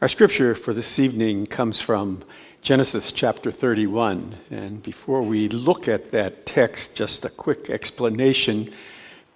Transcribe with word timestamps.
Our 0.00 0.06
scripture 0.06 0.54
for 0.54 0.72
this 0.72 1.00
evening 1.00 1.46
comes 1.46 1.80
from 1.80 2.22
Genesis 2.62 3.10
chapter 3.10 3.50
31. 3.50 4.36
And 4.48 4.80
before 4.80 5.22
we 5.22 5.48
look 5.48 5.88
at 5.88 6.12
that 6.12 6.46
text, 6.46 6.94
just 6.94 7.24
a 7.24 7.28
quick 7.28 7.68
explanation. 7.68 8.70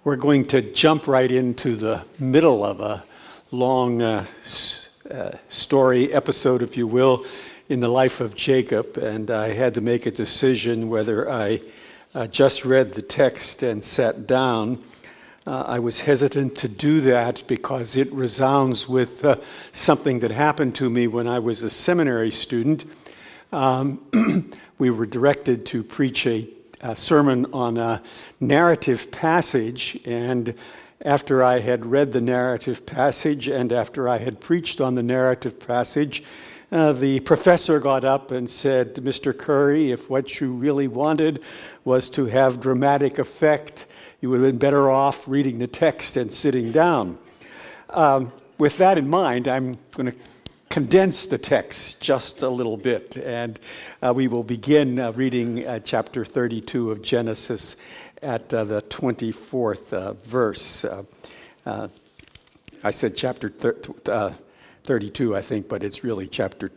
We're 0.05 0.15
going 0.15 0.47
to 0.47 0.61
jump 0.61 1.05
right 1.05 1.29
into 1.29 1.75
the 1.75 2.05
middle 2.17 2.63
of 2.63 2.79
a 2.79 3.03
long 3.51 4.01
uh, 4.01 4.25
uh, 5.11 5.31
story, 5.49 6.13
episode, 6.13 6.61
if 6.61 6.77
you 6.77 6.87
will, 6.87 7.25
in 7.67 7.81
the 7.81 7.89
life 7.89 8.21
of 8.21 8.33
Jacob. 8.33 8.97
And 8.97 9.29
I 9.31 9.51
had 9.51 9.73
to 9.73 9.81
make 9.81 10.05
a 10.05 10.11
decision 10.11 10.87
whether 10.87 11.29
I 11.29 11.59
uh, 12.15 12.27
just 12.27 12.63
read 12.63 12.93
the 12.93 13.01
text 13.01 13.63
and 13.63 13.83
sat 13.83 14.27
down 14.27 14.81
uh, 15.45 15.63
I 15.67 15.79
was 15.79 16.01
hesitant 16.01 16.57
to 16.59 16.67
do 16.67 17.01
that 17.01 17.43
because 17.47 17.97
it 17.97 18.11
resounds 18.13 18.87
with 18.87 19.25
uh, 19.25 19.37
something 19.73 20.19
that 20.19 20.31
happened 20.31 20.75
to 20.75 20.89
me 20.89 21.07
when 21.07 21.27
I 21.27 21.39
was 21.39 21.63
a 21.63 21.69
seminary 21.69 22.31
student. 22.31 22.85
Um, 23.51 24.53
we 24.77 24.89
were 24.89 25.05
directed 25.05 25.65
to 25.67 25.83
preach 25.83 26.25
a, 26.25 26.47
a, 26.79 26.95
sermon 26.95 27.47
on 27.51 27.77
a 27.77 28.01
narrative 28.39 29.11
passage, 29.11 29.99
and 30.05 30.53
after 31.01 31.43
I 31.43 31.59
had 31.59 31.85
read 31.85 32.13
the 32.13 32.21
narrative 32.21 32.85
passage 32.85 33.49
and 33.49 33.73
after 33.73 34.07
I 34.07 34.19
had 34.19 34.39
preached 34.39 34.79
on 34.79 34.95
the 34.95 35.03
narrative 35.03 35.59
passage, 35.59 36.23
uh, 36.71 36.93
the 36.93 37.19
professor 37.19 37.79
got 37.79 38.05
up 38.05 38.31
and 38.31 38.49
said, 38.49 38.95
Mr. 38.95 39.37
Curry, 39.37 39.91
if 39.91 40.09
what 40.09 40.39
you 40.39 40.53
really 40.53 40.87
wanted 40.87 41.43
was 41.83 42.09
to 42.09 42.25
have 42.27 42.61
dramatic 42.61 43.19
effect, 43.19 43.85
you 44.23 44.29
would 44.29 44.39
have 44.39 44.51
been 44.51 44.57
better 44.57 44.89
off 44.89 45.27
reading 45.27 45.59
the 45.59 45.67
text 45.67 46.15
and 46.15 46.31
sitting 46.31 46.71
down. 46.71 47.17
Um, 47.89 48.31
with 48.57 48.77
that 48.77 48.97
in 48.97 49.09
mind, 49.09 49.49
I'm 49.49 49.77
going 49.91 50.11
to 50.11 50.17
condense 50.69 51.27
the 51.27 51.37
text 51.37 51.99
just 51.99 52.41
a 52.41 52.47
little 52.47 52.77
bit, 52.77 53.17
and 53.17 53.59
uh, 54.01 54.13
we 54.15 54.29
will 54.29 54.43
begin 54.43 54.97
uh, 54.97 55.11
reading 55.11 55.67
uh, 55.67 55.79
chapter 55.79 56.23
32 56.23 56.89
of 56.89 57.01
Genesis 57.01 57.75
at 58.21 58.53
uh, 58.53 58.63
the 58.63 58.81
24th 58.83 59.91
uh, 59.91 60.13
verse. 60.13 60.85
Uh, 60.85 61.89
I 62.81 62.91
said 62.91 63.17
chapter 63.17 63.49
thir- 63.49 64.37
32, 64.85 65.35
I 65.35 65.41
think, 65.41 65.67
but 65.67 65.83
it's 65.83 66.05
really 66.05 66.27
chapter 66.27 66.71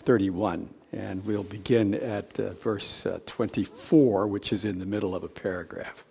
31. 0.00 0.70
And 0.92 1.26
we'll 1.26 1.42
begin 1.42 1.94
at 1.94 2.38
verse 2.38 3.04
uh, 3.04 3.20
24, 3.26 4.28
which 4.28 4.50
is 4.50 4.64
in 4.64 4.78
the 4.78 4.86
middle 4.86 5.14
of 5.14 5.22
a 5.22 5.28
paragraph. 5.28 6.05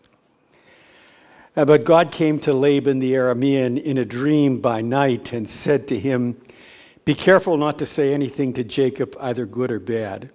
Uh, 1.57 1.63
but 1.63 1.85
God 1.85 2.11
came 2.11 2.37
to 2.39 2.51
Laban 2.51 2.99
the 2.99 3.13
Aramean 3.13 3.81
in 3.81 3.97
a 3.97 4.03
dream 4.03 4.59
by 4.59 4.81
night 4.81 5.31
and 5.31 5.49
said 5.49 5.87
to 5.87 5.97
him, 5.97 6.41
Be 7.05 7.13
careful 7.13 7.55
not 7.55 7.79
to 7.79 7.85
say 7.85 8.13
anything 8.13 8.51
to 8.53 8.63
Jacob, 8.65 9.15
either 9.21 9.45
good 9.45 9.71
or 9.71 9.79
bad. 9.79 10.31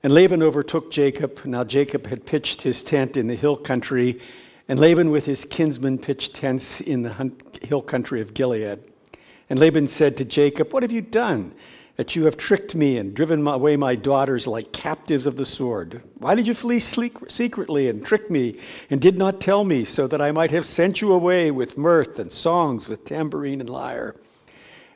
And 0.00 0.14
Laban 0.14 0.40
overtook 0.44 0.92
Jacob. 0.92 1.44
Now 1.44 1.64
Jacob 1.64 2.06
had 2.06 2.24
pitched 2.24 2.62
his 2.62 2.84
tent 2.84 3.16
in 3.16 3.26
the 3.26 3.34
hill 3.34 3.56
country, 3.56 4.20
and 4.68 4.78
Laban 4.78 5.10
with 5.10 5.26
his 5.26 5.44
kinsmen 5.44 5.98
pitched 5.98 6.36
tents 6.36 6.80
in 6.80 7.02
the 7.02 7.32
hill 7.62 7.82
country 7.82 8.20
of 8.20 8.32
Gilead. 8.32 8.78
And 9.50 9.58
Laban 9.58 9.88
said 9.88 10.16
to 10.18 10.24
Jacob, 10.24 10.72
What 10.72 10.84
have 10.84 10.92
you 10.92 11.00
done? 11.00 11.52
That 11.98 12.14
you 12.14 12.26
have 12.26 12.36
tricked 12.36 12.76
me 12.76 12.96
and 12.96 13.12
driven 13.12 13.44
away 13.46 13.76
my 13.76 13.96
daughters 13.96 14.46
like 14.46 14.72
captives 14.72 15.26
of 15.26 15.36
the 15.36 15.44
sword? 15.44 16.00
Why 16.18 16.36
did 16.36 16.46
you 16.46 16.54
flee 16.54 16.78
secretly 16.78 17.88
and 17.88 18.06
trick 18.06 18.30
me 18.30 18.56
and 18.88 19.00
did 19.00 19.18
not 19.18 19.40
tell 19.40 19.64
me 19.64 19.84
so 19.84 20.06
that 20.06 20.20
I 20.20 20.30
might 20.30 20.52
have 20.52 20.64
sent 20.64 21.00
you 21.00 21.12
away 21.12 21.50
with 21.50 21.76
mirth 21.76 22.20
and 22.20 22.30
songs 22.32 22.88
with 22.88 23.04
tambourine 23.04 23.60
and 23.60 23.68
lyre? 23.68 24.14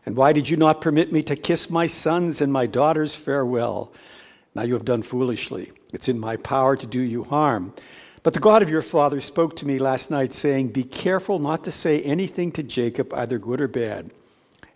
And 0.06 0.16
why 0.16 0.32
did 0.32 0.48
you 0.48 0.56
not 0.56 0.80
permit 0.80 1.12
me 1.12 1.24
to 1.24 1.34
kiss 1.34 1.68
my 1.68 1.88
sons 1.88 2.40
and 2.40 2.52
my 2.52 2.66
daughters 2.66 3.16
farewell? 3.16 3.92
Now 4.54 4.62
you 4.62 4.74
have 4.74 4.84
done 4.84 5.02
foolishly. 5.02 5.72
It's 5.92 6.08
in 6.08 6.20
my 6.20 6.36
power 6.36 6.76
to 6.76 6.86
do 6.86 7.00
you 7.00 7.24
harm. 7.24 7.74
But 8.22 8.32
the 8.32 8.40
God 8.40 8.62
of 8.62 8.70
your 8.70 8.80
father 8.80 9.20
spoke 9.20 9.56
to 9.56 9.66
me 9.66 9.80
last 9.80 10.12
night, 10.12 10.32
saying, 10.32 10.68
Be 10.68 10.84
careful 10.84 11.40
not 11.40 11.64
to 11.64 11.72
say 11.72 12.00
anything 12.02 12.52
to 12.52 12.62
Jacob, 12.62 13.12
either 13.12 13.40
good 13.40 13.60
or 13.60 13.66
bad. 13.66 14.12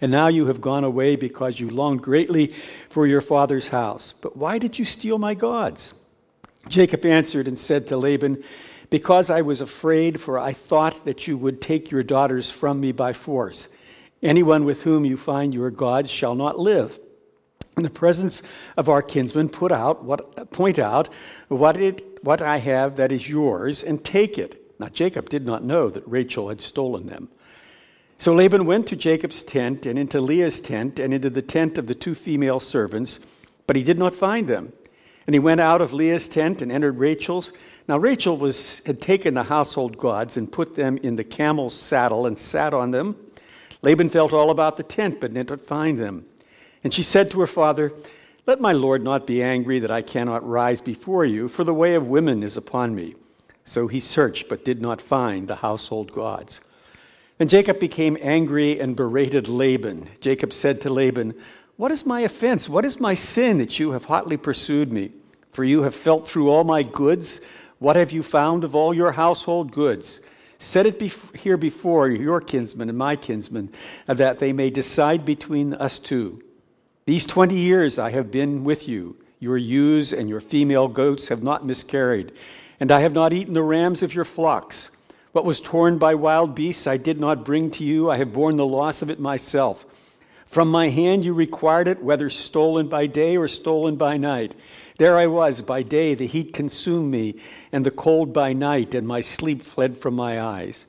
And 0.01 0.12
now 0.12 0.29
you 0.29 0.47
have 0.47 0.61
gone 0.61 0.84
away 0.84 1.17
because 1.17 1.59
you 1.59 1.71
longed 1.71 2.03
greatly 2.03 2.55
for 2.89 3.07
your 3.07 3.21
father's 3.21 3.69
house. 3.69 4.12
But 4.12 4.37
why 4.37 4.59
did 4.59 4.79
you 4.79 4.84
steal 4.84 5.19
my 5.19 5.34
gods? 5.34 5.95
Jacob 6.69 7.07
answered 7.07 7.49
and 7.49 7.59
said 7.59 7.87
to 7.87 7.97
Laban, 7.97 8.43
Because 8.91 9.31
I 9.31 9.43
was 9.43 9.61
afraid, 9.61 10.21
for 10.21 10.39
I 10.39 10.53
thought 10.53 11.05
that 11.05 11.27
you 11.27 11.37
would 11.39 11.62
take 11.62 11.91
your 11.91 12.03
daughters 12.03 12.51
from 12.51 12.81
me 12.81 12.93
by 12.93 13.12
force. 13.12 13.69
Anyone 14.23 14.65
with 14.65 14.83
whom 14.83 15.05
you 15.05 15.17
find 15.17 15.55
your 15.55 15.71
gods 15.71 16.11
shall 16.11 16.34
not 16.34 16.59
live. 16.59 16.99
In 17.77 17.83
the 17.83 17.91
presence 17.91 18.43
of 18.77 18.89
our 18.89 19.03
kinsmen, 19.03 19.51
put 19.51 19.71
out 19.71 20.03
what, 20.03 20.51
point 20.51 20.78
out 20.78 21.09
what, 21.49 21.77
it, 21.77 22.25
what 22.25 22.41
I 22.41 22.57
have 22.59 22.97
that 22.97 23.13
is 23.13 23.28
yours 23.28 23.83
and 23.83 24.03
take 24.03 24.39
it. 24.39 24.75
Now 24.78 24.89
Jacob 24.89 25.28
did 25.28 25.45
not 25.45 25.63
know 25.63 25.91
that 25.91 26.07
Rachel 26.07 26.49
had 26.49 26.61
stolen 26.61 27.07
them. 27.07 27.28
So 28.19 28.34
Laban 28.34 28.65
went 28.65 28.87
to 28.88 28.97
Jacob's 28.97 29.44
tent 29.44 29.84
and 29.84 29.99
into 29.99 30.21
Leah's 30.21 30.60
tent 30.60 30.99
and 30.99 31.12
into 31.12 31.31
the 31.31 31.43
tent 31.43 31.78
of 31.78 31.87
the 31.87 31.94
two 31.94 32.15
female 32.15 32.60
servants, 32.60 33.21
but 33.66 33.77
he 33.77 33.82
did 33.82 33.99
not 33.99 34.15
find 34.15 34.49
them. 34.49 34.72
And 35.27 35.34
he 35.34 35.41
went 35.41 35.60
out 35.60 35.82
of 35.82 35.93
Leah's 35.93 36.28
tent 36.28 36.62
and 36.62 36.71
entered 36.71 36.99
Rachel's. 36.99 37.53
Now 37.88 37.99
Rachel 37.99 38.37
was, 38.37 38.81
had 38.87 39.00
taken 39.00 39.34
the 39.34 39.44
household 39.44 39.99
gods 39.99 40.37
and 40.37 40.50
put 40.50 40.77
them 40.77 40.99
in 40.99 41.16
the 41.16 41.25
camel's 41.25 41.75
saddle 41.75 42.27
and 42.27 42.38
sat 42.38 42.72
on 42.72 42.93
them. 42.93 43.16
Laban 43.82 44.09
felt 44.09 44.33
all 44.33 44.50
about 44.50 44.77
the 44.77 44.83
tent, 44.83 45.21
but 45.21 45.34
did 45.34 45.48
not 45.48 45.60
find 45.60 45.98
them. 45.98 46.25
And 46.83 46.94
she 46.94 47.03
said 47.03 47.31
to 47.33 47.41
her 47.41 47.47
father, 47.47 47.93
Let 48.47 48.60
my 48.60 48.72
lord 48.72 49.03
not 49.03 49.27
be 49.27 49.43
angry 49.43 49.81
that 49.81 49.91
I 49.91 50.03
cannot 50.03 50.48
rise 50.48 50.81
before 50.81 51.25
you, 51.25 51.48
for 51.48 51.65
the 51.65 51.75
way 51.75 51.94
of 51.94 52.06
women 52.06 52.43
is 52.43 52.56
upon 52.56 52.94
me. 52.94 53.16
So 53.65 53.88
he 53.88 54.00
searched, 54.00 54.48
but 54.48 54.65
did 54.65 54.81
not 54.81 55.00
find 55.03 55.48
the 55.48 55.56
household 55.56 56.12
gods. 56.12 56.60
And 57.39 57.51
Jacob 57.51 57.79
became 57.79 58.17
angry 58.21 58.81
and 58.81 58.97
berated 58.97 59.47
Laban. 59.49 60.09
Jacob 60.21 60.53
said 60.53 60.81
to 60.81 60.93
Laban, 60.93 61.35
What 61.77 61.93
is 61.93 62.07
my 62.07 62.21
offense? 62.21 62.69
What 62.69 62.85
is 62.85 62.99
my 62.99 63.15
sin 63.15 63.59
that 63.59 63.79
you 63.79 63.91
have 63.91 64.07
hotly 64.07 64.37
pursued 64.37 64.93
me? 64.93 65.13
For 65.53 65.63
you 65.63 65.83
have 65.83 65.95
felt 65.95 66.27
through 66.27 66.51
all 66.51 66.65
my 66.65 66.83
goods. 66.83 67.41
What 67.79 67.97
have 67.97 68.11
you 68.11 68.23
found 68.23 68.65
of 68.65 68.75
all 68.75 68.95
your 68.95 69.13
household 69.13 69.73
goods? 69.73 70.21
Set 70.59 70.87
it 70.87 70.99
bef- 70.99 71.37
here 71.37 71.59
before 71.59 72.09
your 72.09 72.41
kinsmen 72.41 72.89
and 72.89 72.97
my 72.97 73.17
kinsmen, 73.17 73.71
that 74.07 74.39
they 74.39 74.55
may 74.55 74.71
decide 74.71 75.25
between 75.27 75.75
us 75.75 75.99
two. 75.99 76.41
These 77.05 77.27
twenty 77.27 77.59
years 77.59 77.99
I 77.99 78.11
have 78.11 78.31
been 78.31 78.65
with 78.65 78.89
you. 78.89 79.17
Your 79.39 79.59
ewes 79.59 80.15
and 80.15 80.31
your 80.31 80.41
female 80.41 80.89
goats 80.89 81.29
have 81.29 81.43
not 81.43 81.67
miscarried, 81.67 82.33
and 82.81 82.91
I 82.91 83.01
have 83.01 83.13
not 83.13 83.35
eaten 83.35 83.53
the 83.53 83.63
rams 83.63 84.03
of 84.03 84.15
your 84.15 84.25
flocks. 84.25 84.91
What 85.37 85.45
was 85.45 85.61
torn 85.61 85.99
by 85.99 86.15
wild 86.15 86.55
beasts 86.55 86.87
I 86.87 86.97
did 86.97 87.21
not 87.21 87.45
bring 87.45 87.71
to 87.73 87.85
you. 87.85 88.11
I 88.11 88.17
have 88.17 88.33
borne 88.33 88.57
the 88.57 88.65
loss 88.65 89.03
of 89.03 89.11
it 89.11 89.21
myself. 89.21 89.85
From 90.47 90.71
my 90.71 90.89
hand 90.89 91.27
you 91.27 91.35
required 91.35 91.89
it, 91.89 92.03
whether 92.03 92.31
stolen 92.31 92.89
by 92.89 93.07
day 93.07 93.37
or 93.37 93.47
stolen 93.47 93.97
by 93.97 94.17
night. 94.17 94.55
There 94.97 95.19
I 95.19 95.27
was. 95.27 95.61
By 95.61 95.83
day 95.83 96.15
the 96.15 96.27
heat 96.27 96.55
consumed 96.55 97.11
me, 97.11 97.39
and 97.71 97.85
the 97.85 97.91
cold 97.91 98.33
by 98.33 98.55
night, 98.55 98.95
and 98.95 99.07
my 99.07 99.21
sleep 99.21 99.61
fled 99.61 99.99
from 99.99 100.15
my 100.15 100.41
eyes. 100.41 100.87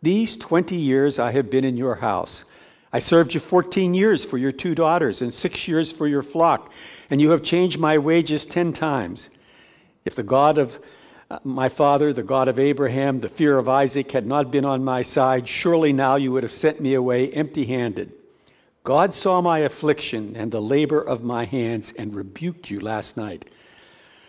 These 0.00 0.34
twenty 0.38 0.76
years 0.76 1.18
I 1.18 1.32
have 1.32 1.50
been 1.50 1.66
in 1.66 1.76
your 1.76 1.96
house. 1.96 2.46
I 2.94 3.00
served 3.00 3.34
you 3.34 3.40
fourteen 3.40 3.92
years 3.92 4.24
for 4.24 4.38
your 4.38 4.50
two 4.50 4.74
daughters, 4.74 5.20
and 5.20 5.34
six 5.34 5.68
years 5.68 5.92
for 5.92 6.06
your 6.06 6.22
flock, 6.22 6.72
and 7.10 7.20
you 7.20 7.32
have 7.32 7.42
changed 7.42 7.78
my 7.78 7.98
wages 7.98 8.46
ten 8.46 8.72
times. 8.72 9.28
If 10.06 10.14
the 10.14 10.22
God 10.22 10.56
of 10.56 10.80
my 11.44 11.68
father, 11.68 12.12
the 12.12 12.22
God 12.24 12.48
of 12.48 12.58
Abraham, 12.58 13.20
the 13.20 13.28
fear 13.28 13.56
of 13.56 13.68
Isaac 13.68 14.10
had 14.10 14.26
not 14.26 14.50
been 14.50 14.64
on 14.64 14.82
my 14.82 15.02
side, 15.02 15.46
surely 15.46 15.92
now 15.92 16.16
you 16.16 16.32
would 16.32 16.42
have 16.42 16.50
sent 16.50 16.80
me 16.80 16.94
away 16.94 17.30
empty 17.30 17.66
handed. 17.66 18.16
God 18.82 19.14
saw 19.14 19.40
my 19.40 19.60
affliction 19.60 20.34
and 20.34 20.50
the 20.50 20.60
labor 20.60 21.00
of 21.00 21.22
my 21.22 21.44
hands 21.44 21.92
and 21.92 22.14
rebuked 22.14 22.70
you 22.70 22.80
last 22.80 23.16
night. 23.16 23.48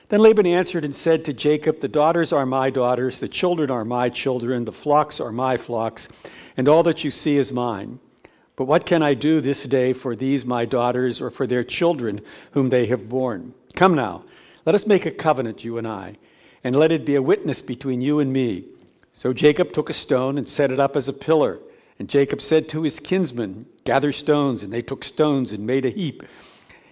Then 0.10 0.20
Laban 0.20 0.46
answered 0.46 0.84
and 0.86 0.96
said 0.96 1.26
to 1.26 1.34
Jacob, 1.34 1.80
The 1.80 1.88
daughters 1.88 2.34
are 2.34 2.46
my 2.46 2.70
daughters, 2.70 3.20
the 3.20 3.30
children 3.30 3.72
are 3.72 3.86
my 3.86 4.10
children, 4.10 4.66
the 4.66 4.72
flocks 4.72 5.20
are 5.20 5.32
my 5.32 5.58
flocks, 5.58 6.08
and 6.58 6.68
all 6.68 6.84
that 6.84 7.04
you 7.04 7.10
see 7.10 7.38
is 7.38 7.52
mine. 7.52 8.00
But 8.58 8.66
what 8.66 8.86
can 8.86 9.02
I 9.02 9.14
do 9.14 9.42
this 9.42 9.64
day 9.64 9.94
for 9.94 10.16
these 10.16 10.46
my 10.46 10.66
daughters 10.66 11.22
or 11.22 11.32
for 11.32 11.48
their 11.48 11.64
children 11.64 12.22
whom 12.52 12.70
they 12.70 12.88
have 12.88 13.10
borne? 13.10 13.56
Come 13.74 13.96
now, 13.96 14.26
let 14.66 14.76
us 14.76 14.86
make 14.86 15.06
a 15.06 15.12
covenant, 15.12 15.64
you 15.64 15.78
and 15.78 15.88
I 15.88 16.18
and 16.64 16.76
let 16.76 16.92
it 16.92 17.06
be 17.06 17.16
a 17.16 17.22
witness 17.22 17.62
between 17.62 18.02
you 18.02 18.20
and 18.20 18.32
me. 18.32 18.66
So 19.14 19.34
Jacob 19.34 19.74
took 19.74 19.90
a 19.90 19.94
stone 19.94 20.38
and 20.38 20.48
set 20.48 20.72
it 20.72 20.80
up 20.80 20.96
as 20.96 21.08
a 21.08 21.14
pillar. 21.14 21.60
And 22.00 22.10
Jacob 22.10 22.42
said 22.42 22.70
to 22.70 22.84
his 22.84 23.00
kinsmen, 23.00 23.66
Gather 23.84 24.12
stones. 24.12 24.64
And 24.64 24.72
they 24.72 24.82
took 24.82 25.04
stones 25.04 25.52
and 25.52 25.66
made 25.66 25.86
a 25.86 25.90
heap. 25.90 26.24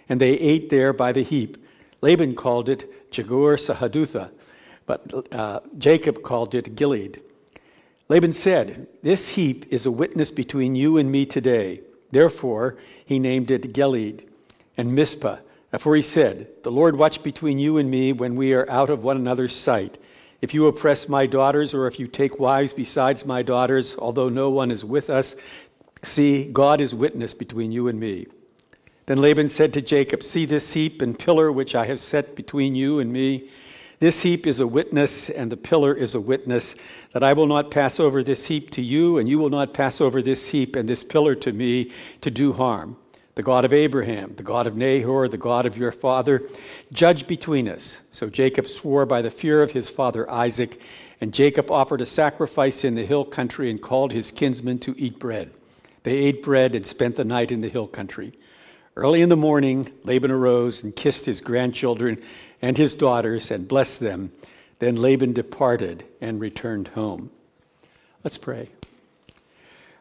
And 0.08 0.20
they 0.20 0.34
ate 0.34 0.70
there 0.70 0.94
by 0.94 1.12
the 1.12 1.24
heap. 1.24 1.58
Laban 2.02 2.36
called 2.36 2.70
it 2.70 3.12
Jegar 3.12 3.58
Sahadutha, 3.58 4.32
but 4.86 5.34
uh, 5.34 5.60
Jacob 5.78 6.24
called 6.24 6.56
it 6.56 6.76
Gilead. 6.76 7.22
Laban 8.08 8.34
said, 8.34 8.88
This 9.04 9.30
heap 9.30 9.66
is 9.70 9.86
a 9.86 9.92
witness 9.92 10.32
between 10.32 10.76
you 10.76 10.98
and 10.98 11.12
me 11.12 11.26
today. 11.26 11.82
Therefore, 12.12 12.78
he 13.06 13.20
named 13.20 13.52
it 13.52 13.74
Gilead 13.74 14.28
and 14.78 14.96
Mizpah. 14.96 15.38
For 15.78 15.96
he 15.96 16.02
said, 16.02 16.48
The 16.64 16.72
Lord 16.72 16.98
watch 16.98 17.22
between 17.22 17.60
you 17.60 17.78
and 17.78 17.90
me 17.92 18.12
when 18.12 18.36
we 18.36 18.54
are 18.54 18.70
out 18.70 18.90
of 18.90 19.04
one 19.04 19.18
another's 19.18 19.56
sight. 19.56 20.00
If 20.42 20.54
you 20.54 20.68
oppress 20.68 21.08
my 21.08 21.26
daughters, 21.26 21.74
or 21.74 21.86
if 21.86 22.00
you 22.00 22.08
take 22.08 22.40
wives 22.40 22.74
besides 22.74 23.26
my 23.26 23.44
daughters, 23.44 23.96
although 23.98 24.30
no 24.30 24.50
one 24.50 24.72
is 24.72 24.84
with 24.84 25.10
us, 25.10 25.36
see, 26.02 26.46
God 26.46 26.82
is 26.82 26.96
witness 26.96 27.34
between 27.34 27.72
you 27.72 27.88
and 27.88 28.00
me. 28.00 28.28
Then 29.06 29.22
Laban 29.22 29.50
said 29.50 29.74
to 29.74 29.82
Jacob, 29.82 30.24
See 30.24 30.46
this 30.46 30.74
heap 30.74 31.02
and 31.02 31.18
pillar 31.18 31.52
which 31.52 31.76
I 31.76 31.86
have 31.86 32.00
set 32.00 32.36
between 32.36 32.74
you 32.74 33.00
and 33.00 33.12
me. 33.12 33.50
This 34.00 34.24
heap 34.24 34.48
is 34.48 34.62
a 34.62 34.68
witness, 34.68 35.30
and 35.30 35.52
the 35.52 35.58
pillar 35.58 35.94
is 35.94 36.16
a 36.16 36.22
witness, 36.22 36.74
that 37.14 37.24
I 37.24 37.34
will 37.34 37.48
not 37.48 37.70
pass 37.70 38.00
over 38.00 38.24
this 38.24 38.48
heap 38.48 38.72
to 38.72 38.82
you, 38.82 39.18
and 39.18 39.28
you 39.28 39.38
will 39.38 39.50
not 39.50 39.74
pass 39.74 40.00
over 40.00 40.22
this 40.22 40.50
heap 40.50 40.76
and 40.76 40.88
this 40.88 41.04
pillar 41.04 41.36
to 41.36 41.52
me 41.52 41.92
to 42.22 42.32
do 42.32 42.54
harm. 42.54 42.96
The 43.40 43.44
God 43.44 43.64
of 43.64 43.72
Abraham, 43.72 44.34
the 44.36 44.44
God 44.44 44.68
of 44.68 44.76
Nahor, 44.76 45.30
the 45.30 45.38
God 45.38 45.66
of 45.66 45.78
your 45.78 45.94
father, 45.94 46.44
judge 46.92 47.26
between 47.26 47.70
us. 47.70 48.02
So 48.12 48.30
Jacob 48.30 48.68
swore 48.68 49.06
by 49.06 49.22
the 49.22 49.32
fear 49.32 49.64
of 49.64 49.72
his 49.72 49.90
father 49.90 50.30
Isaac, 50.30 50.78
and 51.22 51.34
Jacob 51.34 51.72
offered 51.72 52.02
a 52.02 52.06
sacrifice 52.06 52.84
in 52.84 52.96
the 52.96 53.06
hill 53.06 53.24
country 53.24 53.72
and 53.72 53.82
called 53.82 54.12
his 54.12 54.34
kinsmen 54.34 54.80
to 54.80 54.94
eat 54.98 55.20
bread. 55.20 55.52
They 56.04 56.18
ate 56.18 56.44
bread 56.44 56.76
and 56.76 56.86
spent 56.86 57.16
the 57.16 57.24
night 57.24 57.50
in 57.50 57.62
the 57.62 57.70
hill 57.70 57.88
country. 57.88 58.34
Early 58.98 59.22
in 59.22 59.30
the 59.30 59.38
morning, 59.38 59.90
Laban 60.04 60.32
arose 60.32 60.84
and 60.84 60.94
kissed 60.94 61.26
his 61.26 61.40
grandchildren 61.40 62.22
and 62.62 62.78
his 62.78 62.94
daughters 62.94 63.52
and 63.52 63.70
blessed 63.70 64.02
them. 64.02 64.34
Then 64.80 64.98
Laban 64.98 65.32
departed 65.32 66.04
and 66.20 66.42
returned 66.42 66.90
home. 66.90 67.32
Let's 68.22 68.38
pray. 68.38 68.68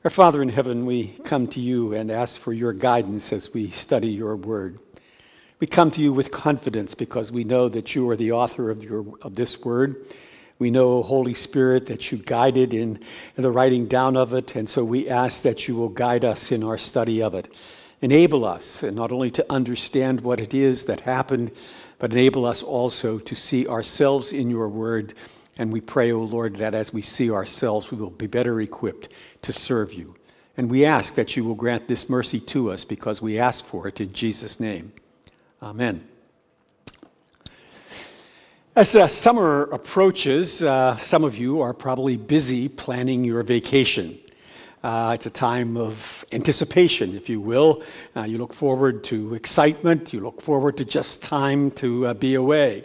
Our 0.08 0.10
Father 0.10 0.40
in 0.40 0.48
heaven, 0.48 0.86
we 0.86 1.08
come 1.22 1.48
to 1.48 1.60
you 1.60 1.92
and 1.92 2.10
ask 2.10 2.40
for 2.40 2.54
your 2.54 2.72
guidance 2.72 3.30
as 3.30 3.52
we 3.52 3.68
study 3.68 4.08
your 4.08 4.36
word. 4.36 4.78
We 5.60 5.66
come 5.66 5.90
to 5.90 6.00
you 6.00 6.14
with 6.14 6.30
confidence 6.30 6.94
because 6.94 7.30
we 7.30 7.44
know 7.44 7.68
that 7.68 7.94
you 7.94 8.08
are 8.08 8.16
the 8.16 8.32
author 8.32 8.70
of, 8.70 8.82
your, 8.82 9.04
of 9.20 9.34
this 9.34 9.60
word. 9.60 10.06
We 10.58 10.70
know, 10.70 11.02
Holy 11.02 11.34
Spirit, 11.34 11.84
that 11.88 12.10
you 12.10 12.16
guided 12.16 12.72
in, 12.72 13.00
in 13.36 13.42
the 13.42 13.50
writing 13.50 13.86
down 13.86 14.16
of 14.16 14.32
it, 14.32 14.56
and 14.56 14.66
so 14.66 14.82
we 14.82 15.10
ask 15.10 15.42
that 15.42 15.68
you 15.68 15.76
will 15.76 15.90
guide 15.90 16.24
us 16.24 16.50
in 16.50 16.64
our 16.64 16.78
study 16.78 17.22
of 17.22 17.34
it. 17.34 17.54
Enable 18.00 18.46
us 18.46 18.82
not 18.82 19.12
only 19.12 19.30
to 19.32 19.44
understand 19.52 20.22
what 20.22 20.40
it 20.40 20.54
is 20.54 20.86
that 20.86 21.00
happened, 21.00 21.50
but 21.98 22.12
enable 22.12 22.46
us 22.46 22.62
also 22.62 23.18
to 23.18 23.34
see 23.34 23.68
ourselves 23.68 24.32
in 24.32 24.48
your 24.48 24.70
word. 24.70 25.12
And 25.58 25.72
we 25.72 25.80
pray, 25.80 26.12
O 26.12 26.20
oh 26.20 26.22
Lord, 26.22 26.56
that 26.56 26.72
as 26.72 26.92
we 26.92 27.02
see 27.02 27.30
ourselves, 27.30 27.90
we 27.90 27.98
will 27.98 28.10
be 28.10 28.28
better 28.28 28.60
equipped 28.60 29.08
to 29.42 29.52
serve 29.52 29.92
you. 29.92 30.14
And 30.56 30.70
we 30.70 30.84
ask 30.84 31.14
that 31.14 31.36
you 31.36 31.44
will 31.44 31.54
grant 31.54 31.88
this 31.88 32.08
mercy 32.08 32.40
to 32.40 32.70
us 32.70 32.84
because 32.84 33.20
we 33.20 33.38
ask 33.38 33.64
for 33.64 33.86
it 33.88 34.00
in 34.00 34.12
Jesus' 34.12 34.58
name. 34.58 34.92
Amen. 35.62 36.06
As 38.74 38.94
uh, 38.94 39.08
summer 39.08 39.64
approaches, 39.72 40.62
uh, 40.62 40.96
some 40.96 41.24
of 41.24 41.36
you 41.36 41.60
are 41.60 41.74
probably 41.74 42.16
busy 42.16 42.68
planning 42.68 43.24
your 43.24 43.42
vacation. 43.42 44.16
Uh, 44.84 45.12
it's 45.16 45.26
a 45.26 45.30
time 45.30 45.76
of 45.76 46.24
anticipation, 46.30 47.16
if 47.16 47.28
you 47.28 47.40
will. 47.40 47.82
Uh, 48.14 48.22
you 48.22 48.38
look 48.38 48.54
forward 48.54 49.02
to 49.02 49.34
excitement. 49.34 50.12
You 50.12 50.20
look 50.20 50.40
forward 50.40 50.76
to 50.76 50.84
just 50.84 51.22
time 51.22 51.72
to 51.72 52.06
uh, 52.06 52.14
be 52.14 52.34
away. 52.34 52.84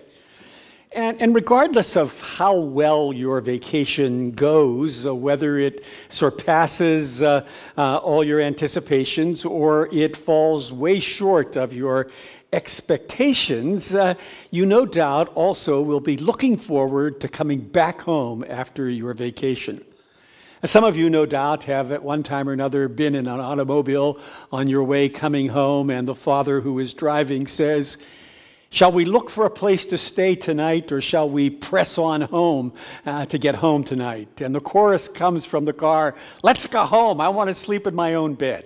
And, 0.96 1.20
and, 1.20 1.34
regardless 1.34 1.96
of 1.96 2.22
how 2.22 2.56
well 2.56 3.12
your 3.14 3.42
vacation 3.42 4.30
goes, 4.32 5.08
uh, 5.08 5.16
whether 5.16 5.58
it 5.58 5.84
surpasses 6.10 7.24
uh, 7.24 7.48
uh, 7.76 7.98
all 7.98 8.24
your 8.24 8.40
anticipations 8.40 9.44
or 9.44 9.90
it 9.92 10.16
falls 10.16 10.72
way 10.72 11.00
short 11.00 11.56
of 11.56 11.74
your 11.74 12.12
expectations, 12.52 13.96
you 14.52 14.66
no 14.68 14.86
doubt 14.86 15.30
also 15.30 15.82
will 15.82 16.00
be 16.00 16.16
looking 16.16 16.56
forward 16.56 17.20
to 17.22 17.28
coming 17.28 17.62
back 17.62 18.02
home 18.02 18.46
after 18.48 18.88
your 18.88 19.16
vacation. 19.16 19.84
Some 20.64 20.84
of 20.84 20.96
you, 20.96 21.10
no 21.10 21.26
doubt, 21.26 21.64
have 21.64 21.92
at 21.92 22.04
one 22.04 22.22
time 22.22 22.48
or 22.48 22.54
another 22.54 22.88
been 22.88 23.16
in 23.16 23.28
an 23.28 23.40
automobile 23.40 24.20
on 24.52 24.68
your 24.68 24.84
way 24.84 25.10
coming 25.10 25.50
home, 25.50 25.90
and 25.90 26.08
the 26.08 26.16
father 26.16 26.62
who 26.62 26.78
is 26.78 26.94
driving 26.94 27.48
says, 27.48 27.98
Shall 28.74 28.92
we 28.92 29.06
look 29.06 29.30
for 29.30 29.46
a 29.46 29.52
place 29.52 29.86
to 29.86 30.00
stay 30.00 30.34
tonight, 30.34 30.92
or 30.92 31.00
shall 31.00 31.30
we 31.30 31.52
press 31.52 32.00
on 32.00 32.22
home 32.22 32.74
uh, 33.06 33.24
to 33.28 33.38
get 33.38 33.58
home 33.58 33.84
tonight? 33.84 34.42
And 34.42 34.56
the 34.56 34.60
chorus 34.60 35.08
comes 35.08 35.46
from 35.46 35.66
the 35.66 35.74
car 35.74 36.16
Let's 36.42 36.66
go 36.66 36.84
home. 36.84 37.22
I 37.22 37.30
want 37.30 37.50
to 37.50 37.54
sleep 37.54 37.86
in 37.86 37.94
my 37.94 38.16
own 38.16 38.34
bed. 38.34 38.66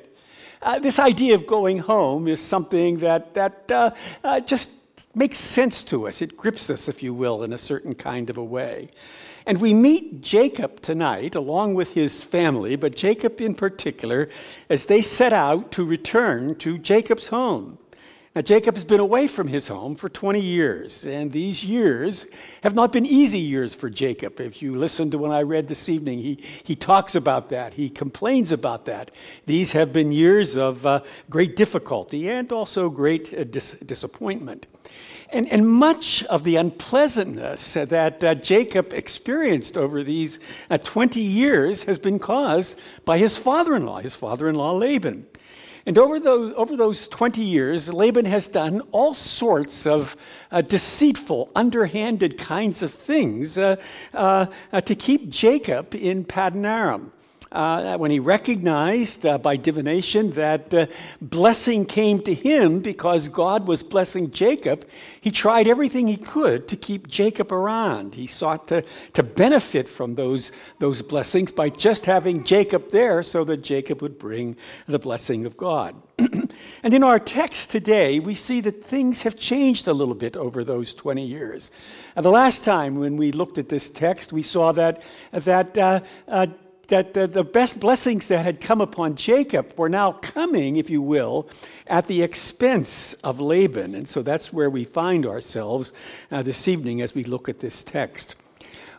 Uh, 0.62 0.80
this 0.80 0.98
idea 0.98 1.36
of 1.36 1.45
going 1.45 1.80
home 1.80 2.30
is 2.30 2.39
something 2.39 3.00
that, 3.00 3.33
that 3.33 3.69
uh, 3.69 3.92
uh 4.24 4.39
just 4.39 4.71
makes 5.13 5.39
sense 5.39 5.83
to 5.83 6.07
us. 6.07 6.21
It 6.21 6.38
grips 6.38 6.69
us, 6.69 6.88
if 6.88 7.03
you 7.03 7.13
will, 7.13 7.44
in 7.44 7.51
a 7.51 7.57
certain 7.57 7.94
kind 7.94 8.30
of 8.30 8.38
a 8.38 8.44
way. 8.45 8.88
And 9.45 9.60
we 9.60 9.74
meet 9.74 10.21
Jacob 10.21 10.80
tonight, 10.80 11.36
along 11.36 11.74
with 11.74 11.95
his 11.95 12.24
family, 12.24 12.77
but 12.77 12.95
Jacob 12.95 13.42
in 13.42 13.56
particular, 13.56 14.30
as 14.69 14.86
they 14.86 15.01
set 15.01 15.33
out 15.33 15.74
to 15.74 15.83
return 15.83 16.56
to 16.60 16.77
Jacob's 16.77 17.27
home. 17.27 17.77
Now, 18.38 18.44
Jacob 18.44 18.75
has 18.75 18.86
been 18.86 19.00
away 19.00 19.25
from 19.25 19.48
his 19.48 19.68
home 19.68 19.95
for 19.95 20.10
20 20.10 20.39
years, 20.39 21.07
and 21.07 21.31
these 21.31 21.66
years 21.66 22.28
have 22.62 22.75
not 22.75 22.92
been 22.92 23.04
easy 23.04 23.39
years 23.39 23.74
for 23.74 23.89
Jacob. 23.89 24.39
If 24.39 24.62
you 24.62 24.75
listen 24.75 25.10
to 25.10 25.18
what 25.18 25.31
I 25.31 25.42
read 25.42 25.68
this 25.68 25.89
evening, 25.89 26.19
he, 26.19 26.44
he 26.63 26.75
talks 26.75 27.16
about 27.16 27.50
that. 27.50 27.74
He 27.74 27.89
complains 27.89 28.51
about 28.51 28.86
that. 28.86 29.10
These 29.48 29.72
have 29.72 29.92
been 29.92 30.12
years 30.12 30.56
of 30.56 30.86
uh, 30.86 31.00
great 31.31 31.56
difficulty 31.56 32.30
and 32.30 32.51
also 32.51 32.92
great 32.92 33.34
uh, 33.34 33.44
dis- 33.44 33.72
disappointment. 33.84 34.68
And, 35.31 35.51
and 35.51 35.68
much 35.68 36.24
of 36.25 36.44
the 36.44 36.57
unpleasantness 36.57 37.74
that 37.74 38.24
uh, 38.24 38.36
Jacob 38.36 38.94
experienced 38.94 39.80
over 39.80 40.04
these 40.04 40.39
uh, 40.69 40.78
20 40.78 41.19
years 41.19 41.86
has 41.86 41.98
been 41.98 42.19
caused 42.19 42.80
by 43.04 43.18
his 43.18 43.36
father 43.36 43.75
in 43.75 43.88
law, 43.88 44.00
his 44.00 44.16
father 44.16 44.48
in 44.48 44.54
law 44.54 44.74
Laban. 44.74 45.25
And 45.88 45.98
over 45.98 46.19
those, 46.19 46.54
over 46.57 46.75
those 46.75 47.07
20 47.07 47.42
years, 47.42 47.94
Laban 47.94 48.25
has 48.25 48.50
done 48.50 48.81
all 48.92 49.13
sorts 49.13 49.88
of 49.88 50.18
uh, 50.51 50.60
deceitful, 50.60 51.50
underhanded 51.56 52.38
kinds 52.38 52.84
of 52.84 52.94
things 52.94 53.57
uh, 53.57 53.78
uh, 54.13 54.48
uh, 54.74 54.81
to 54.81 54.95
keep 54.95 55.30
Jacob 55.30 55.95
in 55.95 56.25
Paddan 56.25 56.66
Aram 56.66 57.13
uh, 57.52 57.98
when 57.98 58.12
he 58.12 58.20
recognized 58.20 59.26
uh, 59.26 59.38
by 59.38 59.56
divination 59.56 60.32
that 60.32 60.74
uh, 60.74 60.86
blessing 61.22 61.86
came 61.86 62.22
to 62.22 62.34
him 62.34 62.80
because 62.80 63.30
God 63.30 63.68
was 63.68 63.84
blessing 63.84 64.32
Jacob, 64.32 64.86
he 65.22 65.32
tried 65.32 65.68
everything 65.68 66.08
he 66.08 66.18
could 66.18 66.68
to 66.68 66.75
keep 66.75 67.08
Jacob 67.08 67.51
around. 67.51 68.16
He 68.16 68.27
sought 68.27 68.68
to, 68.70 68.84
to 69.13 69.24
benefit 69.24 69.88
from 69.88 70.16
those, 70.16 70.51
those 70.80 71.01
blessings 71.01 71.51
by 71.51 71.70
just 71.70 72.06
having 72.06 72.44
Jacob 72.44 72.92
there 72.92 73.24
so 73.24 73.44
that 73.46 73.58
Jacob 73.58 74.01
would 74.01 74.20
bring 74.20 74.56
the 74.88 75.00
blessing 75.00 75.46
of 75.46 75.58
God. 75.58 75.96
and 76.84 76.94
in 76.94 77.04
our 77.04 77.20
text 77.20 77.70
today, 77.70 78.20
we 78.20 78.36
see 78.36 78.62
that 78.62 78.84
things 78.84 79.24
have 79.24 79.38
changed 79.38 79.88
a 79.88 79.94
little 79.94 80.16
bit 80.16 80.36
over 80.36 80.63
those 80.63 80.94
20 80.94 81.25
years. 81.25 81.72
Uh, 82.16 82.22
the 82.22 82.32
last 82.32 82.63
time 82.63 82.98
when 82.98 83.18
we 83.18 83.32
looked 83.32 83.58
at 83.58 83.70
this 83.70 83.89
text, 83.89 84.34
we 84.34 84.44
saw 84.44 84.72
that, 84.72 85.04
that 85.32 85.77
uh, 85.77 86.00
uh, 86.27 86.48
that 86.88 87.13
the, 87.13 87.27
the 87.27 87.44
best 87.44 87.79
blessings 87.79 88.27
that 88.27 88.46
had 88.46 88.62
come 88.62 88.82
upon 88.82 89.15
Jacob 89.15 89.74
were 89.77 89.89
now 89.89 90.13
coming, 90.13 90.77
if 90.77 90.89
you 90.89 91.01
will, 91.01 91.50
at 91.86 92.08
the 92.08 92.22
expense 92.22 93.13
of 93.15 93.39
Laban. 93.39 93.96
And 93.96 94.08
so 94.08 94.22
that's 94.22 94.53
where 94.53 94.70
we 94.70 94.86
find 94.86 95.25
ourselves 95.25 95.94
uh, 96.32 96.41
this 96.41 96.67
evening 96.67 97.01
as 97.01 97.13
we 97.13 97.24
look 97.24 97.50
at 97.50 97.60
this 97.60 97.84
text. 97.84 98.36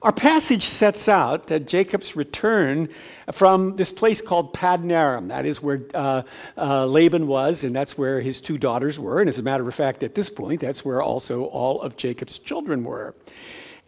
Our 0.00 0.12
passage 0.12 0.62
sets 0.62 1.08
out 1.08 1.48
that 1.48 1.66
Jacob's 1.66 2.14
return 2.14 2.88
from 3.32 3.74
this 3.74 3.90
place 3.90 4.20
called 4.20 4.54
Paddan 4.54 4.92
Aram. 4.92 5.28
That 5.28 5.44
is 5.44 5.60
where 5.60 5.80
uh, 5.92 6.22
uh, 6.56 6.86
Laban 6.86 7.26
was, 7.26 7.64
and 7.64 7.74
that's 7.74 7.98
where 7.98 8.20
his 8.20 8.40
two 8.40 8.58
daughters 8.58 9.00
were. 9.00 9.18
And 9.18 9.28
as 9.28 9.40
a 9.40 9.42
matter 9.42 9.66
of 9.66 9.74
fact, 9.74 10.04
at 10.04 10.14
this 10.14 10.30
point, 10.30 10.60
that's 10.60 10.84
where 10.84 11.02
also 11.02 11.46
all 11.46 11.82
of 11.82 11.96
Jacob's 11.96 12.38
children 12.38 12.84
were. 12.84 13.16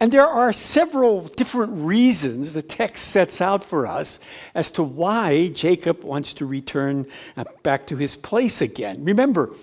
And 0.01 0.11
there 0.11 0.27
are 0.27 0.51
several 0.51 1.27
different 1.27 1.73
reasons 1.85 2.55
the 2.55 2.63
text 2.63 3.09
sets 3.09 3.39
out 3.39 3.63
for 3.63 3.85
us 3.85 4.19
as 4.55 4.71
to 4.71 4.81
why 4.81 5.49
Jacob 5.49 6.03
wants 6.03 6.33
to 6.33 6.47
return 6.47 7.05
uh, 7.37 7.43
back 7.61 7.85
to 7.85 7.97
his 7.97 8.15
place 8.15 8.63
again. 8.63 9.03
Remember, 9.03 9.53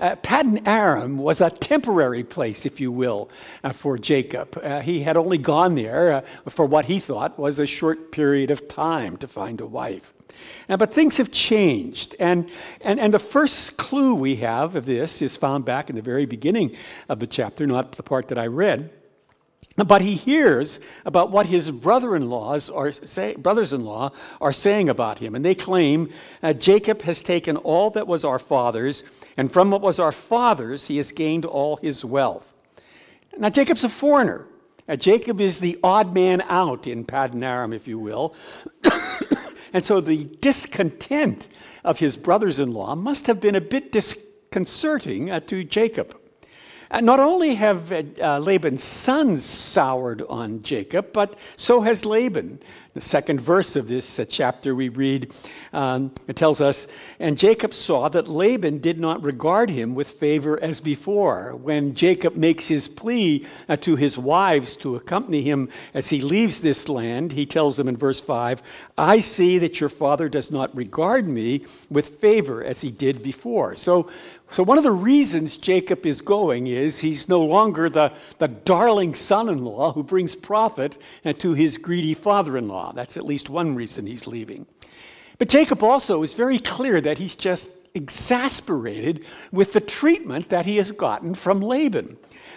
uh, 0.00 0.16
Paddan 0.16 0.66
Aram 0.66 1.18
was 1.18 1.40
a 1.40 1.48
temporary 1.48 2.24
place, 2.24 2.66
if 2.66 2.80
you 2.80 2.90
will, 2.90 3.30
uh, 3.62 3.70
for 3.70 3.96
Jacob. 3.96 4.58
Uh, 4.60 4.80
he 4.80 5.04
had 5.04 5.16
only 5.16 5.38
gone 5.38 5.76
there 5.76 6.12
uh, 6.12 6.20
for 6.48 6.66
what 6.66 6.86
he 6.86 6.98
thought 6.98 7.38
was 7.38 7.60
a 7.60 7.66
short 7.66 8.10
period 8.10 8.50
of 8.50 8.66
time 8.66 9.16
to 9.18 9.28
find 9.28 9.60
a 9.60 9.66
wife. 9.66 10.12
Uh, 10.68 10.76
but 10.76 10.92
things 10.92 11.18
have 11.18 11.30
changed. 11.30 12.16
And, 12.18 12.50
and, 12.80 12.98
and 12.98 13.14
the 13.14 13.20
first 13.20 13.76
clue 13.76 14.16
we 14.16 14.34
have 14.36 14.74
of 14.74 14.86
this 14.86 15.22
is 15.22 15.36
found 15.36 15.64
back 15.64 15.88
in 15.88 15.94
the 15.94 16.02
very 16.02 16.26
beginning 16.26 16.74
of 17.08 17.20
the 17.20 17.28
chapter, 17.28 17.64
not 17.64 17.92
the 17.92 18.02
part 18.02 18.26
that 18.26 18.38
I 18.38 18.48
read. 18.48 18.90
But 19.76 20.02
he 20.02 20.14
hears 20.14 20.78
about 21.04 21.32
what 21.32 21.46
his 21.46 21.72
brother-in-laws 21.72 22.70
are 22.70 22.92
say, 22.92 23.34
brothers-in-law 23.34 24.12
are 24.40 24.52
saying 24.52 24.88
about 24.88 25.18
him, 25.18 25.34
and 25.34 25.44
they 25.44 25.56
claim 25.56 26.10
uh, 26.44 26.52
Jacob 26.52 27.02
has 27.02 27.22
taken 27.22 27.56
all 27.56 27.90
that 27.90 28.06
was 28.06 28.24
our 28.24 28.38
father's, 28.38 29.02
and 29.36 29.50
from 29.50 29.72
what 29.72 29.80
was 29.80 29.98
our 29.98 30.12
father's 30.12 30.86
he 30.86 30.96
has 30.98 31.10
gained 31.10 31.44
all 31.44 31.76
his 31.78 32.04
wealth. 32.04 32.54
Now 33.36 33.50
Jacob's 33.50 33.82
a 33.82 33.88
foreigner. 33.88 34.46
Jacob 34.98 35.40
is 35.40 35.58
the 35.58 35.78
odd 35.82 36.14
man 36.14 36.42
out 36.42 36.86
in 36.86 37.04
Paddan 37.04 37.42
Aram, 37.42 37.72
if 37.72 37.88
you 37.88 37.98
will, 37.98 38.34
and 39.72 39.84
so 39.84 40.00
the 40.00 40.24
discontent 40.40 41.48
of 41.82 41.98
his 41.98 42.16
brothers-in-law 42.16 42.94
must 42.94 43.26
have 43.26 43.40
been 43.40 43.56
a 43.56 43.60
bit 43.60 43.90
disconcerting 43.90 45.32
uh, 45.32 45.40
to 45.40 45.64
Jacob. 45.64 46.16
Uh, 46.94 47.00
not 47.00 47.18
only 47.18 47.56
have 47.56 47.90
uh, 47.90 48.38
Laban's 48.38 48.84
sons 48.84 49.44
soured 49.44 50.22
on 50.28 50.62
Jacob, 50.62 51.12
but 51.12 51.34
so 51.56 51.80
has 51.80 52.04
Laban. 52.04 52.60
The 52.92 53.00
second 53.00 53.40
verse 53.40 53.74
of 53.74 53.88
this 53.88 54.20
uh, 54.20 54.24
chapter 54.24 54.76
we 54.76 54.88
read, 54.88 55.32
um, 55.72 56.12
it 56.28 56.36
tells 56.36 56.60
us, 56.60 56.86
And 57.18 57.36
Jacob 57.36 57.74
saw 57.74 58.08
that 58.10 58.28
Laban 58.28 58.78
did 58.78 58.98
not 58.98 59.20
regard 59.24 59.70
him 59.70 59.96
with 59.96 60.08
favor 60.08 60.62
as 60.62 60.80
before. 60.80 61.56
When 61.56 61.96
Jacob 61.96 62.36
makes 62.36 62.68
his 62.68 62.86
plea 62.86 63.44
uh, 63.68 63.74
to 63.78 63.96
his 63.96 64.16
wives 64.16 64.76
to 64.76 64.94
accompany 64.94 65.42
him 65.42 65.70
as 65.94 66.10
he 66.10 66.20
leaves 66.20 66.60
this 66.60 66.88
land, 66.88 67.32
he 67.32 67.44
tells 67.44 67.76
them 67.76 67.88
in 67.88 67.96
verse 67.96 68.20
5, 68.20 68.62
I 68.96 69.18
see 69.18 69.58
that 69.58 69.80
your 69.80 69.88
father 69.88 70.28
does 70.28 70.52
not 70.52 70.72
regard 70.76 71.26
me 71.26 71.66
with 71.90 72.20
favor 72.20 72.62
as 72.62 72.82
he 72.82 72.92
did 72.92 73.20
before. 73.20 73.74
So 73.74 74.08
so, 74.50 74.62
one 74.62 74.78
of 74.78 74.84
the 74.84 74.92
reasons 74.92 75.56
Jacob 75.56 76.06
is 76.06 76.20
going 76.20 76.66
is 76.66 77.00
he's 77.00 77.28
no 77.28 77.42
longer 77.42 77.88
the, 77.88 78.12
the 78.38 78.48
darling 78.48 79.14
son 79.14 79.48
in 79.48 79.64
law 79.64 79.92
who 79.92 80.02
brings 80.02 80.36
profit 80.36 80.96
to 81.38 81.54
his 81.54 81.76
greedy 81.76 82.14
father 82.14 82.56
in 82.56 82.68
law. 82.68 82.92
That's 82.92 83.16
at 83.16 83.24
least 83.24 83.50
one 83.50 83.74
reason 83.74 84.06
he's 84.06 84.26
leaving. 84.26 84.66
But 85.38 85.48
Jacob 85.48 85.82
also 85.82 86.22
is 86.22 86.34
very 86.34 86.58
clear 86.58 87.00
that 87.00 87.18
he's 87.18 87.34
just 87.34 87.70
exasperated 87.94 89.24
with 89.50 89.72
the 89.72 89.80
treatment 89.80 90.50
that 90.50 90.66
he 90.66 90.76
has 90.76 90.92
gotten 90.92 91.34
from 91.34 91.60
Laban. 91.60 92.16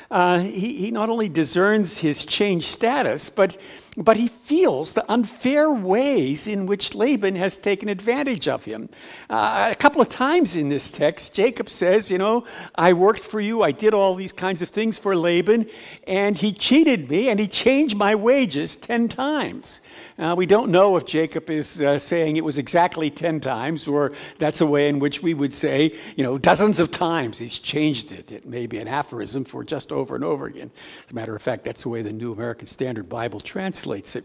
Uh, 0.10 0.40
he, 0.40 0.78
he 0.78 0.92
not 0.92 1.10
only 1.10 1.30
discerns 1.30 1.98
his 2.00 2.26
changed 2.26 2.68
status, 2.68 3.30
but 3.30 3.58
but 3.98 4.16
he 4.16 4.28
feels 4.28 4.94
the 4.94 5.12
unfair 5.12 5.72
ways 5.72 6.46
in 6.46 6.68
which 6.68 6.94
Laban 6.94 7.36
has 7.36 7.58
taken 7.58 7.90
advantage 7.90 8.48
of 8.48 8.64
him. 8.64 8.90
Uh, 9.28 9.70
a 9.72 9.76
couple 9.76 10.02
of 10.02 10.08
times 10.08 10.56
in 10.56 10.70
this 10.70 10.92
text, 10.92 11.34
Jacob 11.34 11.68
says, 11.68 12.12
You 12.12 12.20
know, 12.20 12.46
I 12.76 12.94
worked 12.94 13.22
for 13.22 13.42
you, 13.42 13.64
I 13.64 13.72
did 13.72 13.96
all 13.96 14.14
these 14.14 14.32
kinds 14.32 14.62
of 14.62 14.70
things 14.70 15.00
for 15.00 15.16
Laban, 15.16 15.66
and 16.06 16.38
he 16.38 16.54
cheated 16.54 17.10
me 17.10 17.28
and 17.30 17.40
he 17.40 17.48
changed 17.48 17.98
my 17.98 18.14
wages 18.14 18.78
10 18.78 19.08
times. 19.08 19.82
Uh, 20.20 20.36
we 20.38 20.46
don't 20.46 20.72
know 20.72 20.96
if 20.96 21.06
Jacob 21.06 21.50
is 21.50 21.82
uh, 21.82 21.98
saying 21.98 22.38
it 22.38 22.44
was 22.44 22.60
exactly 22.60 23.10
10 23.10 23.40
times, 23.40 23.88
or 23.88 24.12
that's 24.38 24.62
a 24.62 24.66
way 24.66 24.90
in 24.90 25.00
which 25.00 25.24
we 25.24 25.34
would 25.34 25.54
say, 25.54 25.96
you 26.16 26.24
know, 26.24 26.38
dozens 26.38 26.80
of 26.80 26.92
times 26.92 27.40
he's 27.40 27.58
changed 27.58 28.12
it. 28.12 28.32
It 28.32 28.46
may 28.46 28.68
be 28.68 28.78
an 28.78 28.88
aphorism 28.88 29.44
for 29.44 29.64
just 29.64 29.92
over 29.98 30.16
and 30.16 30.24
over 30.24 30.46
again. 30.46 30.72
As 31.04 31.12
a 31.12 31.16
matter 31.16 31.36
of 31.36 31.42
fact, 31.42 31.64
that's 31.64 31.84
the 31.84 31.90
way 31.90 32.02
the 32.02 32.14
New 32.14 32.32
American 32.32 32.68
Standard 32.68 33.10
Bible 33.10 33.40
translates 33.40 34.16
it. 34.16 34.24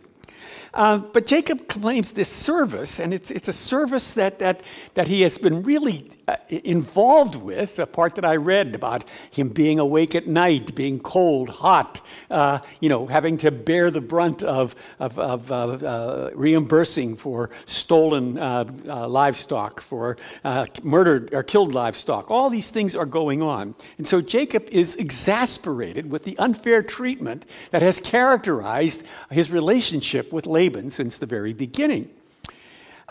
Uh, 0.74 0.96
but 0.96 1.26
Jacob 1.26 1.68
claims 1.68 2.12
this 2.12 2.30
service, 2.30 2.98
and 2.98 3.12
it's, 3.12 3.30
it's 3.30 3.48
a 3.48 3.52
service 3.52 4.14
that, 4.14 4.38
that, 4.38 4.62
that 4.94 5.06
he 5.06 5.20
has 5.20 5.36
been 5.36 5.62
really 5.62 6.10
uh, 6.26 6.36
involved 6.48 7.34
with. 7.34 7.76
The 7.76 7.86
part 7.86 8.14
that 8.14 8.24
I 8.24 8.36
read 8.36 8.74
about 8.74 9.04
him 9.30 9.50
being 9.50 9.78
awake 9.78 10.14
at 10.14 10.26
night, 10.26 10.74
being 10.74 10.98
cold, 10.98 11.50
hot, 11.50 12.00
uh, 12.30 12.60
you 12.80 12.88
know, 12.88 13.06
having 13.06 13.36
to 13.38 13.50
bear 13.50 13.90
the 13.90 14.00
brunt 14.00 14.42
of, 14.42 14.74
of, 14.98 15.18
of 15.18 15.52
uh, 15.52 16.30
reimbursing 16.34 17.16
for 17.16 17.50
stolen 17.66 18.38
uh, 18.38 18.64
uh, 18.88 19.08
livestock, 19.08 19.82
for 19.82 20.16
murdered 20.82 21.34
or 21.34 21.42
killed 21.42 21.74
livestock. 21.74 22.30
All 22.30 22.48
these 22.48 22.70
things 22.70 22.96
are 22.96 23.06
going 23.06 23.42
on. 23.42 23.74
And 23.98 24.08
so 24.08 24.22
Jacob 24.22 24.68
is 24.70 24.94
exasperated 24.94 26.10
with 26.10 26.24
the 26.24 26.38
unfair 26.38 26.82
treatment 26.82 27.44
that 27.72 27.82
has 27.82 28.00
characterized 28.00 29.04
his 29.30 29.50
relationship 29.50 30.32
with 30.32 30.46
Laban 30.46 30.61
since 30.90 31.18
the 31.18 31.26
very 31.26 31.52
beginning. 31.52 32.08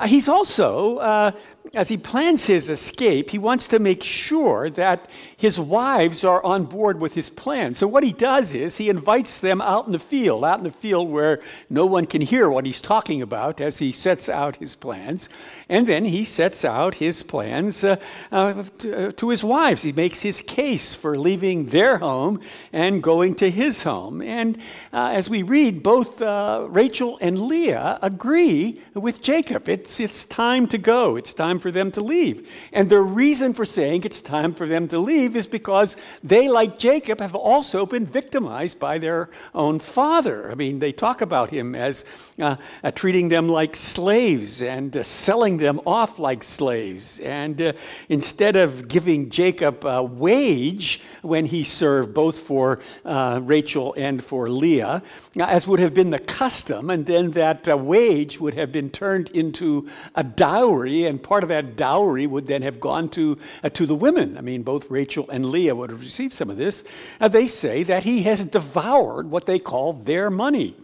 Uh, 0.02 0.08
he's 0.08 0.28
also, 0.28 0.98
uh, 0.98 1.32
as 1.76 1.88
he 1.88 1.96
plans 1.96 2.48
his 2.48 2.72
escape, 2.72 3.30
he 3.30 3.38
wants 3.38 3.68
to 3.68 3.78
make 3.78 4.02
sure 4.02 4.68
that 4.72 5.08
his 5.38 5.60
wives 5.60 6.24
are 6.24 6.44
on 6.44 6.64
board 6.64 7.00
with 7.00 7.14
his 7.14 7.30
plan. 7.30 7.76
So, 7.76 7.88
what 7.88 8.04
he 8.04 8.12
does 8.12 8.56
is 8.56 8.78
he 8.78 8.90
invites 8.90 9.40
them 9.40 9.62
out 9.62 9.86
in 9.86 9.92
the 9.92 10.00
field, 10.00 10.44
out 10.44 10.58
in 10.58 10.64
the 10.64 10.72
field 10.72 11.10
where 11.10 11.40
no 11.70 11.86
one 11.86 12.08
can 12.08 12.22
hear 12.22 12.50
what 12.50 12.66
he's 12.66 12.82
talking 12.82 13.22
about 13.22 13.62
as 13.62 13.78
he 13.78 13.92
sets 13.92 14.28
out 14.28 14.56
his 14.56 14.76
plans. 14.76 15.30
And 15.70 15.86
then 15.86 16.06
he 16.06 16.26
sets 16.26 16.66
out 16.66 16.96
his 16.96 17.22
plans 17.22 17.84
uh, 17.84 17.98
uh, 18.32 18.64
to, 18.80 19.08
uh, 19.08 19.12
to, 19.12 19.30
his 19.30 19.44
wives. 19.44 19.84
He 19.84 19.94
makes 19.94 20.22
his 20.22 20.42
case 20.42 20.96
for 20.96 21.18
leaving 21.18 21.68
their 21.68 22.00
home 22.00 22.42
and 22.74 23.04
going 23.04 23.36
to 23.36 23.50
his 23.50 23.84
home. 23.84 24.22
And 24.22 24.58
uh, 24.92 25.12
as 25.14 25.30
we 25.30 25.44
read, 25.44 25.84
both 25.84 26.20
Rachel 26.20 27.18
and 27.22 27.40
Leah 27.44 28.00
agree 28.02 28.82
with 28.94 29.22
Jacob. 29.22 29.70
It's, 29.70 29.91
it's 30.00 30.26
time 30.26 30.68
to 30.68 30.78
go, 30.78 31.16
it's 31.16 31.34
time 31.34 31.60
for 31.60 31.72
them 31.72 31.92
to 31.92 32.02
leave. 32.02 32.50
And 32.72 32.90
the 32.90 33.00
reason 33.00 33.54
for 33.54 33.66
saying 33.66 34.04
it's 34.04 34.22
time 34.22 34.54
for 34.54 34.68
them 34.68 34.88
to 34.90 35.00
leave 35.00 35.36
is 35.36 35.48
because 35.48 35.98
they, 36.24 36.50
like 36.50 36.80
Jacob, 36.80 37.20
have 37.20 37.36
also 37.36 37.86
been 37.86 38.06
victimized 38.06 38.80
by 38.80 38.98
their 38.98 39.30
own 39.54 39.80
father. 39.80 40.52
I 40.52 40.56
mean, 40.56 40.80
they 40.80 40.92
talk 40.92 41.22
about 41.22 41.50
him 41.50 41.76
as 41.76 42.06
uh, 42.40 42.56
treating 42.96 43.30
them 43.30 43.48
like 43.48 43.76
slaves 43.76 44.62
and 44.62 45.06
selling 45.06 45.58
them 45.58 45.82
off 45.86 46.20
like 46.20 46.44
slaves. 46.44 47.20
And 47.20 47.62
uh, 47.62 47.74
instead 48.10 48.56
of 48.56 48.88
giving 48.88 49.30
Jacob 49.30 49.86
a 49.86 50.04
wage 50.04 51.02
when 51.22 51.46
he 51.46 51.64
served 51.64 52.14
both 52.14 52.40
for 52.40 52.80
uh, 53.06 53.40
Rachel 53.44 53.94
and 53.98 54.24
for 54.24 54.50
Leah, 54.50 55.02
as 55.40 55.68
would 55.68 55.80
have 55.80 55.94
been 55.94 56.10
the 56.12 56.20
custom, 56.20 56.90
and 56.90 57.06
then 57.06 57.32
that 57.32 57.68
uh, 57.68 57.78
wage 57.78 58.40
would 58.40 58.54
have 58.54 58.72
been 58.72 58.90
turned 58.90 59.30
into 59.32 59.71
a 60.16 60.24
dowry, 60.24 61.06
and 61.06 61.22
part 61.22 61.44
of 61.44 61.50
that 61.50 61.76
dowry 61.76 62.28
would 62.28 62.48
then 62.48 62.62
have 62.62 62.80
gone 62.80 63.10
to, 63.10 63.38
uh, 63.64 63.70
to 63.70 63.86
the 63.86 63.96
women. 63.96 64.38
I 64.38 64.42
mean, 64.42 64.64
both 64.64 64.90
Rachel 64.90 65.30
and 65.30 65.46
Leah 65.46 65.76
would 65.76 65.90
have 65.90 66.02
received 66.02 66.34
some 66.34 66.50
of 66.50 66.58
this. 66.58 66.84
they 67.20 67.48
say 67.48 67.84
that 67.84 68.04
he 68.04 68.24
has 68.24 68.46
devoured 68.46 69.30
what 69.30 69.46
they 69.46 69.60
call 69.60 69.94
their 69.94 70.30
money. 70.30 70.76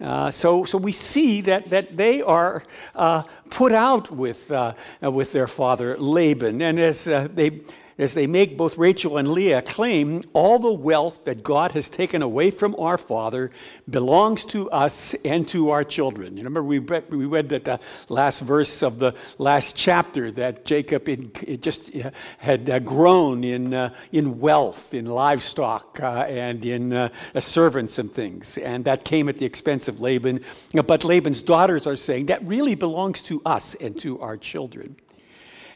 Uh, 0.00 0.30
so, 0.30 0.64
so 0.64 0.78
we 0.78 0.92
see 0.92 1.42
that, 1.42 1.68
that 1.68 1.96
they 1.96 2.22
are 2.22 2.64
uh, 2.94 3.22
put 3.50 3.72
out 3.72 4.10
with, 4.10 4.50
uh, 4.50 4.72
with 5.02 5.32
their 5.32 5.46
father 5.46 5.96
Laban. 5.98 6.62
And 6.62 6.80
as 6.80 7.06
uh, 7.06 7.28
they 7.32 7.60
as 8.00 8.14
they 8.14 8.26
make 8.26 8.56
both 8.56 8.78
Rachel 8.78 9.18
and 9.18 9.30
Leah 9.30 9.60
claim 9.60 10.22
all 10.32 10.58
the 10.58 10.72
wealth 10.72 11.26
that 11.26 11.42
God 11.42 11.72
has 11.72 11.90
taken 11.90 12.22
away 12.22 12.50
from 12.50 12.74
our 12.76 12.96
father 12.96 13.50
belongs 13.88 14.46
to 14.46 14.70
us 14.70 15.14
and 15.24 15.46
to 15.48 15.70
our 15.70 15.84
children. 15.84 16.36
You 16.36 16.44
remember 16.44 16.62
we 16.62 16.78
read, 16.78 17.10
we 17.10 17.26
read 17.26 17.50
that 17.50 17.64
the 17.64 17.78
last 18.08 18.40
verse 18.40 18.82
of 18.82 18.98
the 18.98 19.14
last 19.36 19.76
chapter 19.76 20.30
that 20.32 20.64
Jacob 20.64 21.08
it, 21.08 21.60
just 21.60 21.94
uh, 21.94 22.10
had 22.38 22.70
uh, 22.70 22.78
grown 22.78 23.44
in, 23.44 23.74
uh, 23.74 23.94
in 24.12 24.40
wealth, 24.40 24.94
in 24.94 25.04
livestock, 25.04 26.00
uh, 26.02 26.24
and 26.26 26.64
in 26.64 26.94
uh, 26.94 27.10
servants 27.38 27.98
and 27.98 28.12
things. 28.12 28.56
And 28.56 28.86
that 28.86 29.04
came 29.04 29.28
at 29.28 29.36
the 29.36 29.46
expense 29.46 29.88
of 29.88 30.00
Laban. 30.00 30.40
But 30.72 31.04
Laban's 31.04 31.42
daughters 31.42 31.86
are 31.86 31.96
saying 31.96 32.26
that 32.26 32.42
really 32.46 32.74
belongs 32.74 33.22
to 33.24 33.42
us 33.44 33.74
and 33.74 33.98
to 34.00 34.20
our 34.20 34.38
children. 34.38 34.96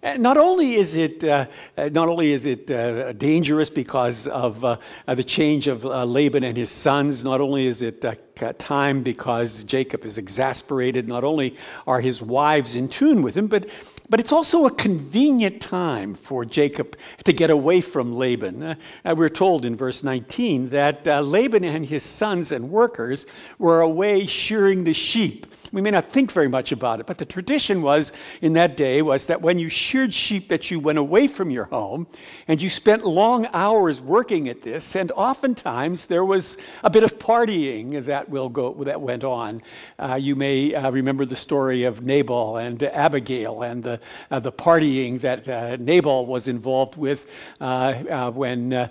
Not 0.05 0.37
only 0.37 0.75
is 0.75 0.97
it, 0.97 1.25
uh, 1.25 1.47
uh, 1.79 1.89
not 1.91 2.09
only 2.09 2.33
is 2.33 2.45
it 2.45 2.71
uh, 2.71 3.15
dangerous 3.15 3.71
because 3.71 4.27
of 4.27 4.63
uh, 4.63 4.77
the 5.09 5.25
change 5.25 5.67
of 5.67 5.87
uh, 5.87 6.05
Laban 6.05 6.45
and 6.45 6.59
his 6.59 6.71
sons, 6.71 7.25
not 7.25 7.41
only 7.41 7.67
is 7.67 7.81
it 7.81 8.05
time 8.59 9.03
because 9.03 9.65
Jacob 9.65 10.05
is 10.05 10.19
exasperated, 10.19 11.09
not 11.09 11.25
only 11.25 11.57
are 11.87 12.03
his 12.03 12.21
wives 12.21 12.77
in 12.77 12.89
tune 12.89 13.23
with 13.23 13.35
him, 13.35 13.47
but, 13.47 13.67
but 14.09 14.21
it's 14.21 14.33
also 14.33 14.67
a 14.67 14.71
convenient 14.71 15.61
time 15.61 16.15
for 16.15 16.45
Jacob 16.45 16.97
to 17.25 17.33
get 17.33 17.51
away 17.51 17.81
from 17.81 18.15
Laban. 18.15 18.63
Uh, 18.63 19.15
we're 19.17 19.29
told 19.29 19.65
in 19.65 19.77
verse 19.77 20.03
19 20.03 20.71
that 20.71 21.07
Laban 21.07 21.65
and 21.65 21.87
his 21.87 22.03
sons 22.03 22.53
and 22.53 22.71
workers 22.71 23.27
were 23.59 23.81
away 23.81 24.27
shearing 24.27 24.85
the 24.85 24.93
sheep 24.93 25.47
we 25.75 25.83
may 25.83 25.91
not 25.91 26.09
think 26.09 26.31
very 26.31 26.47
much 26.47 26.71
about 26.71 27.01
it, 27.01 27.07
but 27.07 27.19
the 27.19 27.25
tradition 27.25 27.83
was 27.83 28.13
in 28.41 28.53
that 28.53 28.77
day 28.77 29.03
was 29.03 29.27
that 29.27 29.43
when 29.43 29.59
you 29.59 29.69
sheared 29.69 30.15
sheep 30.15 30.49
that 30.49 30.71
you 30.71 30.79
went 30.79 30.99
away 30.99 31.27
from 31.27 31.51
your 31.51 31.65
home 31.65 32.07
and 32.47 32.63
you 32.63 32.71
spent 32.71 33.05
long 33.05 33.49
hours 33.53 34.01
working 34.01 34.49
at 34.49 34.63
this, 34.63 34.95
and 34.95 35.11
oftentimes 35.17 36.07
there 36.07 36.25
was 36.25 36.57
a 36.85 36.91
bit 36.91 37.03
of 37.03 37.19
partying 37.19 38.05
that 38.05 38.29
will 38.29 38.49
go 38.49 38.73
that 38.85 39.01
went 39.01 39.25
on. 39.25 39.63
Uh, 39.99 40.15
you 40.15 40.37
may 40.37 40.73
uh, 40.73 40.93
remember 40.93 41.25
the 41.25 41.35
story 41.35 41.83
of 41.83 42.03
Nabal 42.05 42.57
and 42.57 42.81
Abigail 42.81 43.63
and 43.63 43.83
the 43.83 43.94
the, 43.95 44.35
uh, 44.35 44.41
the 44.41 44.53
partying 44.53 45.21
that 45.21 45.49
uh, 45.49 45.77
Nabal 45.77 46.27
was 46.27 46.49
involved 46.49 46.97
with 46.97 47.31
uh, 47.61 47.65
uh, 47.65 48.31
when 48.31 48.91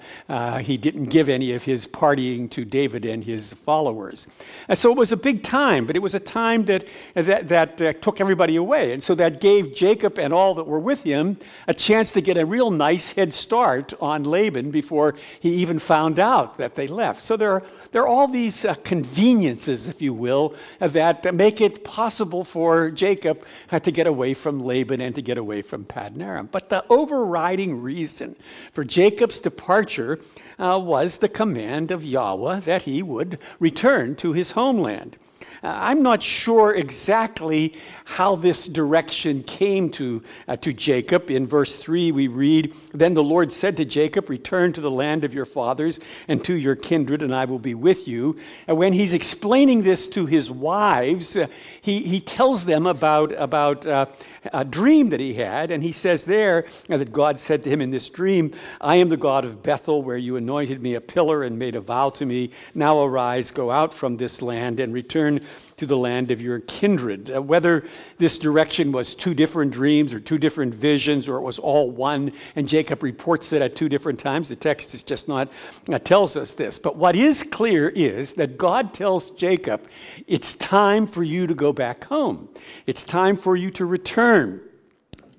he 0.62 0.78
didn't 0.78 1.06
give 1.06 1.30
any 1.30 1.54
of 1.54 1.64
his 1.64 1.88
partying 1.88 2.50
to 2.52 2.66
David 2.66 3.06
and 3.06 3.24
his 3.24 3.54
followers. 3.54 4.28
And 4.68 4.78
so 4.78 4.92
it 4.92 4.98
was 4.98 5.12
a 5.12 5.18
big 5.18 5.44
time, 5.44 5.86
but 5.86 5.96
it 5.96 6.02
was 6.02 6.16
a 6.16 6.20
time 6.20 6.66
that, 6.66 6.86
that, 7.16 7.78
that 7.78 8.02
took 8.02 8.22
everybody 8.22 8.56
away. 8.56 8.94
And 8.94 9.02
so 9.02 9.16
that 9.16 9.42
gave 9.42 9.76
Jacob 9.76 10.20
and 10.20 10.34
all 10.34 10.56
that 10.56 10.68
were 10.68 10.80
with 10.80 11.04
him 11.04 11.38
a 11.68 11.74
chance 11.74 12.12
to 12.14 12.22
get 12.22 12.38
a 12.38 12.46
real 12.46 12.72
nice 12.72 13.12
head 13.12 13.34
start 13.34 13.94
on 14.00 14.24
Laban 14.24 14.72
before 14.72 15.16
he 15.40 15.56
even 15.56 15.80
found 15.80 16.20
out 16.20 16.58
that 16.58 16.76
they 16.76 16.88
left. 16.88 17.22
So 17.22 17.38
there 17.38 17.52
are, 17.52 17.64
there 17.92 18.04
are 18.04 18.08
all 18.08 18.28
these 18.28 18.66
conveniences, 18.84 19.88
if 19.88 20.02
you 20.02 20.14
will, 20.14 20.56
that 20.80 21.34
make 21.34 21.62
it 21.62 21.84
possible 21.84 22.44
for 22.44 22.92
Jacob 22.92 23.46
to 23.82 23.92
get 23.92 24.08
away 24.08 24.34
from 24.34 24.64
Laban 24.64 24.93
and 25.02 25.16
to 25.16 25.22
get 25.22 25.38
away 25.38 25.62
from 25.62 25.86
Padanaram. 25.86 26.50
But 26.52 26.70
the 26.70 26.86
overriding 26.90 27.82
reason 27.82 28.36
for 28.72 28.84
Jacob's 28.84 29.40
departure 29.40 30.20
uh, 30.60 30.80
was 30.82 31.18
the 31.18 31.30
command 31.30 31.92
of 31.92 32.04
Yahweh 32.04 32.62
that 32.62 32.84
he 32.84 33.02
would 33.04 33.40
return 33.60 34.16
to 34.18 34.34
his 34.34 34.52
homeland. 34.52 35.18
Uh, 35.64 35.68
I'm 35.80 36.02
not 36.04 36.22
sure 36.22 36.76
exactly 36.76 37.74
how 38.04 38.36
this 38.36 38.68
direction 38.68 39.42
came 39.42 39.90
to, 39.92 40.22
uh, 40.46 40.58
to 40.58 40.74
Jacob. 40.74 41.32
In 41.32 41.48
verse 41.48 41.78
3, 41.78 42.12
we 42.12 42.28
read 42.28 42.74
Then 42.94 43.14
the 43.14 43.24
Lord 43.24 43.54
said 43.54 43.78
to 43.78 43.86
Jacob, 43.86 44.30
Return 44.30 44.74
to 44.74 44.82
the 44.82 44.92
land 44.92 45.24
of 45.24 45.34
your 45.34 45.46
fathers 45.46 46.02
and 46.28 46.44
to 46.44 46.54
your 46.54 46.76
kindred, 46.76 47.24
and 47.24 47.34
I 47.34 47.46
will 47.46 47.60
be 47.60 47.76
with 47.76 48.10
you. 48.10 48.38
And 48.68 48.78
when 48.78 48.92
he's 48.92 49.14
explaining 49.14 49.84
this 49.84 50.08
to 50.10 50.26
his 50.26 50.52
wives, 50.52 51.38
uh, 51.38 51.48
he, 51.82 52.04
he 52.04 52.20
tells 52.20 52.66
them 52.66 52.86
about, 52.86 53.32
about 53.32 53.88
uh, 53.88 54.08
a 54.52 54.66
dream 54.66 55.10
that 55.10 55.22
he 55.22 55.36
had. 55.36 55.72
And 55.72 55.82
he 55.82 55.94
says 55.94 56.26
there 56.26 56.66
uh, 56.90 56.98
that 56.98 57.14
God 57.14 57.40
said 57.40 57.64
to 57.64 57.70
him 57.70 57.80
in 57.80 57.92
this 57.92 58.10
dream, 58.10 58.52
I 58.82 58.98
am 58.98 59.08
the 59.08 59.16
God 59.16 59.46
of 59.46 59.64
Bethel, 59.64 60.04
where 60.04 60.18
you 60.18 60.36
anointed 60.36 60.84
me 60.84 60.96
a 60.96 61.02
pillar 61.02 61.44
and 61.44 61.58
made 61.58 61.78
a 61.78 61.82
vow 61.82 62.10
to 62.10 62.26
me. 62.26 62.52
Now 62.76 63.02
arise, 63.02 63.50
go 63.50 63.72
out 63.72 63.94
from 63.94 64.18
this 64.18 64.42
land, 64.42 64.82
and 64.82 64.94
return 64.94 65.40
to 65.78 65.86
the 65.86 65.98
land 65.98 66.32
of 66.32 66.42
your 66.42 66.60
kindred. 66.62 67.32
Uh, 67.32 67.42
whether 67.42 67.84
this 68.18 68.38
direction 68.38 68.92
was 68.92 69.16
two 69.16 69.34
different 69.34 69.72
dreams 69.72 70.14
or 70.14 70.20
two 70.20 70.38
different 70.38 70.74
visions 70.74 71.28
or 71.28 71.38
it 71.38 71.42
was 71.42 71.60
all 71.60 71.92
one, 71.92 72.32
and 72.56 72.68
Jacob 72.68 73.04
reports 73.04 73.54
it 73.54 73.62
at 73.62 73.76
two 73.76 73.90
different 73.90 74.20
times, 74.20 74.50
the 74.50 74.56
text 74.56 74.94
is 74.94 75.04
just 75.04 75.28
not 75.28 75.50
uh, 75.92 76.00
tells 76.00 76.36
us 76.38 76.54
this. 76.54 76.80
But 76.80 76.98
what 76.98 77.16
is 77.16 77.44
clear 77.44 77.90
is 77.90 78.34
that 78.34 78.58
God 78.58 78.94
tells 78.94 79.32
Jacob, 79.32 79.88
it's 80.28 80.56
time 80.56 81.08
for 81.08 81.24
you 81.24 81.48
to 81.48 81.56
go 81.56 81.74
back 81.74 82.06
home. 82.06 82.50
It's 82.86 83.04
time 83.04 83.36
for 83.36 83.56
you 83.56 83.72
to 83.72 83.86
return. 83.86 84.62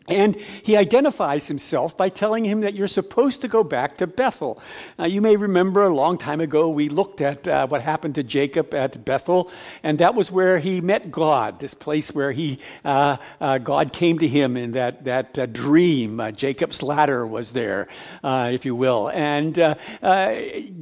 And 0.07 0.37
he 0.37 0.77
identifies 0.77 1.49
himself 1.49 1.97
by 1.97 2.11
telling 2.11 2.45
him 2.45 2.61
that 2.61 2.75
you're 2.75 2.87
supposed 2.87 3.41
to 3.41 3.49
go 3.49 3.65
back 3.65 3.97
to 3.99 4.07
Bethel. 4.07 4.61
Uh, 4.99 5.05
you 5.05 5.23
may 5.23 5.37
remember 5.37 5.83
a 5.83 5.95
long 5.95 6.19
time 6.19 6.43
ago 6.43 6.69
we 6.69 6.91
looked 6.91 7.23
at 7.23 7.49
uh, 7.49 7.67
what 7.67 7.81
happened 7.81 8.17
to 8.17 8.23
Jacob 8.23 8.75
at 8.75 9.03
Bethel, 9.03 9.51
and 9.83 9.99
that 10.01 10.15
was 10.15 10.31
where 10.31 10.59
he 10.59 10.83
met 10.83 11.11
God, 11.11 11.59
this 11.59 11.73
place 11.73 12.15
where 12.15 12.33
he, 12.33 12.59
uh, 12.85 13.17
uh 13.41 13.57
God 13.57 13.95
came 13.95 14.19
to 14.19 14.29
him 14.29 14.59
in 14.59 14.73
that, 14.73 15.05
that 15.05 15.39
uh, 15.39 15.47
dream. 15.47 16.21
Uh, 16.21 16.33
Jacob's 16.33 16.83
ladder 16.83 17.27
was 17.27 17.53
there, 17.53 17.89
if 18.23 18.67
you 18.67 18.75
will. 18.75 19.09
And 19.09 19.55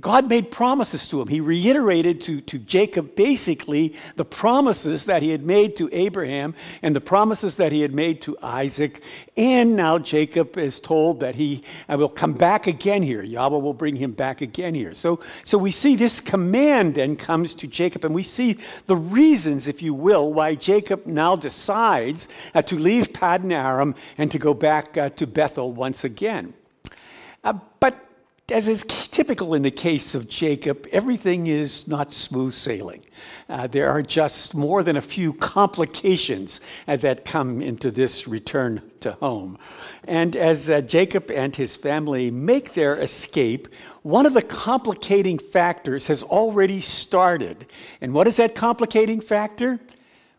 God 0.01 0.29
made 0.29 0.51
promises 0.51 1.07
to 1.09 1.23
him. 1.23 1.29
He 1.29 1.41
reiterated 1.41 2.23
to, 2.23 2.41
to 2.41 2.59
Jacob 2.59 3.15
basically 3.15 3.95
the 4.17 4.25
promises 4.25 5.05
that 5.05 5.23
he 5.23 5.31
had 5.31 5.47
made 5.47 5.77
to 5.77 5.89
Abraham 5.93 6.55
and 6.83 6.97
the 6.97 7.01
promises 7.01 7.57
that 7.57 7.71
he 7.71 7.83
had 7.83 7.95
made 7.95 8.21
to 8.23 8.37
Isaac 8.43 9.01
and 9.37 9.77
now 9.77 9.99
Jacob 9.99 10.59
is 10.59 10.81
told 10.81 11.21
that 11.21 11.35
he 11.35 11.63
will 11.89 12.09
come 12.09 12.33
back 12.33 12.67
again 12.67 13.03
here. 13.03 13.23
Yahweh 13.23 13.59
will 13.59 13.75
bring 13.75 13.97
him 13.97 14.13
back 14.13 14.41
again 14.41 14.75
here. 14.75 14.95
So, 14.95 15.21
so 15.45 15.59
we 15.59 15.71
see 15.71 15.97
this 15.97 16.21
command 16.21 16.95
then 16.95 17.17
comes 17.17 17.55
to 17.57 17.67
Jacob, 17.67 18.05
and 18.05 18.15
we 18.15 18.23
see 18.23 18.59
the 18.87 18.97
reasons, 18.97 19.69
if 19.69 19.83
you 19.83 19.95
will, 19.95 20.33
why 20.33 20.55
Jacob 20.55 21.07
now 21.07 21.35
decides 21.35 22.29
uh, 22.55 22.63
to 22.63 22.77
leave 22.77 23.13
Paddan 23.13 23.53
Aram 23.53 23.95
and 24.19 24.31
to 24.31 24.39
go 24.39 24.55
back 24.55 24.97
uh, 24.97 25.09
to 25.11 25.27
Bethel 25.27 25.73
once 25.73 26.05
again. 26.05 26.55
Uh, 27.45 27.55
but 27.81 28.07
as 28.51 28.67
is 28.67 28.85
typical 28.85 29.55
in 29.55 29.63
the 29.63 29.71
case 29.71 30.15
of 30.15 30.29
Jacob, 30.29 30.87
everything 30.91 31.47
is 31.47 31.87
not 31.87 32.13
smooth 32.13 32.53
sailing. 32.53 33.05
Uh, 33.49 33.67
there 33.67 33.89
are 33.89 34.03
just 34.03 34.55
more 34.55 34.83
than 34.83 34.97
a 34.97 35.01
few 35.01 35.33
complications 35.35 36.61
uh, 36.89 36.97
that 36.97 37.25
come 37.25 37.63
into 37.63 37.91
this 37.91 38.27
return 38.27 38.83
to 39.01 39.13
home. 39.13 39.59
And 40.05 40.35
as 40.35 40.69
uh, 40.69 40.81
Jacob 40.81 41.31
and 41.31 41.55
his 41.55 41.77
family 41.77 42.31
make 42.31 42.75
their 42.75 42.97
escape, 43.01 43.69
one 44.03 44.27
of 44.27 44.35
the 44.35 44.43
complicating 44.43 45.39
factors 45.39 46.09
has 46.09 46.25
already 46.25 46.81
started. 46.81 47.69
And 48.01 48.13
what 48.13 48.27
is 48.27 48.37
that 48.39 48.55
complicating 48.57 49.21
factor? 49.21 49.79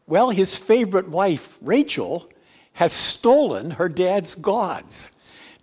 Well, 0.05 0.31
his 0.31 0.57
favorite 0.57 1.07
wife, 1.07 1.57
Rachel, 1.61 2.29
has 2.73 2.91
stolen 2.91 3.71
her 3.71 3.87
dad's 3.87 4.35
gods. 4.35 5.11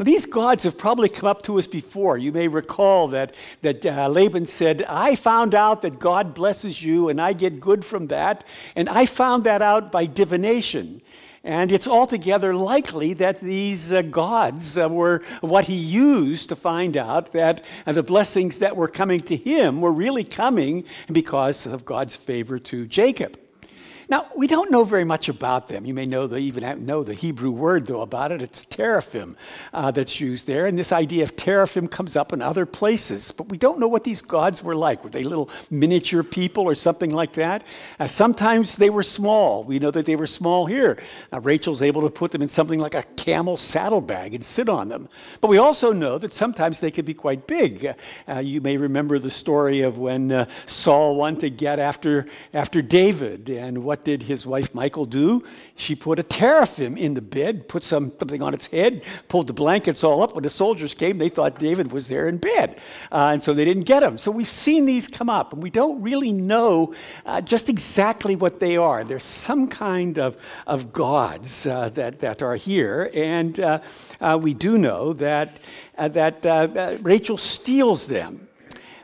Now, 0.00 0.04
these 0.04 0.24
gods 0.24 0.64
have 0.64 0.78
probably 0.78 1.10
come 1.10 1.28
up 1.28 1.42
to 1.42 1.58
us 1.58 1.66
before. 1.66 2.16
You 2.16 2.32
may 2.32 2.48
recall 2.48 3.08
that, 3.08 3.34
that 3.60 3.84
uh, 3.84 4.08
Laban 4.08 4.46
said, 4.46 4.82
I 4.88 5.14
found 5.14 5.54
out 5.54 5.82
that 5.82 5.98
God 5.98 6.32
blesses 6.32 6.82
you 6.82 7.10
and 7.10 7.20
I 7.20 7.34
get 7.34 7.60
good 7.60 7.84
from 7.84 8.06
that. 8.06 8.42
And 8.74 8.88
I 8.88 9.04
found 9.04 9.44
that 9.44 9.60
out 9.60 9.92
by 9.92 10.06
divination. 10.06 11.02
And 11.44 11.70
it's 11.70 11.86
altogether 11.86 12.54
likely 12.54 13.12
that 13.12 13.40
these 13.40 13.92
uh, 13.92 14.00
gods 14.00 14.78
uh, 14.78 14.88
were 14.88 15.22
what 15.42 15.66
he 15.66 15.76
used 15.76 16.48
to 16.48 16.56
find 16.56 16.96
out 16.96 17.32
that 17.32 17.62
uh, 17.86 17.92
the 17.92 18.02
blessings 18.02 18.56
that 18.56 18.76
were 18.76 18.88
coming 18.88 19.20
to 19.20 19.36
him 19.36 19.82
were 19.82 19.92
really 19.92 20.24
coming 20.24 20.84
because 21.12 21.66
of 21.66 21.84
God's 21.84 22.16
favor 22.16 22.58
to 22.58 22.86
Jacob. 22.86 23.38
Now, 24.10 24.26
we 24.34 24.48
don't 24.48 24.72
know 24.72 24.82
very 24.82 25.04
much 25.04 25.28
about 25.28 25.68
them. 25.68 25.86
You 25.86 25.94
may 25.94 26.04
know 26.04 26.26
the, 26.26 26.36
even 26.38 26.84
know 26.84 27.04
the 27.04 27.14
Hebrew 27.14 27.52
word, 27.52 27.86
though, 27.86 28.00
about 28.00 28.32
it. 28.32 28.42
It's 28.42 28.64
teraphim 28.64 29.36
uh, 29.72 29.92
that's 29.92 30.20
used 30.20 30.48
there. 30.48 30.66
And 30.66 30.76
this 30.76 30.90
idea 30.90 31.22
of 31.22 31.36
teraphim 31.36 31.86
comes 31.86 32.16
up 32.16 32.32
in 32.32 32.42
other 32.42 32.66
places. 32.66 33.30
But 33.30 33.50
we 33.50 33.56
don't 33.56 33.78
know 33.78 33.86
what 33.86 34.02
these 34.02 34.20
gods 34.20 34.64
were 34.64 34.74
like. 34.74 35.04
Were 35.04 35.10
they 35.10 35.22
little 35.22 35.48
miniature 35.70 36.24
people 36.24 36.64
or 36.64 36.74
something 36.74 37.12
like 37.12 37.34
that? 37.34 37.62
Uh, 38.00 38.08
sometimes 38.08 38.78
they 38.78 38.90
were 38.90 39.04
small. 39.04 39.62
We 39.62 39.78
know 39.78 39.92
that 39.92 40.06
they 40.06 40.16
were 40.16 40.26
small 40.26 40.66
here. 40.66 41.00
Uh, 41.32 41.38
Rachel's 41.38 41.80
able 41.80 42.02
to 42.02 42.10
put 42.10 42.32
them 42.32 42.42
in 42.42 42.48
something 42.48 42.80
like 42.80 42.94
a 42.94 43.04
camel 43.14 43.56
saddlebag 43.56 44.34
and 44.34 44.44
sit 44.44 44.68
on 44.68 44.88
them. 44.88 45.08
But 45.40 45.48
we 45.50 45.58
also 45.58 45.92
know 45.92 46.18
that 46.18 46.34
sometimes 46.34 46.80
they 46.80 46.90
could 46.90 47.04
be 47.04 47.14
quite 47.14 47.46
big. 47.46 47.94
Uh, 48.26 48.40
you 48.40 48.60
may 48.60 48.76
remember 48.76 49.20
the 49.20 49.30
story 49.30 49.82
of 49.82 49.98
when 49.98 50.32
uh, 50.32 50.46
Saul 50.66 51.14
wanted 51.14 51.40
to 51.42 51.50
get 51.50 51.78
after, 51.78 52.26
after 52.52 52.82
David 52.82 53.48
and 53.48 53.84
what 53.84 53.99
what 54.00 54.06
did 54.06 54.22
his 54.22 54.46
wife 54.46 54.74
Michal 54.74 55.04
do? 55.04 55.44
She 55.76 55.94
put 55.94 56.18
a 56.18 56.22
teraphim 56.22 56.96
in 56.96 57.12
the 57.12 57.20
bed, 57.20 57.68
put 57.68 57.84
some, 57.84 58.12
something 58.18 58.40
on 58.40 58.54
its 58.54 58.64
head, 58.68 59.04
pulled 59.28 59.46
the 59.46 59.52
blankets 59.52 60.02
all 60.02 60.22
up. 60.22 60.34
When 60.34 60.42
the 60.42 60.48
soldiers 60.48 60.94
came, 60.94 61.18
they 61.18 61.28
thought 61.28 61.58
David 61.58 61.92
was 61.92 62.08
there 62.08 62.26
in 62.26 62.38
bed. 62.38 62.80
Uh, 63.12 63.32
and 63.34 63.42
so 63.42 63.52
they 63.52 63.66
didn't 63.66 63.82
get 63.82 64.02
him. 64.02 64.16
So 64.16 64.30
we've 64.30 64.50
seen 64.50 64.86
these 64.86 65.06
come 65.06 65.28
up, 65.28 65.52
and 65.52 65.62
we 65.62 65.68
don't 65.68 66.00
really 66.00 66.32
know 66.32 66.94
uh, 67.26 67.42
just 67.42 67.68
exactly 67.68 68.36
what 68.36 68.58
they 68.58 68.78
are. 68.78 69.04
There's 69.04 69.22
some 69.24 69.68
kind 69.68 70.18
of, 70.18 70.38
of 70.66 70.94
gods 70.94 71.66
uh, 71.66 71.90
that, 71.90 72.20
that 72.20 72.42
are 72.42 72.56
here. 72.56 73.10
And 73.12 73.60
uh, 73.60 73.80
uh, 74.18 74.38
we 74.40 74.54
do 74.54 74.78
know 74.78 75.12
that, 75.12 75.58
uh, 75.98 76.08
that 76.08 77.04
Rachel 77.04 77.36
steals 77.36 78.06
them. 78.06 78.48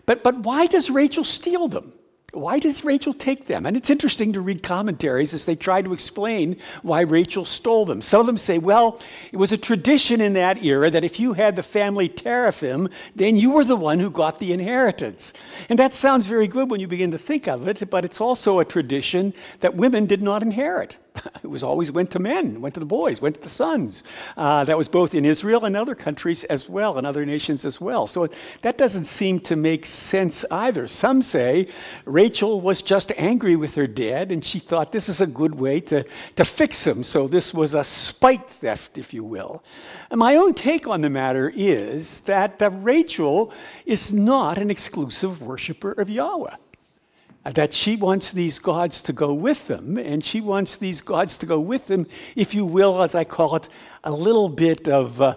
But, 0.07 0.23
but 0.23 0.39
why 0.39 0.67
does 0.67 0.89
Rachel 0.89 1.25
steal 1.25 1.69
them? 1.69 1.93
Why 2.37 2.59
does 2.59 2.85
Rachel 2.85 3.15
take 3.15 3.47
them? 3.47 3.67
And 3.67 3.77
it's 3.77 3.91
interesting 3.91 4.33
to 4.35 4.41
read 4.41 4.63
commentaries 4.63 5.33
as 5.35 5.47
they 5.47 5.57
try 5.57 5.83
to 5.83 5.93
explain 5.93 6.57
why 6.83 7.01
Rachel 7.01 7.45
stole 7.45 7.87
them. 7.87 8.03
Some 8.03 8.21
of 8.21 8.27
them 8.27 8.37
say, 8.37 8.59
well, 8.59 9.01
it 9.33 9.37
was 9.37 9.53
a 9.53 9.59
tradition 9.59 10.21
in 10.21 10.35
that 10.35 10.63
era 10.63 10.91
that 10.91 11.05
if 11.05 11.19
you 11.19 11.33
had 11.33 11.57
the 11.57 11.63
family 11.63 12.09
teraphim, 12.09 12.89
then 13.15 13.37
you 13.37 13.53
were 13.53 13.65
the 13.65 13.77
one 13.77 13.99
who 13.99 14.11
got 14.11 14.39
the 14.39 14.53
inheritance. 14.53 15.33
And 15.69 15.79
that 15.79 15.95
sounds 15.95 16.27
very 16.27 16.47
good 16.47 16.71
when 16.71 16.81
you 16.81 16.87
begin 16.87 17.11
to 17.13 17.19
think 17.19 17.49
of 17.49 17.67
it, 17.67 17.89
but 17.91 18.05
it's 18.05 18.21
also 18.21 18.59
a 18.59 18.65
tradition 18.65 19.33
that 19.61 19.75
women 19.75 20.07
did 20.07 20.23
not 20.23 20.43
inherit. 20.43 20.99
it 21.43 21.49
was 21.49 21.63
always 21.63 21.91
went 21.91 22.11
to 22.13 22.19
men, 22.19 22.61
went 22.61 22.75
to 22.75 22.81
the 22.81 22.87
boys, 22.87 23.21
went 23.21 23.37
to 23.37 23.41
the 23.41 23.49
sons. 23.49 24.03
Uh, 24.37 24.65
that 24.65 24.77
was 24.77 24.89
both 24.89 25.15
in 25.15 25.25
Israel 25.25 25.65
and 25.65 25.77
other 25.77 25.95
countries 25.95 26.45
as 26.45 26.69
well, 26.69 26.99
and 26.99 27.07
other 27.07 27.25
nations 27.25 27.65
as 27.65 27.81
well. 27.81 28.07
So 28.07 28.29
that 28.63 28.79
doesn't 28.79 29.05
seem 29.05 29.41
to 29.41 29.57
make 29.57 29.87
sense 29.87 30.45
either. 30.51 30.87
Some 30.89 31.23
say 31.23 31.69
Rachel 32.05 32.61
was 32.61 32.83
just 32.83 33.13
angry 33.17 33.57
with 33.57 33.75
her 33.75 33.87
dad, 33.87 34.33
and 34.33 34.45
she 34.45 34.59
thought 34.59 34.93
this 34.93 35.09
is 35.09 35.21
a 35.21 35.27
good 35.27 35.55
way 35.55 35.81
to, 35.81 36.05
to 36.37 36.45
fix 36.45 36.87
him. 36.87 37.05
So 37.05 37.29
this 37.29 37.53
was 37.53 37.75
a 37.75 37.85
spite 37.85 38.49
theft, 38.51 38.99
if 38.99 39.13
you 39.13 39.25
will. 39.25 39.63
And 40.11 40.19
my 40.19 40.37
own 40.37 40.55
take 40.55 40.87
on 40.87 41.01
the 41.01 41.11
matter 41.11 41.53
is 41.55 42.21
that, 42.21 42.59
that 42.59 42.71
Rachel 42.71 43.53
is 43.85 44.13
not 44.13 44.59
an 44.59 44.71
exclusive 44.71 45.43
worshiper 45.43 45.93
of 45.93 46.09
Yahweh. 46.09 46.57
That 47.55 47.73
she 47.73 47.97
wants 47.97 48.33
these 48.33 48.59
gods 48.59 49.03
to 49.03 49.13
go 49.13 49.33
with 49.33 49.67
them, 49.67 49.97
and 49.99 50.25
she 50.25 50.41
wants 50.41 50.77
these 50.77 51.01
gods 51.01 51.37
to 51.39 51.47
go 51.47 51.61
with 51.61 51.87
them, 51.87 52.07
if 52.35 52.55
you 52.55 52.65
will, 52.65 53.03
as 53.03 53.15
I 53.15 53.25
call 53.25 53.57
it, 53.57 53.69
a 54.05 54.13
little 54.13 54.49
bit 54.49 54.89
of. 54.89 55.21
Uh, 55.21 55.37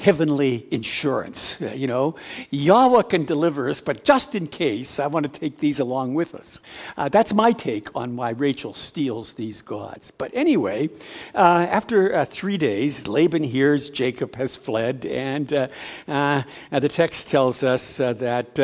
heavenly 0.00 0.66
insurance. 0.70 1.60
You 1.60 1.86
know, 1.86 2.14
Yahweh 2.50 3.02
can 3.02 3.24
deliver 3.24 3.68
us, 3.68 3.80
but 3.80 4.02
just 4.02 4.34
in 4.34 4.46
case, 4.46 4.98
I 4.98 5.06
want 5.06 5.32
to 5.32 5.40
take 5.40 5.58
these 5.58 5.78
along 5.78 6.14
with 6.14 6.34
us. 6.34 6.58
Uh, 6.96 7.08
that's 7.08 7.34
my 7.34 7.52
take 7.52 7.94
on 7.94 8.16
why 8.16 8.30
Rachel 8.30 8.72
steals 8.72 9.34
these 9.34 9.60
gods. 9.60 10.10
But 10.10 10.30
anyway, 10.32 10.88
uh, 11.34 11.66
after 11.70 12.16
uh, 12.16 12.24
three 12.24 12.56
days, 12.56 13.06
Laban 13.06 13.42
hears 13.42 13.90
Jacob 13.90 14.36
has 14.36 14.56
fled, 14.56 15.04
and 15.04 15.52
uh, 15.52 15.68
uh, 16.08 16.42
the 16.72 16.88
text 16.88 17.28
tells 17.28 17.62
us 17.62 18.00
uh, 18.00 18.14
that 18.14 18.58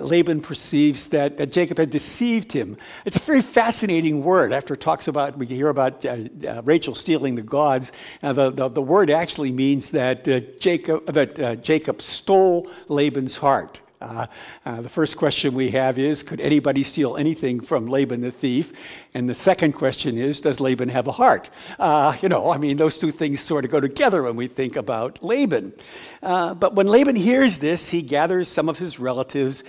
Laban 0.00 0.40
perceives 0.40 1.08
that, 1.08 1.36
that, 1.36 1.52
Jacob 1.52 1.76
had 1.76 1.90
deceived 1.90 2.52
him. 2.52 2.78
It's 3.04 3.16
a 3.16 3.20
very 3.20 3.42
fascinating 3.42 4.24
word. 4.24 4.52
After 4.54 4.74
it 4.74 4.80
talks 4.80 5.06
about, 5.08 5.36
we 5.36 5.44
hear 5.44 5.68
about 5.68 6.04
Rachel 6.64 6.94
stealing 6.94 7.34
the 7.34 7.42
gods, 7.42 7.92
the, 8.22 8.50
the, 8.50 8.68
the 8.68 8.82
word 8.82 9.10
actually 9.10 9.52
means 9.52 9.90
that 9.90 10.21
that, 10.24 10.44
uh, 10.44 10.58
Jacob, 10.58 11.06
that 11.06 11.38
uh, 11.38 11.56
Jacob 11.56 12.00
stole 12.00 12.70
Laban's 12.88 13.36
heart. 13.38 13.80
Uh, 14.02 14.26
uh, 14.66 14.80
the 14.80 14.88
first 14.88 15.16
question 15.16 15.54
we 15.54 15.70
have 15.70 15.98
is 15.98 16.22
Could 16.22 16.40
anybody 16.40 16.82
steal 16.82 17.16
anything 17.16 17.60
from 17.60 17.86
Laban 17.86 18.20
the 18.20 18.32
thief? 18.32 18.72
And 19.14 19.28
the 19.28 19.34
second 19.34 19.72
question 19.72 20.18
is 20.18 20.40
Does 20.40 20.60
Laban 20.60 20.88
have 20.88 21.06
a 21.06 21.12
heart? 21.12 21.50
Uh, 21.78 22.16
you 22.20 22.28
know, 22.28 22.50
I 22.50 22.58
mean, 22.58 22.76
those 22.76 22.98
two 22.98 23.12
things 23.12 23.40
sort 23.40 23.64
of 23.64 23.70
go 23.70 23.80
together 23.80 24.22
when 24.24 24.36
we 24.36 24.48
think 24.48 24.76
about 24.76 25.22
Laban. 25.22 25.72
Uh, 26.22 26.54
but 26.54 26.74
when 26.74 26.88
Laban 26.88 27.16
hears 27.16 27.58
this, 27.58 27.90
he 27.90 28.02
gathers 28.02 28.48
some 28.48 28.68
of 28.68 28.78
his 28.78 28.98
relatives 28.98 29.62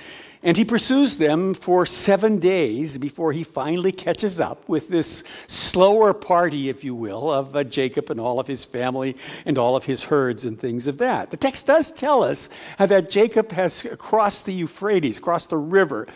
and 0.43 0.58
he 0.58 0.65
pursues 0.65 1.17
them 1.17 1.53
for 1.53 1.86
seven 1.86 2.38
days 2.38 2.97
before 2.97 3.32
he 3.32 3.43
finally 3.43 3.91
catches 3.91 4.41
up 4.41 4.67
with 4.67 4.89
this 4.89 5.23
slower 5.47 6.13
party, 6.13 6.69
if 6.69 6.84
you 6.84 6.93
will, 6.93 7.32
of 7.32 7.56
uh, 7.56 7.63
Jacob 7.63 8.10
and 8.10 8.19
all 8.19 8.39
of 8.39 8.47
his 8.47 8.65
family 8.65 9.15
and 9.45 9.58
all 9.58 9.75
of 9.75 9.86
his 9.86 10.03
herds 10.03 10.43
and 10.43 10.60
things 10.60 10.86
of 10.86 10.97
that. 10.97 11.32
The 11.32 11.38
text 11.38 11.67
does 11.67 11.91
tell 11.91 12.23
us 12.23 12.49
that 12.77 13.10
Jacob 13.10 13.51
has 13.53 13.88
crossed 13.97 14.45
the 14.45 14.53
Euphrates, 14.53 15.19
crossed 15.19 15.49
the 15.49 15.58
river, 15.58 16.08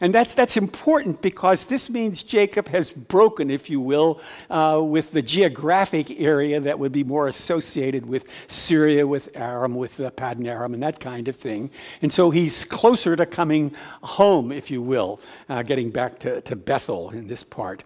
and 0.00 0.14
that's, 0.14 0.34
that's 0.34 0.56
important 0.56 1.22
because 1.22 1.66
this 1.66 1.88
means 1.88 2.22
Jacob 2.22 2.68
has 2.68 2.90
broken, 2.90 3.50
if 3.50 3.70
you 3.70 3.80
will, 3.80 4.20
uh, 4.50 4.80
with 4.82 5.12
the 5.12 5.22
geographic 5.22 6.20
area 6.20 6.60
that 6.60 6.78
would 6.78 6.92
be 6.92 7.04
more 7.04 7.28
associated 7.28 8.06
with 8.06 8.28
Syria, 8.46 9.06
with 9.06 9.28
Aram, 9.34 9.74
with 9.74 10.00
uh, 10.00 10.10
Paddan 10.10 10.46
Aram, 10.46 10.74
and 10.74 10.82
that 10.82 11.00
kind 11.00 11.28
of 11.28 11.36
thing. 11.36 11.70
And 12.02 12.12
so 12.12 12.30
he's 12.30 12.64
closer 12.64 13.16
to 13.16 13.24
coming 13.24 13.74
home, 14.02 14.52
if 14.52 14.70
you 14.70 14.82
will, 14.82 15.20
uh, 15.48 15.62
getting 15.62 15.90
back 15.90 16.18
to, 16.20 16.40
to 16.42 16.56
Bethel 16.56 17.10
in 17.10 17.26
this 17.26 17.44
part. 17.44 17.82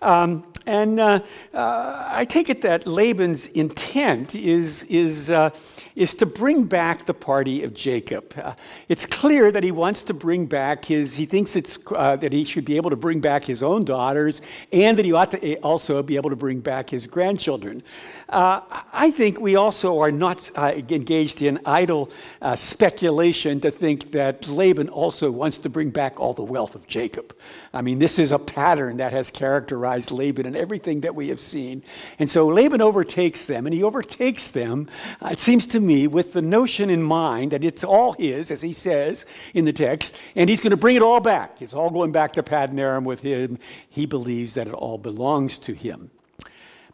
Um, 0.00 0.44
and 0.66 1.00
uh, 1.00 1.20
uh, 1.52 2.08
I 2.08 2.24
take 2.24 2.48
it 2.48 2.62
that 2.62 2.86
Laban's 2.86 3.48
intent 3.48 4.34
is, 4.34 4.84
is, 4.84 5.30
uh, 5.30 5.50
is 5.96 6.14
to 6.16 6.26
bring 6.26 6.64
back 6.64 7.06
the 7.06 7.14
party 7.14 7.64
of 7.64 7.74
Jacob. 7.74 8.32
Uh, 8.36 8.54
it's 8.88 9.06
clear 9.06 9.50
that 9.50 9.64
he 9.64 9.72
wants 9.72 10.04
to 10.04 10.14
bring 10.14 10.46
back 10.46 10.84
his, 10.84 11.16
he 11.16 11.26
thinks 11.26 11.56
it's, 11.56 11.78
uh, 11.94 12.16
that 12.16 12.32
he 12.32 12.44
should 12.44 12.64
be 12.64 12.76
able 12.76 12.90
to 12.90 12.96
bring 12.96 13.20
back 13.20 13.44
his 13.44 13.62
own 13.62 13.84
daughters 13.84 14.40
and 14.72 14.96
that 14.98 15.04
he 15.04 15.12
ought 15.12 15.32
to 15.32 15.56
also 15.60 16.02
be 16.02 16.16
able 16.16 16.30
to 16.30 16.36
bring 16.36 16.60
back 16.60 16.90
his 16.90 17.06
grandchildren. 17.06 17.82
Uh, 18.32 18.62
I 18.94 19.10
think 19.10 19.38
we 19.38 19.56
also 19.56 20.00
are 20.00 20.10
not 20.10 20.50
uh, 20.56 20.72
engaged 20.74 21.42
in 21.42 21.60
idle 21.66 22.10
uh, 22.40 22.56
speculation 22.56 23.60
to 23.60 23.70
think 23.70 24.12
that 24.12 24.48
Laban 24.48 24.88
also 24.88 25.30
wants 25.30 25.58
to 25.58 25.68
bring 25.68 25.90
back 25.90 26.18
all 26.18 26.32
the 26.32 26.42
wealth 26.42 26.74
of 26.74 26.86
Jacob. 26.86 27.36
I 27.74 27.82
mean, 27.82 27.98
this 27.98 28.18
is 28.18 28.32
a 28.32 28.38
pattern 28.38 28.96
that 28.96 29.12
has 29.12 29.30
characterized 29.30 30.10
Laban 30.12 30.46
and 30.46 30.56
everything 30.56 31.02
that 31.02 31.14
we 31.14 31.28
have 31.28 31.40
seen. 31.40 31.82
And 32.18 32.30
so 32.30 32.48
Laban 32.48 32.80
overtakes 32.80 33.44
them, 33.44 33.66
and 33.66 33.74
he 33.74 33.82
overtakes 33.82 34.50
them, 34.50 34.88
uh, 35.20 35.28
it 35.32 35.38
seems 35.38 35.66
to 35.66 35.80
me, 35.80 36.06
with 36.06 36.32
the 36.32 36.40
notion 36.40 36.88
in 36.88 37.02
mind 37.02 37.50
that 37.50 37.62
it's 37.62 37.84
all 37.84 38.14
his, 38.14 38.50
as 38.50 38.62
he 38.62 38.72
says 38.72 39.26
in 39.52 39.66
the 39.66 39.74
text, 39.74 40.18
and 40.34 40.48
he's 40.48 40.60
going 40.60 40.70
to 40.70 40.78
bring 40.78 40.96
it 40.96 41.02
all 41.02 41.20
back. 41.20 41.60
It's 41.60 41.74
all 41.74 41.90
going 41.90 42.12
back 42.12 42.32
to 42.32 42.42
Paddan 42.42 42.78
Aram 42.78 43.04
with 43.04 43.20
him. 43.20 43.58
He 43.90 44.06
believes 44.06 44.54
that 44.54 44.68
it 44.68 44.72
all 44.72 44.96
belongs 44.96 45.58
to 45.58 45.74
him. 45.74 46.10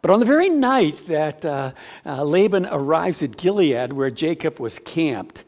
But 0.01 0.11
on 0.11 0.19
the 0.19 0.25
very 0.25 0.49
night 0.49 1.07
that 1.07 1.45
uh, 1.45 1.71
uh, 2.05 2.23
Laban 2.23 2.65
arrives 2.65 3.21
at 3.21 3.37
Gilead, 3.37 3.93
where 3.93 4.09
Jacob 4.09 4.59
was 4.59 4.79
camped, 4.79 5.43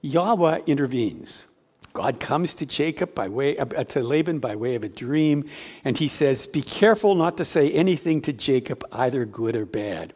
Yahweh 0.00 0.60
intervenes. 0.66 1.46
God 1.92 2.20
comes 2.20 2.54
to 2.56 2.66
Jacob 2.66 3.14
by 3.14 3.28
way 3.28 3.56
uh, 3.56 3.64
to 3.64 4.02
Laban 4.02 4.38
by 4.38 4.54
way 4.54 4.74
of 4.74 4.84
a 4.84 4.88
dream, 4.88 5.48
and 5.82 5.96
he 5.96 6.08
says, 6.08 6.46
"Be 6.46 6.62
careful 6.62 7.14
not 7.14 7.36
to 7.38 7.44
say 7.44 7.72
anything 7.72 8.20
to 8.22 8.32
Jacob, 8.32 8.84
either 8.92 9.24
good 9.24 9.56
or 9.56 9.64
bad." 9.64 10.12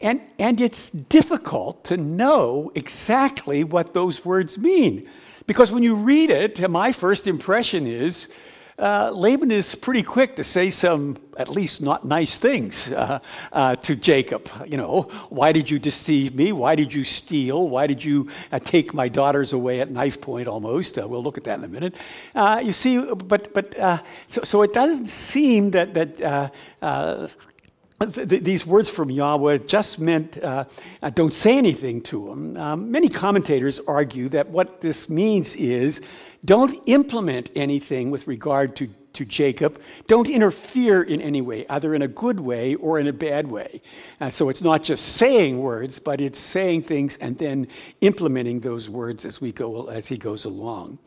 And, 0.00 0.20
and 0.38 0.60
it's 0.60 0.90
difficult 0.90 1.84
to 1.84 1.96
know 1.96 2.70
exactly 2.74 3.64
what 3.64 3.94
those 3.94 4.24
words 4.24 4.58
mean. 4.58 5.08
Because 5.46 5.72
when 5.72 5.82
you 5.82 5.96
read 5.96 6.30
it, 6.30 6.70
my 6.70 6.92
first 6.92 7.26
impression 7.26 7.86
is 7.86 8.28
uh, 8.78 9.10
Laban 9.12 9.50
is 9.50 9.74
pretty 9.74 10.02
quick 10.02 10.36
to 10.36 10.44
say 10.44 10.68
some, 10.70 11.16
at 11.36 11.48
least 11.48 11.82
not 11.82 12.04
nice 12.04 12.38
things 12.38 12.92
uh, 12.92 13.18
uh, 13.52 13.76
to 13.76 13.96
Jacob. 13.96 14.48
You 14.66 14.76
know, 14.76 15.02
why 15.28 15.52
did 15.52 15.70
you 15.70 15.78
deceive 15.78 16.34
me? 16.34 16.52
Why 16.52 16.74
did 16.74 16.92
you 16.92 17.04
steal? 17.04 17.68
Why 17.68 17.86
did 17.86 18.04
you 18.04 18.30
uh, 18.52 18.58
take 18.58 18.94
my 18.94 19.08
daughters 19.08 19.52
away 19.52 19.80
at 19.80 19.90
knife 19.90 20.20
point 20.20 20.48
almost? 20.48 20.98
Uh, 20.98 21.06
we'll 21.08 21.22
look 21.22 21.38
at 21.38 21.44
that 21.44 21.58
in 21.58 21.64
a 21.64 21.68
minute. 21.68 21.94
Uh, 22.34 22.60
you 22.64 22.72
see, 22.72 22.98
but, 22.98 23.52
but 23.54 23.74
so, 24.26 24.42
so 24.42 24.62
it 24.62 24.72
doesn't 24.72 25.06
seem 25.06 25.70
that, 25.72 25.94
that 25.94 26.52
these 28.00 28.66
words 28.66 28.90
from 28.90 29.10
Yahweh 29.10 29.58
just 29.58 29.98
meant 29.98 30.42
uh, 30.42 30.64
don't 31.14 31.34
say 31.34 31.56
anything 31.56 32.00
to 32.02 32.30
him. 32.30 32.56
Um, 32.56 32.90
many 32.90 33.08
commentators 33.08 33.80
argue 33.86 34.28
that 34.30 34.48
what 34.50 34.80
this 34.80 35.08
means 35.08 35.54
is 35.56 36.00
don't 36.44 36.74
implement 36.86 37.50
anything 37.54 38.10
with 38.10 38.26
regard 38.26 38.76
to, 38.76 38.88
to 39.14 39.24
Jacob. 39.24 39.80
Don't 40.06 40.28
interfere 40.28 41.02
in 41.02 41.20
any 41.20 41.40
way, 41.40 41.64
either 41.68 41.94
in 41.94 42.02
a 42.02 42.08
good 42.08 42.40
way 42.40 42.74
or 42.74 42.98
in 42.98 43.06
a 43.06 43.12
bad 43.12 43.46
way. 43.46 43.80
Uh, 44.20 44.30
so 44.30 44.48
it's 44.48 44.62
not 44.62 44.82
just 44.82 45.16
saying 45.16 45.60
words, 45.60 45.98
but 45.98 46.20
it's 46.20 46.38
saying 46.38 46.82
things 46.82 47.16
and 47.16 47.38
then 47.38 47.66
implementing 48.00 48.60
those 48.60 48.90
words 48.90 49.24
as, 49.24 49.40
we 49.40 49.52
go, 49.52 49.84
as 49.86 50.06
he 50.06 50.16
goes 50.16 50.44
along. 50.44 50.98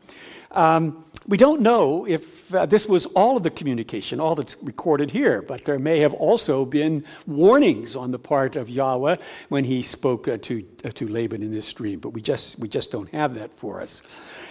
Um, 0.50 1.04
we 1.26 1.36
don't 1.36 1.60
know 1.60 2.06
if 2.06 2.54
uh, 2.54 2.64
this 2.64 2.86
was 2.86 3.04
all 3.06 3.36
of 3.36 3.42
the 3.42 3.50
communication, 3.50 4.18
all 4.18 4.34
that's 4.34 4.56
recorded 4.62 5.10
here, 5.10 5.42
but 5.42 5.66
there 5.66 5.78
may 5.78 5.98
have 5.98 6.14
also 6.14 6.64
been 6.64 7.04
warnings 7.26 7.94
on 7.94 8.10
the 8.12 8.18
part 8.18 8.56
of 8.56 8.70
Yahweh 8.70 9.16
when 9.50 9.64
he 9.64 9.82
spoke 9.82 10.26
uh, 10.26 10.38
to, 10.38 10.64
uh, 10.84 10.90
to 10.90 11.06
Laban 11.06 11.42
in 11.42 11.50
this 11.50 11.70
dream, 11.74 12.00
but 12.00 12.10
we 12.10 12.22
just, 12.22 12.58
we 12.58 12.66
just 12.66 12.90
don't 12.90 13.10
have 13.10 13.34
that 13.34 13.54
for 13.58 13.82
us. 13.82 14.00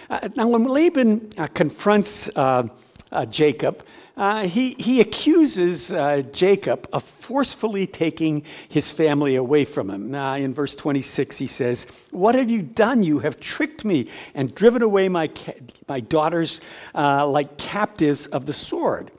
Uh, 0.08 0.28
now, 0.36 0.46
when 0.46 0.64
Laban 0.64 1.32
uh, 1.36 1.48
confronts 1.48 2.30
uh, 3.12 3.16
uh 3.16 3.26
Jacob, 3.26 3.84
uh, 4.16 4.46
he, 4.46 4.74
he 4.78 5.00
accuses 5.00 5.92
uh, 5.92 6.22
Jacob 6.32 6.88
of 6.92 7.02
forcefully 7.04 7.86
taking 7.86 8.42
his 8.68 8.90
family 8.90 9.36
away 9.36 9.64
from 9.64 9.90
him. 9.90 10.14
in 10.14 10.54
verse 10.54 10.74
26, 10.74 11.36
he 11.36 11.46
says, 11.46 11.86
What 12.10 12.34
have 12.34 12.50
you 12.50 12.62
done? 12.62 13.02
You 13.02 13.20
have 13.20 13.38
tricked 13.38 13.84
me 13.84 14.08
and 14.34 14.54
driven 14.54 14.82
away 14.82 15.08
my, 15.08 15.28
ca- 15.28 15.54
my 15.86 16.00
daughters 16.00 16.60
like 16.94 17.58
captives 17.58 18.26
of 18.26 18.46
the 18.46 18.52
sword. 18.52 19.12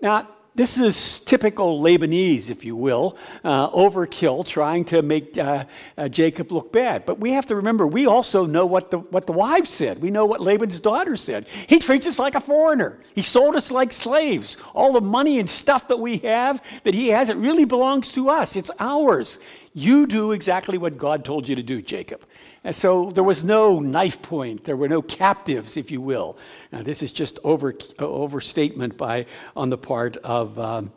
Now, 0.00 0.28
this 0.60 0.76
is 0.76 1.20
typical 1.20 1.80
Labanese, 1.80 2.50
if 2.50 2.66
you 2.66 2.76
will, 2.76 3.16
uh, 3.44 3.70
overkill, 3.70 4.46
trying 4.46 4.84
to 4.84 5.00
make 5.00 5.38
uh, 5.38 5.64
uh, 5.96 6.06
Jacob 6.06 6.52
look 6.52 6.70
bad. 6.70 7.06
But 7.06 7.18
we 7.18 7.32
have 7.32 7.46
to 7.46 7.56
remember, 7.56 7.86
we 7.86 8.04
also 8.04 8.44
know 8.44 8.66
what 8.66 8.90
the, 8.90 8.98
what 8.98 9.26
the 9.26 9.32
wives 9.32 9.70
said. 9.70 10.02
We 10.02 10.10
know 10.10 10.26
what 10.26 10.42
Laban's 10.42 10.78
daughter 10.78 11.16
said. 11.16 11.46
He 11.66 11.78
treats 11.78 12.06
us 12.06 12.18
like 12.18 12.34
a 12.34 12.42
foreigner. 12.42 12.98
He 13.14 13.22
sold 13.22 13.56
us 13.56 13.70
like 13.70 13.94
slaves. 13.94 14.58
All 14.74 14.92
the 14.92 15.00
money 15.00 15.38
and 15.38 15.48
stuff 15.48 15.88
that 15.88 15.98
we 15.98 16.18
have, 16.18 16.62
that 16.84 16.92
he 16.92 17.08
has, 17.08 17.30
it 17.30 17.38
really 17.38 17.64
belongs 17.64 18.12
to 18.12 18.28
us. 18.28 18.54
It's 18.54 18.70
ours. 18.78 19.38
You 19.72 20.06
do 20.06 20.32
exactly 20.32 20.76
what 20.76 20.98
God 20.98 21.24
told 21.24 21.48
you 21.48 21.56
to 21.56 21.62
do, 21.62 21.80
Jacob. 21.80 22.20
And 22.62 22.76
so 22.76 23.10
there 23.10 23.24
was 23.24 23.42
no 23.42 23.80
knife 23.80 24.20
point. 24.20 24.64
There 24.64 24.76
were 24.76 24.88
no 24.88 25.00
captives, 25.00 25.76
if 25.76 25.90
you 25.90 26.00
will. 26.00 26.36
Now, 26.70 26.82
this 26.82 27.02
is 27.02 27.10
just 27.10 27.38
over, 27.42 27.74
overstatement 27.98 28.98
by, 28.98 29.26
on 29.56 29.70
the 29.70 29.78
part 29.78 30.18
of, 30.18 30.58
um, 30.58 30.92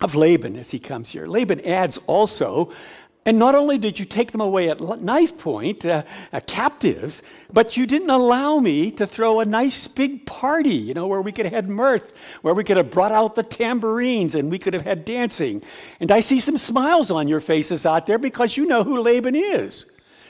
of 0.00 0.14
Laban 0.14 0.56
as 0.56 0.70
he 0.70 0.78
comes 0.78 1.10
here. 1.10 1.26
Laban 1.26 1.64
adds 1.64 1.98
also, 2.06 2.70
and 3.24 3.38
not 3.38 3.54
only 3.54 3.78
did 3.78 3.98
you 3.98 4.04
take 4.04 4.32
them 4.32 4.42
away 4.42 4.68
at 4.68 4.78
knife 5.00 5.38
point, 5.38 5.86
uh, 5.86 6.02
uh, 6.34 6.40
captives, 6.46 7.22
but 7.50 7.78
you 7.78 7.86
didn't 7.86 8.10
allow 8.10 8.58
me 8.58 8.90
to 8.90 9.06
throw 9.06 9.40
a 9.40 9.46
nice 9.46 9.88
big 9.88 10.26
party, 10.26 10.74
you 10.74 10.92
know, 10.92 11.06
where 11.06 11.22
we 11.22 11.32
could 11.32 11.46
have 11.46 11.54
had 11.54 11.70
mirth, 11.70 12.14
where 12.42 12.52
we 12.52 12.62
could 12.62 12.76
have 12.76 12.90
brought 12.90 13.12
out 13.12 13.36
the 13.36 13.42
tambourines 13.42 14.34
and 14.34 14.50
we 14.50 14.58
could 14.58 14.74
have 14.74 14.84
had 14.84 15.06
dancing. 15.06 15.62
And 15.98 16.10
I 16.10 16.20
see 16.20 16.40
some 16.40 16.58
smiles 16.58 17.10
on 17.10 17.26
your 17.26 17.40
faces 17.40 17.86
out 17.86 18.06
there 18.06 18.18
because 18.18 18.58
you 18.58 18.66
know 18.66 18.84
who 18.84 19.00
Laban 19.00 19.34
is. 19.34 19.86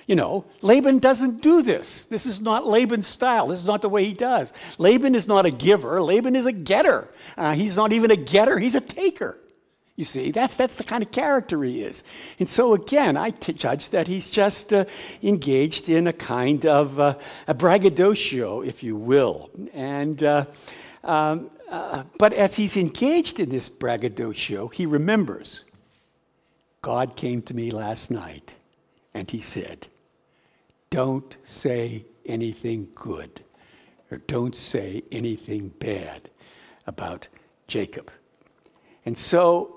You 0.07 0.17
know, 0.17 0.45
Laban 0.61 0.99
doesn't 0.99 1.41
do 1.41 1.63
this. 1.63 2.05
This 2.05 2.27
is 2.27 2.43
not 2.43 2.67
Laban's 2.67 3.07
style. 3.07 3.49
This 3.49 3.61
is 3.61 3.67
not 3.67 3.81
the 3.81 3.89
way 3.89 4.05
he 4.05 4.13
does. 4.13 4.53
Laban 4.77 5.15
is 5.15 5.27
not 5.27 5.47
a 5.47 5.51
giver, 5.51 6.03
Laban 6.03 6.37
is 6.37 6.47
a 6.47 6.53
getter. 6.53 7.09
Uh, 7.37 7.55
he's 7.55 7.77
not 7.77 7.93
even 7.93 8.11
a 8.11 8.17
getter, 8.17 8.59
he's 8.59 8.75
a 8.75 8.81
taker. 8.81 9.39
You 9.97 10.05
see, 10.05 10.33
that's, 10.33 10.57
that's 10.57 10.75
the 10.75 10.83
kind 10.83 11.05
of 11.05 11.13
character 11.13 11.63
he 11.63 11.83
is. 11.83 12.03
And 12.41 12.49
so, 12.49 12.75
again, 12.75 13.17
I 13.17 13.31
t- 13.31 13.53
judge 13.53 13.91
that 13.91 14.09
he's 14.09 14.29
just 14.29 14.73
uh, 14.73 14.87
engaged 15.23 15.89
in 15.89 16.09
a 16.09 16.13
kind 16.13 16.67
of 16.67 16.99
uh, 16.99 17.15
a 17.47 17.55
braggadocio, 17.55 18.63
if 18.63 18.83
you 18.83 18.97
will. 18.97 19.51
And, 19.73 20.23
uh, 20.25 20.47
um, 21.05 21.49
uh, 21.71 22.03
but 22.19 22.33
as 22.33 22.57
he's 22.57 22.77
engaged 22.77 23.39
in 23.39 23.51
this 23.51 23.69
braggadocio, 23.69 24.67
he 24.67 24.85
remembers 24.85 25.63
God 26.83 27.15
came 27.15 27.41
to 27.43 27.55
me 27.55 27.71
last 27.71 28.11
night 28.11 28.57
and 29.15 29.31
he 29.31 29.41
said, 29.41 29.87
Don't 30.95 31.37
say 31.43 32.07
anything 32.25 32.87
good 32.95 33.45
or 34.13 34.19
don't 34.19 34.55
say 34.55 35.03
anything 35.11 35.71
bad 35.81 36.31
about 36.87 37.27
Jacob. 37.67 38.13
And 39.05 39.19
so 39.19 39.75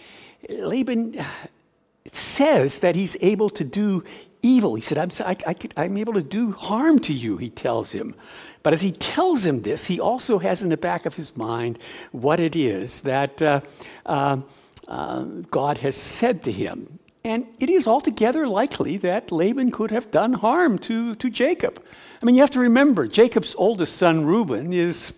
Laban 0.50 1.24
says 2.12 2.80
that 2.80 2.96
he's 2.96 3.16
able 3.22 3.48
to 3.48 3.64
do 3.64 4.02
evil. 4.42 4.74
He 4.74 4.82
said, 4.82 4.98
I'm, 4.98 5.08
I, 5.24 5.56
I 5.74 5.84
am 5.86 5.96
able 5.96 6.12
to 6.12 6.22
do 6.22 6.52
harm 6.52 6.98
to 6.98 7.14
you, 7.14 7.38
he 7.38 7.48
tells 7.48 7.92
him. 7.92 8.14
But 8.62 8.74
as 8.74 8.82
he 8.82 8.92
tells 8.92 9.46
him 9.46 9.62
this, 9.62 9.86
he 9.86 9.98
also 9.98 10.38
has 10.38 10.62
in 10.62 10.68
the 10.68 10.76
back 10.76 11.06
of 11.06 11.14
his 11.14 11.34
mind 11.34 11.78
what 12.12 12.40
it 12.40 12.54
is 12.54 13.00
that 13.00 13.40
uh, 13.40 13.62
uh, 14.04 14.42
uh, 14.86 15.22
God 15.50 15.78
has 15.78 15.96
said 15.96 16.42
to 16.42 16.52
him. 16.52 16.98
And 17.28 17.46
it 17.60 17.68
is 17.68 17.86
altogether 17.86 18.48
likely 18.48 18.96
that 18.96 19.30
Laban 19.30 19.70
could 19.70 19.90
have 19.90 20.10
done 20.10 20.32
harm 20.32 20.78
to, 20.78 21.14
to 21.16 21.28
Jacob. 21.28 21.84
I 22.22 22.24
mean, 22.24 22.34
you 22.34 22.40
have 22.40 22.50
to 22.52 22.58
remember, 22.60 23.06
Jacob's 23.06 23.54
oldest 23.58 23.96
son, 23.96 24.24
Reuben, 24.24 24.72
is 24.72 25.12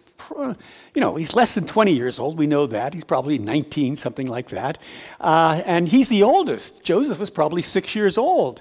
you 0.94 1.00
know, 1.00 1.16
he's 1.16 1.34
less 1.34 1.54
than 1.54 1.66
20 1.66 1.92
years 1.92 2.18
old. 2.18 2.38
We 2.38 2.46
know 2.46 2.66
that. 2.66 2.94
He's 2.94 3.04
probably 3.04 3.38
19, 3.38 3.96
something 3.96 4.26
like 4.26 4.48
that. 4.48 4.78
Uh, 5.20 5.62
and 5.64 5.88
he's 5.88 6.08
the 6.08 6.22
oldest. 6.22 6.82
Joseph 6.82 7.18
was 7.18 7.30
probably 7.30 7.62
six 7.62 7.94
years 7.94 8.18
old. 8.18 8.60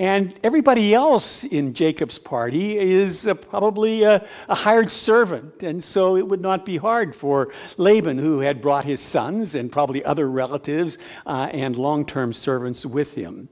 And 0.00 0.38
everybody 0.44 0.94
else 0.94 1.42
in 1.42 1.74
Jacob's 1.74 2.20
party 2.20 2.78
is 2.78 3.26
uh, 3.26 3.34
probably 3.34 4.04
a, 4.04 4.24
a, 4.48 4.54
hired 4.54 4.90
servant. 4.90 5.64
And 5.64 5.82
so 5.82 6.16
it 6.16 6.28
would 6.28 6.40
not 6.40 6.64
be 6.64 6.76
hard 6.76 7.16
for 7.16 7.52
Laban, 7.78 8.16
who 8.16 8.38
had 8.38 8.60
brought 8.60 8.84
his 8.84 9.00
sons 9.00 9.56
and 9.56 9.72
probably 9.72 10.04
other 10.04 10.30
relatives 10.30 10.98
uh, 11.26 11.48
and 11.50 11.74
long 11.74 12.06
term 12.06 12.32
servants 12.32 12.86
with 12.86 13.14
him. 13.14 13.48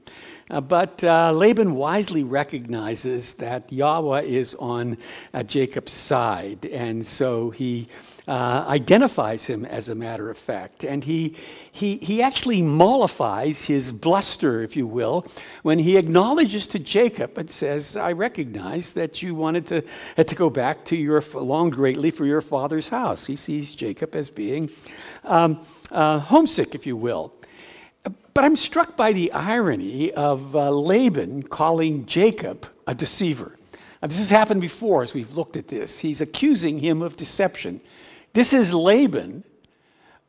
Uh, 0.49 0.61
but 0.61 1.03
uh, 1.03 1.31
Laban 1.31 1.75
wisely 1.75 2.23
recognizes 2.23 3.33
that 3.33 3.71
Yahweh 3.71 4.21
is 4.21 4.55
on 4.55 4.97
uh, 5.33 5.43
Jacob's 5.43 5.91
side, 5.91 6.65
and 6.65 7.05
so 7.05 7.49
he 7.49 7.89
uh, 8.27 8.65
identifies 8.67 9.45
him 9.45 9.65
as 9.65 9.89
a 9.89 9.95
matter 9.95 10.29
of 10.29 10.37
fact. 10.37 10.83
And 10.83 11.03
he, 11.03 11.35
he, 11.71 11.97
he 11.97 12.21
actually 12.21 12.61
mollifies 12.61 13.65
his 13.65 13.93
bluster, 13.93 14.61
if 14.61 14.75
you 14.75 14.85
will, 14.85 15.25
when 15.63 15.79
he 15.79 15.97
acknowledges 15.97 16.67
to 16.67 16.79
Jacob 16.79 17.37
and 17.37 17.49
says, 17.49 17.95
I 17.95 18.11
recognize 18.11 18.93
that 18.93 19.21
you 19.21 19.33
wanted 19.33 19.67
to, 19.67 20.23
to 20.23 20.35
go 20.35 20.49
back 20.49 20.85
to 20.85 20.95
your, 20.95 21.23
long 21.33 21.69
greatly 21.69 22.11
for 22.11 22.25
your 22.25 22.41
father's 22.41 22.89
house. 22.89 23.25
He 23.25 23.35
sees 23.35 23.73
Jacob 23.73 24.15
as 24.15 24.29
being 24.29 24.69
um, 25.23 25.65
uh, 25.91 26.19
homesick, 26.19 26.75
if 26.75 26.85
you 26.85 26.97
will. 26.97 27.33
But 28.33 28.43
I'm 28.43 28.55
struck 28.55 28.95
by 28.95 29.13
the 29.13 29.31
irony 29.31 30.11
of 30.13 30.55
uh, 30.55 30.69
Laban 30.69 31.43
calling 31.43 32.05
Jacob 32.05 32.67
a 32.85 32.93
deceiver. 32.93 33.57
Now, 34.01 34.07
this 34.07 34.19
has 34.19 34.29
happened 34.29 34.61
before 34.61 35.03
as 35.03 35.13
we've 35.13 35.35
looked 35.35 35.57
at 35.57 35.69
this. 35.69 35.99
He's 35.99 36.21
accusing 36.21 36.79
him 36.79 37.01
of 37.01 37.15
deception. 37.15 37.81
This 38.33 38.53
is 38.53 38.73
Laban, 38.73 39.43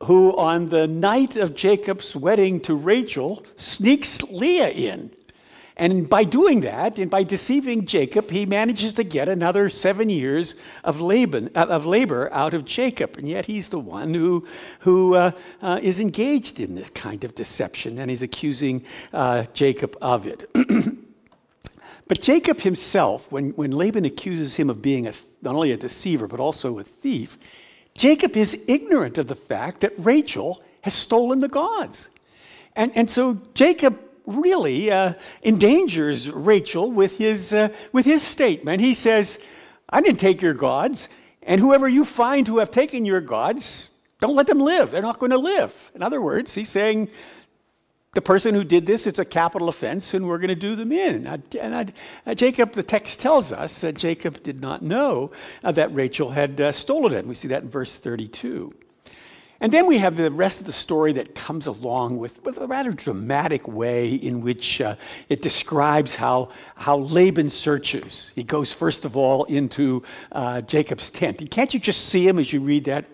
who 0.05 0.37
on 0.37 0.71
the 0.71 0.87
night 0.87 1.37
of 1.37 1.55
Jacob's 1.55 2.17
wedding 2.17 2.61
to 2.63 2.75
Rachel 2.75 3.45
sneaks 3.57 4.23
Leah 4.23 4.71
in. 4.71 5.11
And 5.79 6.11
by 6.11 6.25
doing 6.25 6.63
that, 6.63 6.99
and 6.99 7.09
by 7.09 7.23
deceiving 7.23 7.87
Jacob, 7.87 8.33
he 8.33 8.45
manages 8.45 8.95
to 8.95 9.05
get 9.05 9.29
another 9.29 9.71
seven 9.71 10.11
years 10.11 10.57
of, 10.83 11.01
uh, 11.01 11.49
of 11.55 11.87
labor 11.87 12.33
out 12.33 12.53
of 12.53 12.65
Jacob. 12.65 13.17
And 13.17 13.29
yet 13.29 13.47
he's 13.47 13.69
the 13.69 13.79
one 13.79 14.13
who, 14.13 14.45
who 14.81 15.15
uh, 15.15 15.31
uh, 15.63 15.79
is 15.81 16.01
engaged 16.01 16.59
in 16.59 16.75
this 16.75 16.91
kind 16.91 17.23
of 17.23 17.37
deception, 17.37 18.01
and 18.01 18.11
he's 18.11 18.23
accusing 18.23 18.85
uh, 19.13 19.45
Jacob 19.55 19.97
of 20.03 20.27
it. 20.27 20.51
but 22.09 22.21
Jacob 22.21 22.61
himself, 22.61 23.31
when, 23.31 23.51
when 23.51 23.71
Laban 23.71 24.05
accuses 24.05 24.57
him 24.57 24.71
of 24.71 24.83
being 24.83 25.07
a, 25.07 25.13
not 25.43 25.55
only 25.55 25.71
a 25.71 25.77
deceiver, 25.77 26.27
but 26.27 26.41
also 26.41 26.81
a 26.81 26.83
thief, 26.83 27.39
Jacob 27.95 28.37
is 28.37 28.65
ignorant 28.67 29.17
of 29.17 29.29
the 29.29 29.37
fact 29.37 29.83
that 29.83 29.93
Rachel 29.97 30.61
has 30.81 30.95
stolen 30.95 31.39
the 31.39 31.49
gods. 31.49 32.11
And, 32.75 32.91
and 32.97 33.09
so 33.09 33.41
Jacob 33.55 34.08
really 34.29 34.91
uh, 34.91 35.15
endangers 35.43 36.31
Rachel 36.31 36.91
with 36.91 37.19
his, 37.19 37.53
uh, 37.53 37.71
with 37.93 38.05
his 38.05 38.23
statement. 38.23 38.81
He 38.81 38.95
says, 38.95 39.39
I 39.89 40.01
didn't 40.01 40.21
take 40.21 40.43
your 40.43 40.55
gods, 40.55 41.09
and 41.43 41.61
whoever 41.61 41.89
you 41.89 42.05
find 42.05 42.47
who 42.47 42.59
have 42.59 42.71
taken 42.71 43.05
your 43.05 43.21
gods, 43.21 43.91
don't 44.21 44.37
let 44.37 44.47
them 44.47 44.61
live. 44.61 44.91
They're 44.91 45.03
not 45.03 45.19
going 45.19 45.31
to 45.31 45.39
live. 45.39 45.91
In 45.95 46.03
other 46.03 46.21
words, 46.21 46.55
he's 46.55 46.69
saying, 46.69 47.09
the 48.15 48.23
person 48.23 48.55
who 48.55 48.65
did 48.65 48.87
this, 48.87 49.07
it's 49.07 49.19
a 49.19 49.25
capital 49.25 49.69
offense, 49.69 50.15
and 50.15 50.27
we're 50.27 50.39
going 50.39 50.49
to 50.49 50.55
do 50.55 50.75
them 50.77 50.93
in. 50.93 51.27
And 51.61 51.93
uh, 52.27 52.35
Jacob, 52.35 52.73
the 52.73 52.83
text 52.83 53.21
tells 53.21 53.53
us 53.53 53.83
that 53.83 53.97
Jacob 53.97 54.43
did 54.43 54.61
not 54.61 54.83
know 54.83 55.31
uh, 55.63 55.73
that 55.73 55.95
Rachel 55.95 56.31
had 56.31 56.61
uh, 56.61 56.73
stolen 56.73 57.13
it. 57.13 57.27
We 57.27 57.35
see 57.35 57.49
that 57.49 57.63
in 57.63 57.69
verse 57.69 57.97
32. 57.97 58.71
And 59.61 59.73
then 59.73 59.87
we 59.87 59.99
have 59.99 60.17
the 60.17 60.31
rest 60.31 60.61
of 60.61 60.67
the 60.67 60.73
story 60.73 61.15
that 61.15 61.35
comes 61.35 61.67
along 61.67 62.19
with, 62.19 62.43
with 62.45 62.59
a 62.59 62.67
rather 62.67 62.93
dramatic 62.93 63.67
way 63.67 64.15
in 64.15 64.41
which 64.41 64.81
uh, 64.81 64.95
it 65.29 65.43
describes 65.43 66.15
how, 66.15 66.51
how 66.77 66.99
Laban 66.99 67.51
searches. 67.51 68.31
He 68.37 68.45
goes, 68.45 68.73
first 68.73 69.05
of 69.05 69.17
all, 69.17 69.45
into 69.45 70.05
uh, 70.31 70.61
Jacob's 70.61 71.11
tent. 71.11 71.41
And 71.41 71.51
can't 71.51 71.75
you 71.75 71.81
just 71.81 72.07
see 72.07 72.27
him 72.27 72.39
as 72.39 72.53
you 72.53 72.61
read 72.61 72.85
that? 72.85 73.07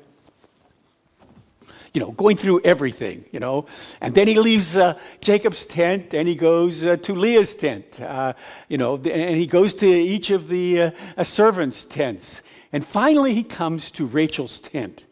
You 1.94 2.02
know, 2.02 2.10
going 2.10 2.36
through 2.36 2.60
everything, 2.62 3.24
you 3.30 3.40
know. 3.40 3.64
And 4.02 4.14
then 4.14 4.28
he 4.28 4.38
leaves 4.38 4.76
uh, 4.76 4.98
Jacob's 5.22 5.64
tent 5.64 6.12
and 6.12 6.28
he 6.28 6.34
goes 6.34 6.84
uh, 6.84 6.96
to 6.96 7.14
Leah's 7.14 7.54
tent, 7.54 8.02
uh, 8.02 8.34
you 8.68 8.76
know, 8.76 8.96
and 8.96 9.40
he 9.40 9.46
goes 9.46 9.74
to 9.76 9.86
each 9.86 10.28
of 10.28 10.48
the 10.48 10.92
uh, 11.16 11.24
servants' 11.24 11.86
tents. 11.86 12.42
And 12.70 12.84
finally, 12.84 13.32
he 13.32 13.44
comes 13.44 13.90
to 13.92 14.04
Rachel's 14.04 14.58
tent. 14.58 15.04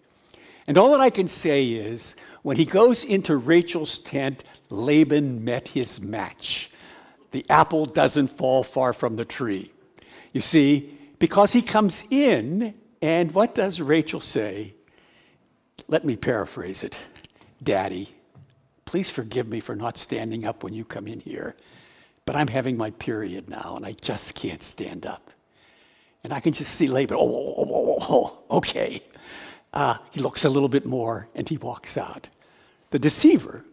And 0.67 0.79
all 0.79 0.93
that 0.93 1.01
I 1.01 1.11
can 1.11 1.29
say 1.29 1.69
is 1.69 2.17
when 2.43 2.57
he 2.57 2.65
goes 2.65 3.05
into 3.05 3.37
Rachel's 3.37 3.99
tent, 3.99 4.45
Laban 4.71 5.45
met 5.45 5.69
his 5.69 6.01
match. 6.01 6.71
The 7.33 7.45
apple 7.49 7.87
doesn't 7.87 8.29
fall 8.29 8.63
far 8.63 8.93
from 8.93 9.17
the 9.17 9.25
tree. 9.25 9.73
You 10.33 10.41
see, 10.41 10.99
because 11.19 11.53
he 11.53 11.63
comes 11.63 12.05
in, 12.11 12.75
and 13.01 13.33
what 13.33 13.55
does 13.55 13.81
Rachel 13.81 14.21
say? 14.21 14.75
Let 15.89 16.05
me 16.05 16.17
paraphrase 16.17 16.83
it 16.83 17.01
Daddy, 17.63 18.09
please 18.85 19.11
forgive 19.11 19.49
me 19.49 19.61
for 19.61 19.77
not 19.77 19.97
standing 19.97 20.45
up 20.45 20.65
when 20.65 20.75
you 20.75 20.85
come 20.85 21.07
in 21.07 21.21
here, 21.21 21.55
but 22.25 22.35
I'm 22.37 22.49
having 22.49 22.77
my 22.77 22.91
period 22.91 23.49
now, 23.49 23.75
and 23.77 23.87
I 23.87 23.93
just 23.93 24.35
can't 24.35 24.63
stand 24.63 25.07
up. 25.07 25.31
And 26.25 26.33
I 26.33 26.41
can 26.41 26.53
just 26.53 26.75
see 26.75 26.87
Laban, 26.87 27.17
oh, 27.21 27.21
oh, 27.21 27.67
oh, 27.69 27.99
oh 28.01 28.57
okay. 28.59 29.03
Uh, 29.73 29.97
he 30.11 30.21
looks 30.21 30.45
a 30.45 30.51
little 30.51 30.69
bit 30.69 30.85
more 30.85 31.29
and 31.35 31.49
he 31.49 31.57
walks 31.57 31.97
out. 31.97 32.29
The 32.91 32.99
deceiver 32.99 33.65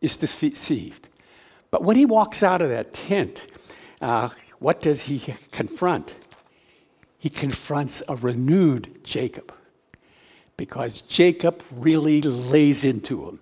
is 0.00 0.16
deceived. 0.16 1.08
But 1.70 1.82
when 1.82 1.96
he 1.96 2.06
walks 2.06 2.42
out 2.42 2.62
of 2.62 2.68
that 2.70 2.92
tent, 2.92 3.46
uh, 4.00 4.30
what 4.58 4.82
does 4.82 5.02
he 5.02 5.34
confront? 5.52 6.16
He 7.18 7.30
confronts 7.30 8.02
a 8.08 8.16
renewed 8.16 9.02
Jacob 9.04 9.52
because 10.56 11.00
Jacob 11.00 11.62
really 11.70 12.20
lays 12.20 12.84
into 12.84 13.26
him. 13.26 13.40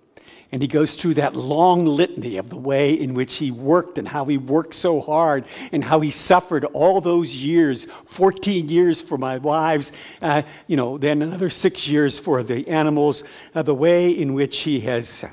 And 0.53 0.61
he 0.61 0.67
goes 0.67 0.93
through 0.93 1.15
that 1.15 1.35
long 1.35 1.87
litany 1.87 2.37
of 2.37 2.49
the 2.49 2.57
way 2.57 2.93
in 2.93 3.15
which 3.15 3.37
he 3.37 3.49
worked 3.49 3.97
and 3.97 4.07
how 4.07 4.25
he 4.25 4.37
worked 4.37 4.75
so 4.75 5.01
hard 5.01 5.47
and 5.71 5.83
how 5.83 5.99
he 5.99 6.11
suffered 6.11 6.63
all 6.65 7.01
those 7.01 7.35
years 7.35 7.85
14 8.05 8.69
years 8.69 9.01
for 9.01 9.17
my 9.17 9.39
wives, 9.39 9.91
uh, 10.21 10.43
you 10.67 10.77
know, 10.77 10.99
then 10.99 11.23
another 11.23 11.49
six 11.49 11.87
years 11.87 12.19
for 12.19 12.43
the 12.43 12.67
animals, 12.67 13.23
uh, 13.55 13.63
the 13.63 13.73
way 13.73 14.11
in 14.11 14.35
which 14.35 14.59
he 14.59 14.79
has. 14.81 15.25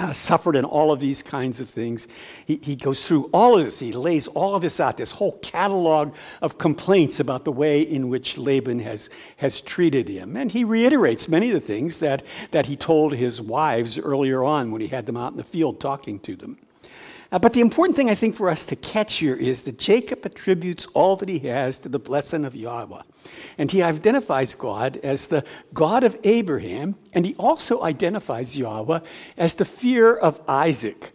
Uh, 0.00 0.14
suffered 0.14 0.56
in 0.56 0.64
all 0.64 0.92
of 0.92 0.98
these 0.98 1.22
kinds 1.22 1.60
of 1.60 1.68
things. 1.68 2.08
He, 2.46 2.58
he 2.62 2.74
goes 2.74 3.06
through 3.06 3.28
all 3.34 3.58
of 3.58 3.66
this. 3.66 3.80
He 3.80 3.92
lays 3.92 4.28
all 4.28 4.54
of 4.54 4.62
this 4.62 4.80
out, 4.80 4.96
this 4.96 5.10
whole 5.10 5.32
catalog 5.40 6.14
of 6.40 6.56
complaints 6.56 7.20
about 7.20 7.44
the 7.44 7.52
way 7.52 7.82
in 7.82 8.08
which 8.08 8.38
Laban 8.38 8.78
has, 8.78 9.10
has 9.36 9.60
treated 9.60 10.08
him. 10.08 10.38
And 10.38 10.52
he 10.52 10.64
reiterates 10.64 11.28
many 11.28 11.50
of 11.50 11.52
the 11.52 11.60
things 11.60 11.98
that, 11.98 12.22
that 12.50 12.64
he 12.64 12.76
told 12.76 13.12
his 13.12 13.42
wives 13.42 13.98
earlier 13.98 14.42
on 14.42 14.70
when 14.70 14.80
he 14.80 14.88
had 14.88 15.04
them 15.04 15.18
out 15.18 15.32
in 15.32 15.36
the 15.36 15.44
field 15.44 15.80
talking 15.80 16.18
to 16.20 16.34
them. 16.34 16.56
Uh, 17.32 17.38
but 17.38 17.52
the 17.52 17.60
important 17.60 17.96
thing 17.96 18.10
I 18.10 18.14
think 18.14 18.34
for 18.34 18.50
us 18.50 18.64
to 18.66 18.76
catch 18.76 19.16
here 19.16 19.36
is 19.36 19.62
that 19.62 19.78
Jacob 19.78 20.26
attributes 20.26 20.86
all 20.94 21.16
that 21.16 21.28
he 21.28 21.38
has 21.40 21.78
to 21.80 21.88
the 21.88 21.98
blessing 21.98 22.44
of 22.44 22.56
Yahweh. 22.56 23.02
And 23.56 23.70
he 23.70 23.82
identifies 23.82 24.54
God 24.54 24.96
as 25.02 25.28
the 25.28 25.44
God 25.72 26.02
of 26.02 26.16
Abraham, 26.24 26.96
and 27.12 27.24
he 27.24 27.34
also 27.36 27.82
identifies 27.82 28.56
Yahweh 28.56 29.00
as 29.36 29.54
the 29.54 29.64
fear 29.64 30.14
of 30.14 30.40
Isaac. 30.48 31.12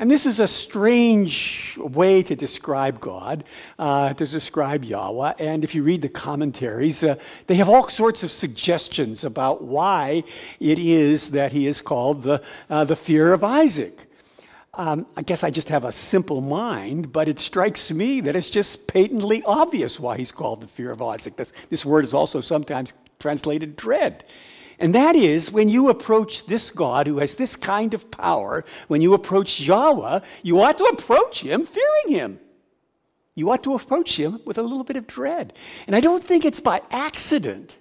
And 0.00 0.08
this 0.08 0.26
is 0.26 0.38
a 0.38 0.46
strange 0.46 1.76
way 1.76 2.22
to 2.22 2.36
describe 2.36 3.00
God, 3.00 3.42
uh, 3.80 4.14
to 4.14 4.26
describe 4.26 4.84
Yahweh. 4.84 5.34
And 5.40 5.64
if 5.64 5.74
you 5.74 5.82
read 5.82 6.02
the 6.02 6.08
commentaries, 6.08 7.02
uh, 7.02 7.16
they 7.48 7.56
have 7.56 7.68
all 7.68 7.88
sorts 7.88 8.22
of 8.22 8.30
suggestions 8.30 9.24
about 9.24 9.64
why 9.64 10.22
it 10.60 10.78
is 10.78 11.32
that 11.32 11.50
he 11.50 11.66
is 11.66 11.80
called 11.80 12.22
the, 12.22 12.40
uh, 12.70 12.84
the 12.84 12.94
fear 12.94 13.32
of 13.32 13.42
Isaac. 13.42 14.07
Um, 14.78 15.06
I 15.16 15.22
guess 15.22 15.42
I 15.42 15.50
just 15.50 15.70
have 15.70 15.84
a 15.84 15.90
simple 15.90 16.40
mind, 16.40 17.12
but 17.12 17.26
it 17.26 17.40
strikes 17.40 17.90
me 17.90 18.20
that 18.20 18.36
it's 18.36 18.48
just 18.48 18.86
patently 18.86 19.42
obvious 19.42 19.98
why 19.98 20.16
he's 20.16 20.30
called 20.30 20.60
the 20.60 20.68
fear 20.68 20.92
of 20.92 21.02
Isaac. 21.02 21.34
This, 21.34 21.52
this 21.68 21.84
word 21.84 22.04
is 22.04 22.14
also 22.14 22.40
sometimes 22.40 22.94
translated 23.18 23.74
dread. 23.74 24.22
And 24.78 24.94
that 24.94 25.16
is 25.16 25.50
when 25.50 25.68
you 25.68 25.88
approach 25.88 26.46
this 26.46 26.70
God 26.70 27.08
who 27.08 27.18
has 27.18 27.34
this 27.34 27.56
kind 27.56 27.92
of 27.92 28.08
power, 28.12 28.64
when 28.86 29.02
you 29.02 29.14
approach 29.14 29.60
Yahweh, 29.60 30.20
you 30.44 30.60
ought 30.60 30.78
to 30.78 30.84
approach 30.84 31.40
him 31.40 31.66
fearing 31.66 32.16
him. 32.16 32.38
You 33.34 33.50
ought 33.50 33.64
to 33.64 33.74
approach 33.74 34.16
him 34.16 34.40
with 34.44 34.58
a 34.58 34.62
little 34.62 34.84
bit 34.84 34.96
of 34.96 35.08
dread. 35.08 35.54
And 35.88 35.96
I 35.96 36.00
don't 36.00 36.22
think 36.22 36.44
it's 36.44 36.60
by 36.60 36.82
accident 36.92 37.78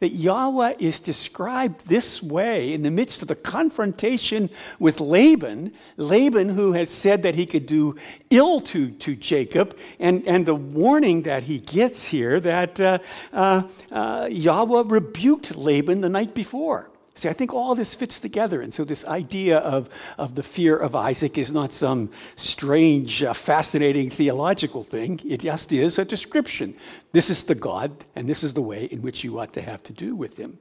that 0.00 0.10
Yahweh 0.10 0.74
is 0.78 1.00
described 1.00 1.86
this 1.86 2.22
way 2.22 2.72
in 2.72 2.82
the 2.82 2.90
midst 2.90 3.22
of 3.22 3.28
the 3.28 3.34
confrontation 3.34 4.48
with 4.78 5.00
Laban, 5.00 5.72
Laban, 5.96 6.50
who 6.50 6.72
has 6.72 6.90
said 6.90 7.22
that 7.22 7.34
he 7.34 7.46
could 7.46 7.66
do 7.66 7.96
ill 8.30 8.60
to, 8.60 8.90
to 8.90 9.16
Jacob, 9.16 9.76
and, 9.98 10.26
and 10.26 10.46
the 10.46 10.54
warning 10.54 11.22
that 11.22 11.44
he 11.44 11.58
gets 11.58 12.06
here 12.06 12.38
that 12.40 12.78
uh, 12.78 12.98
uh, 13.32 13.62
uh, 13.90 14.28
Yahweh 14.30 14.84
rebuked 14.86 15.56
Laban 15.56 16.00
the 16.00 16.08
night 16.08 16.34
before. 16.34 16.90
See, 17.18 17.28
I 17.28 17.32
think 17.32 17.52
all 17.52 17.74
this 17.74 17.96
fits 17.96 18.20
together. 18.20 18.62
And 18.62 18.72
so, 18.72 18.84
this 18.84 19.04
idea 19.04 19.58
of, 19.58 19.88
of 20.18 20.36
the 20.36 20.42
fear 20.44 20.76
of 20.76 20.94
Isaac 20.94 21.36
is 21.36 21.52
not 21.52 21.72
some 21.72 22.10
strange, 22.36 23.24
uh, 23.24 23.32
fascinating 23.32 24.08
theological 24.08 24.84
thing. 24.84 25.20
It 25.26 25.40
just 25.40 25.72
is 25.72 25.98
a 25.98 26.04
description. 26.04 26.76
This 27.10 27.28
is 27.28 27.42
the 27.42 27.56
God, 27.56 27.90
and 28.14 28.28
this 28.28 28.44
is 28.44 28.54
the 28.54 28.62
way 28.62 28.84
in 28.84 29.02
which 29.02 29.24
you 29.24 29.40
ought 29.40 29.52
to 29.54 29.62
have 29.62 29.82
to 29.82 29.92
do 29.92 30.14
with 30.14 30.36
him. 30.36 30.58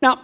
Now, 0.00 0.20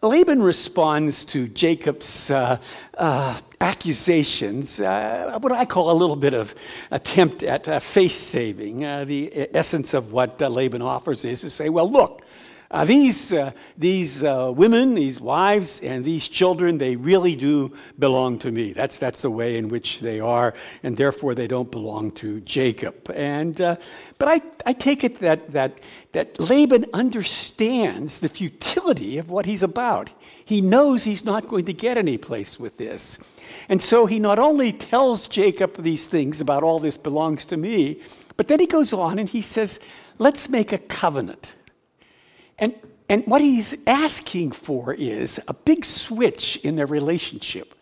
Laban 0.00 0.42
responds 0.42 1.26
to 1.26 1.48
Jacob's 1.48 2.30
uh, 2.30 2.58
uh, 2.96 3.38
accusations, 3.60 4.80
uh, 4.80 5.38
what 5.38 5.52
I 5.52 5.66
call 5.66 5.90
a 5.90 5.96
little 6.00 6.16
bit 6.16 6.32
of 6.32 6.54
attempt 6.90 7.42
at 7.42 7.68
uh, 7.68 7.78
face 7.78 8.16
saving. 8.16 8.86
Uh, 8.86 9.04
the 9.04 9.54
essence 9.54 9.92
of 9.92 10.12
what 10.12 10.40
uh, 10.40 10.48
Laban 10.48 10.80
offers 10.80 11.26
is 11.26 11.42
to 11.42 11.50
say, 11.50 11.68
well, 11.68 11.92
look, 11.92 12.22
uh, 12.70 12.84
these 12.84 13.32
uh, 13.32 13.52
these 13.78 14.24
uh, 14.24 14.52
women, 14.54 14.94
these 14.94 15.20
wives, 15.20 15.80
and 15.80 16.04
these 16.04 16.28
children, 16.28 16.78
they 16.78 16.96
really 16.96 17.36
do 17.36 17.72
belong 17.98 18.38
to 18.40 18.50
me. 18.50 18.72
That's, 18.72 18.98
that's 18.98 19.22
the 19.22 19.30
way 19.30 19.56
in 19.56 19.68
which 19.68 20.00
they 20.00 20.20
are, 20.20 20.54
and 20.82 20.96
therefore 20.96 21.34
they 21.34 21.46
don't 21.46 21.70
belong 21.70 22.10
to 22.12 22.40
Jacob. 22.40 23.10
And, 23.14 23.60
uh, 23.60 23.76
but 24.18 24.28
I, 24.28 24.42
I 24.64 24.72
take 24.72 25.04
it 25.04 25.20
that, 25.20 25.52
that, 25.52 25.80
that 26.12 26.40
Laban 26.40 26.86
understands 26.92 28.20
the 28.20 28.28
futility 28.28 29.18
of 29.18 29.30
what 29.30 29.46
he's 29.46 29.62
about. 29.62 30.10
He 30.44 30.60
knows 30.60 31.04
he's 31.04 31.24
not 31.24 31.46
going 31.46 31.66
to 31.66 31.72
get 31.72 31.98
any 31.98 32.18
place 32.18 32.58
with 32.58 32.76
this. 32.76 33.18
And 33.68 33.82
so 33.82 34.06
he 34.06 34.18
not 34.18 34.38
only 34.38 34.72
tells 34.72 35.26
Jacob 35.26 35.82
these 35.82 36.06
things 36.06 36.40
about 36.40 36.62
all 36.62 36.78
this 36.78 36.96
belongs 36.96 37.46
to 37.46 37.56
me, 37.56 38.00
but 38.36 38.48
then 38.48 38.60
he 38.60 38.66
goes 38.66 38.92
on 38.92 39.18
and 39.18 39.28
he 39.28 39.42
says, 39.42 39.80
Let's 40.18 40.48
make 40.48 40.72
a 40.72 40.78
covenant. 40.78 41.56
And, 42.58 42.74
and 43.08 43.26
what 43.26 43.40
he's 43.40 43.76
asking 43.86 44.52
for 44.52 44.94
is 44.94 45.40
a 45.48 45.54
big 45.54 45.84
switch 45.84 46.56
in 46.58 46.76
their 46.76 46.86
relationship. 46.86 47.74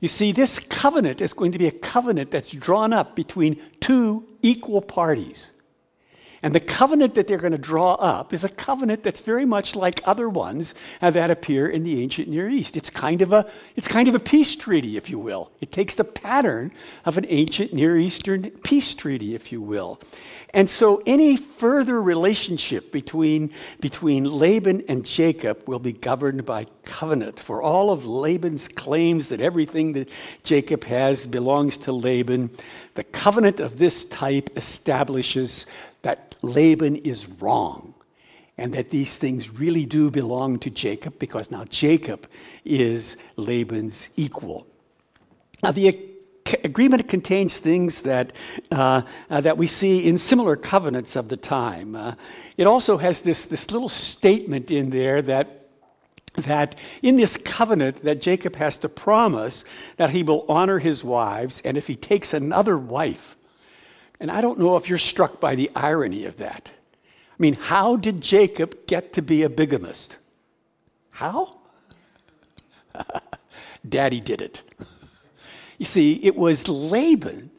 You 0.00 0.08
see, 0.08 0.32
this 0.32 0.58
covenant 0.58 1.20
is 1.20 1.32
going 1.32 1.52
to 1.52 1.58
be 1.58 1.66
a 1.66 1.72
covenant 1.72 2.30
that's 2.30 2.50
drawn 2.50 2.92
up 2.92 3.16
between 3.16 3.60
two 3.80 4.26
equal 4.42 4.82
parties. 4.82 5.52
And 6.44 6.54
the 6.54 6.60
covenant 6.60 7.14
that 7.14 7.26
they're 7.26 7.38
going 7.38 7.52
to 7.52 7.58
draw 7.58 7.94
up 7.94 8.34
is 8.34 8.44
a 8.44 8.50
covenant 8.50 9.02
that's 9.02 9.22
very 9.22 9.46
much 9.46 9.74
like 9.74 10.02
other 10.04 10.28
ones 10.28 10.74
that 11.00 11.30
appear 11.30 11.66
in 11.66 11.84
the 11.84 12.02
ancient 12.02 12.28
Near 12.28 12.50
East. 12.50 12.76
It's 12.76 12.90
kind 12.90 13.22
of 13.22 13.32
a, 13.32 13.50
it's 13.76 13.88
kind 13.88 14.08
of 14.08 14.14
a 14.14 14.18
peace 14.18 14.54
treaty, 14.54 14.98
if 14.98 15.08
you 15.08 15.18
will. 15.18 15.50
It 15.62 15.72
takes 15.72 15.94
the 15.94 16.04
pattern 16.04 16.70
of 17.06 17.16
an 17.16 17.24
ancient 17.30 17.72
Near 17.72 17.96
Eastern 17.96 18.50
peace 18.62 18.94
treaty, 18.94 19.34
if 19.34 19.52
you 19.52 19.62
will. 19.62 19.98
And 20.52 20.68
so 20.68 21.02
any 21.06 21.38
further 21.38 22.00
relationship 22.00 22.92
between, 22.92 23.50
between 23.80 24.24
Laban 24.24 24.84
and 24.86 25.02
Jacob 25.02 25.66
will 25.66 25.78
be 25.78 25.94
governed 25.94 26.44
by 26.44 26.66
covenant. 26.84 27.40
For 27.40 27.62
all 27.62 27.90
of 27.90 28.04
Laban's 28.06 28.68
claims 28.68 29.30
that 29.30 29.40
everything 29.40 29.94
that 29.94 30.10
Jacob 30.42 30.84
has 30.84 31.26
belongs 31.26 31.78
to 31.78 31.92
Laban, 31.92 32.50
the 32.96 33.02
covenant 33.02 33.60
of 33.60 33.78
this 33.78 34.04
type 34.04 34.50
establishes 34.56 35.64
that 36.04 36.36
Laban 36.42 36.96
is 36.96 37.28
wrong 37.28 37.94
and 38.56 38.72
that 38.74 38.90
these 38.90 39.16
things 39.16 39.50
really 39.58 39.84
do 39.84 40.10
belong 40.10 40.58
to 40.60 40.70
Jacob 40.70 41.18
because 41.18 41.50
now 41.50 41.64
Jacob 41.64 42.28
is 42.64 43.16
Laban's 43.36 44.10
equal. 44.16 44.66
Now, 45.62 45.72
the 45.72 45.98
agreement 46.62 47.08
contains 47.08 47.58
things 47.58 48.02
that, 48.02 48.32
uh, 48.70 49.02
uh, 49.30 49.40
that 49.40 49.56
we 49.56 49.66
see 49.66 50.06
in 50.06 50.18
similar 50.18 50.56
covenants 50.56 51.16
of 51.16 51.28
the 51.28 51.38
time. 51.38 51.96
Uh, 51.96 52.14
it 52.56 52.66
also 52.66 52.98
has 52.98 53.22
this, 53.22 53.46
this 53.46 53.70
little 53.70 53.88
statement 53.88 54.70
in 54.70 54.90
there 54.90 55.20
that 55.22 55.60
that 56.36 56.74
in 57.00 57.16
this 57.16 57.36
covenant 57.36 58.02
that 58.02 58.20
Jacob 58.20 58.56
has 58.56 58.76
to 58.78 58.88
promise 58.88 59.64
that 59.98 60.10
he 60.10 60.24
will 60.24 60.44
honor 60.48 60.80
his 60.80 61.04
wives 61.04 61.62
and 61.64 61.78
if 61.78 61.86
he 61.86 61.94
takes 61.94 62.34
another 62.34 62.76
wife 62.76 63.36
and 64.24 64.30
I 64.30 64.40
don't 64.40 64.58
know 64.58 64.76
if 64.76 64.88
you're 64.88 64.96
struck 64.96 65.38
by 65.38 65.54
the 65.54 65.70
irony 65.76 66.24
of 66.24 66.38
that. 66.38 66.72
I 66.72 67.36
mean, 67.38 67.52
how 67.52 67.96
did 67.96 68.22
Jacob 68.22 68.86
get 68.86 69.12
to 69.12 69.20
be 69.20 69.42
a 69.42 69.50
bigamist? 69.50 70.16
How? 71.10 71.58
Daddy 73.86 74.22
did 74.22 74.40
it. 74.40 74.62
You 75.76 75.84
see, 75.84 76.14
it 76.24 76.36
was 76.36 76.68
Laban 76.68 77.50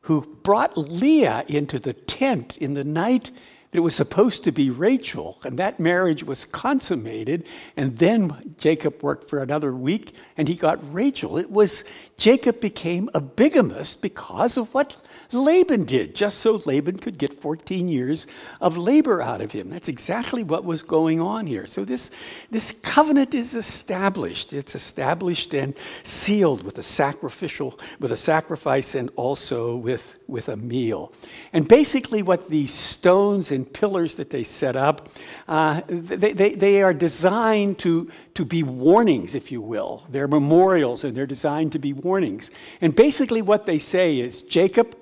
who 0.00 0.36
brought 0.42 0.76
Leah 0.76 1.44
into 1.46 1.78
the 1.78 1.92
tent 1.92 2.56
in 2.56 2.74
the 2.74 2.82
night 2.82 3.30
that 3.70 3.80
was 3.80 3.94
supposed 3.94 4.42
to 4.42 4.50
be 4.50 4.70
Rachel, 4.70 5.38
and 5.44 5.60
that 5.60 5.78
marriage 5.78 6.24
was 6.24 6.44
consummated. 6.44 7.46
And 7.76 7.98
then 7.98 8.56
Jacob 8.58 9.00
worked 9.00 9.30
for 9.30 9.40
another 9.40 9.72
week 9.72 10.12
and 10.36 10.48
he 10.48 10.56
got 10.56 10.92
Rachel. 10.92 11.38
It 11.38 11.52
was 11.52 11.84
Jacob 12.16 12.60
became 12.60 13.08
a 13.14 13.20
bigamist 13.20 14.02
because 14.02 14.56
of 14.56 14.74
what 14.74 14.96
Laban 15.34 15.84
did, 15.84 16.14
just 16.14 16.38
so 16.38 16.62
Laban 16.64 16.98
could 16.98 17.18
get 17.18 17.34
14 17.34 17.88
years 17.88 18.26
of 18.60 18.76
labor 18.76 19.20
out 19.20 19.40
of 19.40 19.52
him. 19.52 19.68
That's 19.68 19.88
exactly 19.88 20.42
what 20.42 20.64
was 20.64 20.82
going 20.82 21.20
on 21.20 21.46
here. 21.46 21.66
So 21.66 21.84
this, 21.84 22.10
this 22.50 22.72
covenant 22.72 23.34
is 23.34 23.54
established. 23.54 24.52
It's 24.52 24.74
established 24.74 25.54
and 25.54 25.74
sealed 26.02 26.62
with 26.62 26.78
a 26.78 26.82
sacrificial, 26.82 27.78
with 28.00 28.12
a 28.12 28.16
sacrifice 28.16 28.94
and 28.94 29.10
also 29.16 29.76
with, 29.76 30.16
with 30.26 30.48
a 30.48 30.56
meal. 30.56 31.12
And 31.52 31.68
basically 31.68 32.22
what 32.22 32.48
these 32.48 32.72
stones 32.72 33.50
and 33.50 33.70
pillars 33.70 34.16
that 34.16 34.30
they 34.30 34.44
set 34.44 34.76
up, 34.76 35.08
uh, 35.48 35.82
they, 35.88 36.32
they, 36.32 36.54
they 36.54 36.82
are 36.82 36.94
designed 36.94 37.78
to, 37.80 38.10
to 38.34 38.44
be 38.44 38.62
warnings, 38.62 39.34
if 39.34 39.50
you 39.50 39.60
will. 39.60 40.06
They're 40.08 40.28
memorials 40.28 41.04
and 41.04 41.16
they're 41.16 41.26
designed 41.26 41.72
to 41.72 41.78
be 41.78 41.92
warnings. 41.92 42.50
And 42.80 42.94
basically 42.94 43.42
what 43.42 43.66
they 43.66 43.78
say 43.78 44.18
is, 44.20 44.42
Jacob, 44.42 44.96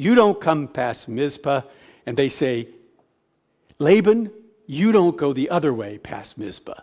you 0.00 0.14
don't 0.14 0.40
come 0.40 0.66
past 0.66 1.08
Mizpah. 1.08 1.60
And 2.06 2.16
they 2.16 2.30
say, 2.30 2.68
Laban, 3.78 4.32
you 4.66 4.92
don't 4.92 5.14
go 5.14 5.34
the 5.34 5.50
other 5.50 5.74
way 5.74 5.98
past 5.98 6.38
Mizpah. 6.38 6.80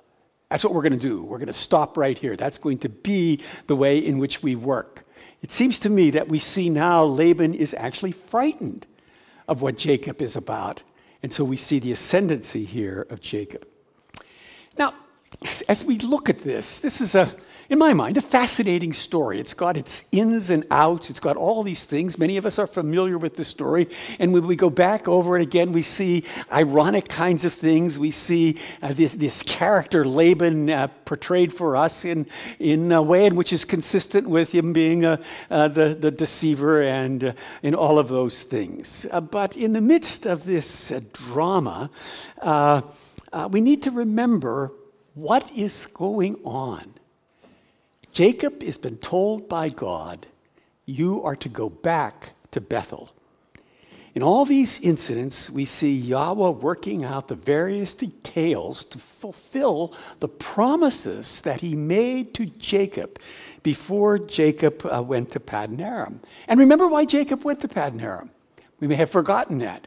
That's 0.51 0.63
what 0.63 0.71
we're 0.71 0.83
going 0.83 0.99
to 0.99 0.99
do. 0.99 1.23
We're 1.23 1.39
going 1.39 1.47
to 1.47 1.53
stop 1.53 1.97
right 1.97 2.15
here. 2.15 2.35
That's 2.35 2.59
going 2.59 2.77
to 2.79 2.89
be 2.89 3.41
the 3.65 3.75
way 3.75 3.97
in 3.97 4.19
which 4.19 4.43
we 4.43 4.55
work. 4.55 5.03
It 5.41 5.51
seems 5.51 5.79
to 5.79 5.89
me 5.89 6.11
that 6.11 6.29
we 6.29 6.37
see 6.37 6.69
now 6.69 7.03
Laban 7.05 7.55
is 7.55 7.73
actually 7.73 8.11
frightened 8.11 8.85
of 9.47 9.63
what 9.63 9.77
Jacob 9.77 10.21
is 10.21 10.35
about. 10.35 10.83
And 11.23 11.33
so 11.33 11.43
we 11.43 11.57
see 11.57 11.79
the 11.79 11.91
ascendancy 11.93 12.65
here 12.65 13.07
of 13.09 13.19
Jacob. 13.19 13.67
Now, 14.77 14.93
as 15.67 15.83
we 15.83 15.97
look 15.97 16.29
at 16.29 16.41
this, 16.41 16.79
this 16.79 17.01
is 17.01 17.15
a 17.15 17.33
in 17.69 17.79
my 17.79 17.93
mind, 17.93 18.15
a 18.15 18.21
fascinating 18.21 18.93
story. 18.93 19.39
It's 19.39 19.53
got 19.53 19.75
its 19.75 20.05
ins 20.13 20.49
and 20.49 20.65
outs, 20.71 21.09
it's 21.09 21.19
got 21.19 21.35
all 21.35 21.63
these 21.63 21.83
things. 21.83 22.17
Many 22.17 22.37
of 22.37 22.45
us 22.45 22.59
are 22.59 22.67
familiar 22.67 23.17
with 23.17 23.35
the 23.35 23.43
story. 23.43 23.89
And 24.19 24.33
when 24.33 24.47
we 24.47 24.55
go 24.55 24.69
back 24.69 25.07
over 25.07 25.37
it 25.37 25.41
again, 25.41 25.73
we 25.73 25.81
see 25.81 26.23
ironic 26.51 27.09
kinds 27.09 27.43
of 27.43 27.53
things. 27.53 27.99
We 27.99 28.11
see 28.11 28.57
uh, 28.81 28.93
this, 28.93 29.15
this 29.15 29.43
character, 29.43 30.05
Laban, 30.05 30.69
uh, 30.69 30.87
portrayed 31.03 31.51
for 31.51 31.75
us 31.75 32.05
in, 32.05 32.25
in 32.57 32.91
a 32.91 33.01
way 33.01 33.25
in 33.25 33.35
which 33.35 33.51
is 33.51 33.65
consistent 33.65 34.29
with 34.29 34.53
him 34.53 34.71
being 34.71 35.05
uh, 35.05 35.17
uh 35.49 35.67
the, 35.67 35.93
the 35.93 36.11
deceiver 36.11 36.81
and 36.81 37.23
uh, 37.23 37.33
in 37.63 37.75
all 37.75 37.99
of 37.99 38.07
those 38.07 38.43
things. 38.43 39.05
Uh, 39.11 39.19
but 39.19 39.57
in 39.57 39.73
the 39.73 39.81
midst 39.81 40.25
of 40.25 40.45
this 40.45 40.93
drama, 41.11 41.89
we 43.49 43.61
need 43.61 43.83
to 43.83 43.91
remember 43.91 44.71
what 45.13 45.51
is 45.55 45.85
going 45.87 46.35
on. 46.45 46.96
Jacob 48.17 48.63
has 48.63 48.79
been 48.79 48.97
told 48.97 49.47
by 49.47 49.69
God, 49.69 50.25
You 50.87 51.23
are 51.23 51.35
to 51.35 51.49
go 51.49 51.69
back 51.69 52.31
to 52.49 52.59
Bethel. 52.59 53.11
In 54.15 54.23
all 54.23 54.43
these 54.43 54.81
incidents, 54.81 55.51
we 55.51 55.65
see 55.65 55.93
Yahweh 55.93 56.49
working 56.49 57.05
out 57.05 57.27
the 57.27 57.35
various 57.35 57.93
details 57.93 58.85
to 58.85 58.97
fulfill 58.97 59.93
the 60.19 60.27
promises 60.27 61.41
that 61.41 61.61
he 61.61 61.75
made 61.75 62.33
to 62.33 62.47
Jacob 62.47 63.19
before 63.61 64.17
Jacob 64.17 64.83
uh, 64.91 65.03
went 65.03 65.29
to 65.33 65.39
Paddan 65.39 65.79
Aram. 65.79 66.19
And 66.47 66.59
remember 66.59 66.87
why 66.87 67.05
Jacob 67.05 67.43
went 67.43 67.59
to 67.61 67.67
Paddan 67.67 68.01
Aram? 68.01 68.31
We 68.79 68.87
may 68.87 68.95
have 68.95 69.11
forgotten 69.11 69.59
that. 69.59 69.85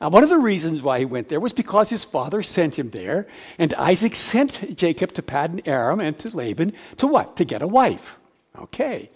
Uh, 0.00 0.10
one 0.10 0.22
of 0.22 0.28
the 0.28 0.38
reasons 0.38 0.82
why 0.82 0.98
he 0.98 1.04
went 1.04 1.28
there 1.28 1.40
was 1.40 1.52
because 1.52 1.90
his 1.90 2.04
father 2.04 2.42
sent 2.42 2.78
him 2.78 2.90
there, 2.90 3.26
and 3.58 3.72
Isaac 3.74 4.16
sent 4.16 4.76
Jacob 4.76 5.12
to 5.12 5.22
Paddan 5.22 5.66
Aram 5.66 6.00
and 6.00 6.18
to 6.18 6.36
Laban 6.36 6.72
to 6.98 7.06
what? 7.06 7.36
To 7.36 7.44
get 7.44 7.62
a 7.62 7.66
wife. 7.66 8.18
Okay. 8.58 9.10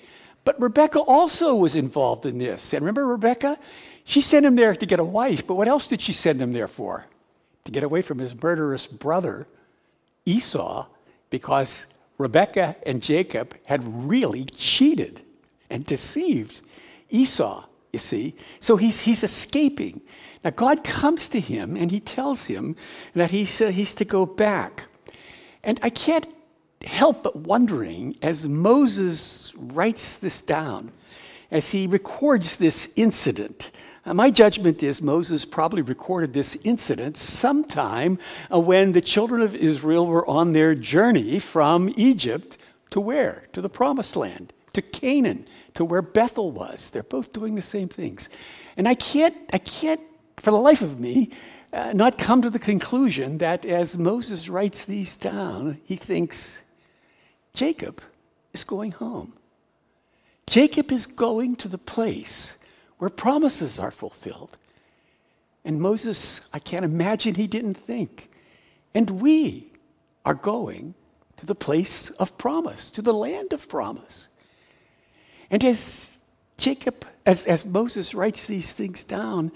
But 0.45 0.61
Rebecca 0.61 1.01
also 1.01 1.55
was 1.55 1.77
involved 1.77 2.25
in 2.25 2.39
this. 2.39 2.73
And 2.73 2.83
remember 2.83 3.07
Rebecca? 3.07 3.59
She 4.05 4.23
sent 4.23 4.47
him 4.47 4.57
there 4.57 4.75
to 4.75 4.87
get 4.87 4.99
a 4.99 5.05
wife, 5.05 5.47
but 5.47 5.57
what 5.57 5.69
else 5.69 5.89
did 5.89 6.01
she 6.01 6.15
send 6.15 6.41
him 6.41 6.55
there 6.55 6.69
for? 6.69 7.05
To 7.65 7.71
get 7.71 7.83
away 7.83 8.01
from 8.01 8.19
his 8.19 8.41
murderous 8.41 8.87
brother, 8.87 9.47
Esau, 10.25 10.87
because 11.29 11.87
Rebecca 12.17 12.77
and 12.87 13.03
Jacob 13.03 13.55
had 13.65 14.09
really 14.09 14.45
cheated 14.45 15.21
and 15.69 15.85
deceived 15.85 16.63
Esau, 17.11 17.65
you 17.93 17.99
see. 17.99 18.35
So 18.61 18.79
he's, 18.79 19.01
he's 19.01 19.23
escaping. 19.23 20.01
Now, 20.45 20.51
God 20.51 20.85
comes 20.85 21.29
to 21.31 21.41
him 21.41 21.77
and 21.77 21.91
he 21.91 22.01
tells 22.01 22.47
him 22.47 22.77
that 23.15 23.31
he's, 23.31 23.61
uh, 23.61 23.69
he's 23.69 23.95
to 23.97 24.05
go 24.05 24.25
back. 24.25 24.85
And 25.63 25.81
I 25.83 25.91
can't 25.91 26.27
help 26.85 27.25
but 27.25 27.37
wondering 27.37 28.17
as 28.23 28.49
Moses 28.49 29.53
writes 29.57 30.17
this 30.17 30.41
down, 30.41 30.93
as 31.51 31.71
he 31.71 31.87
records 31.87 32.57
this 32.57 32.93
incident. 32.95 33.71
Uh, 34.07 34.15
my 34.15 34.31
judgment 34.31 34.83
is 34.83 35.03
Moses 35.03 35.45
probably 35.45 35.83
recorded 35.83 36.33
this 36.33 36.57
incident 36.65 37.17
sometime 37.17 38.19
uh, 38.53 38.61
when 38.61 38.93
the 38.93 39.01
children 39.01 39.43
of 39.43 39.55
Israel 39.55 40.07
were 40.07 40.27
on 40.29 40.53
their 40.53 40.75
journey 40.75 41.39
from 41.39 41.93
Egypt 41.97 42.57
to 42.91 43.01
where? 43.01 43.49
To 43.53 43.61
the 43.61 43.69
promised 43.69 44.17
land, 44.17 44.53
to 44.73 44.81
Canaan, 44.81 45.47
to 45.75 45.85
where 45.85 46.01
Bethel 46.01 46.53
was. 46.53 46.91
They're 46.91 47.03
both 47.03 47.33
doing 47.33 47.55
the 47.55 47.63
same 47.63 47.89
things. 47.89 48.29
And 48.77 48.89
I 48.89 48.95
can't, 48.95 49.37
I 49.53 49.59
can't 49.59 50.01
for 50.41 50.51
the 50.51 50.59
life 50.59 50.83
of 50.83 50.99
me, 50.99 51.31
uh, 51.73 51.93
not 51.95 52.19
come 52.19 52.43
to 52.43 52.51
the 52.51 52.59
conclusion 52.59 53.39
that 53.39 53.67
as 53.67 53.99
Moses 53.99 54.49
writes 54.49 54.85
these 54.85 55.17
down, 55.17 55.81
he 55.85 55.97
thinks 55.97 56.63
Jacob 57.55 58.01
is 58.53 58.65
going 58.65 58.93
home. 58.93 59.35
Jacob 60.47 60.91
is 60.91 61.07
going 61.07 61.57
to 61.57 61.69
the 61.69 61.79
place 61.79 62.57
where 62.99 63.11
promises 63.11 63.79
are 63.79 63.91
fulfilled. 63.91 64.57
And 65.65 65.81
Moses, 65.81 66.49
I 66.53 66.59
can't 66.59 66.85
imagine 66.85 67.35
he 67.35 67.47
didn't 67.47 67.75
think. 67.75 68.31
And 68.95 69.11
we 69.21 69.71
are 70.25 70.35
going 70.35 70.95
to 71.37 71.47
the 71.47 71.55
place 71.55 72.11
of 72.11 72.37
promise, 72.39 72.91
to 72.93 73.03
the 73.03 73.13
land 73.13 73.53
of 73.53 73.69
promise. 73.69 74.29
And 75.51 75.63
as 75.65 76.19
Jacob, 76.57 77.07
as, 77.27 77.47
as 77.47 77.65
Moses 77.65 78.15
writes 78.15 78.47
these 78.47 78.73
things 78.73 79.05
down, 79.05 79.53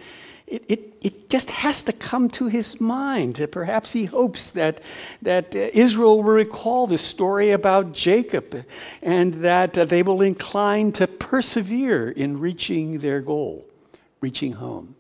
it, 0.53 0.65
it, 0.69 0.95
it 1.01 1.31
just 1.31 1.51
has 1.51 1.83
to 1.85 1.93
come 1.95 2.29
to 2.29 2.47
his 2.49 2.79
mind. 2.79 3.45
Perhaps 3.51 3.95
he 3.95 4.05
hopes 4.05 4.51
that, 4.51 4.83
that 5.23 5.55
Israel 5.55 6.19
will 6.19 6.25
recall 6.25 6.87
the 6.87 6.99
story 6.99 7.53
about 7.53 7.93
Jacob 7.93 8.67
and 9.01 9.35
that 9.43 9.73
they 9.73 10.03
will 10.03 10.21
incline 10.21 10.93
to 10.93 11.07
persevere 11.07 12.11
in 12.11 12.39
reaching 12.39 12.99
their 12.99 13.23
goal, 13.23 13.65
reaching 14.21 14.53
home. 14.53 14.95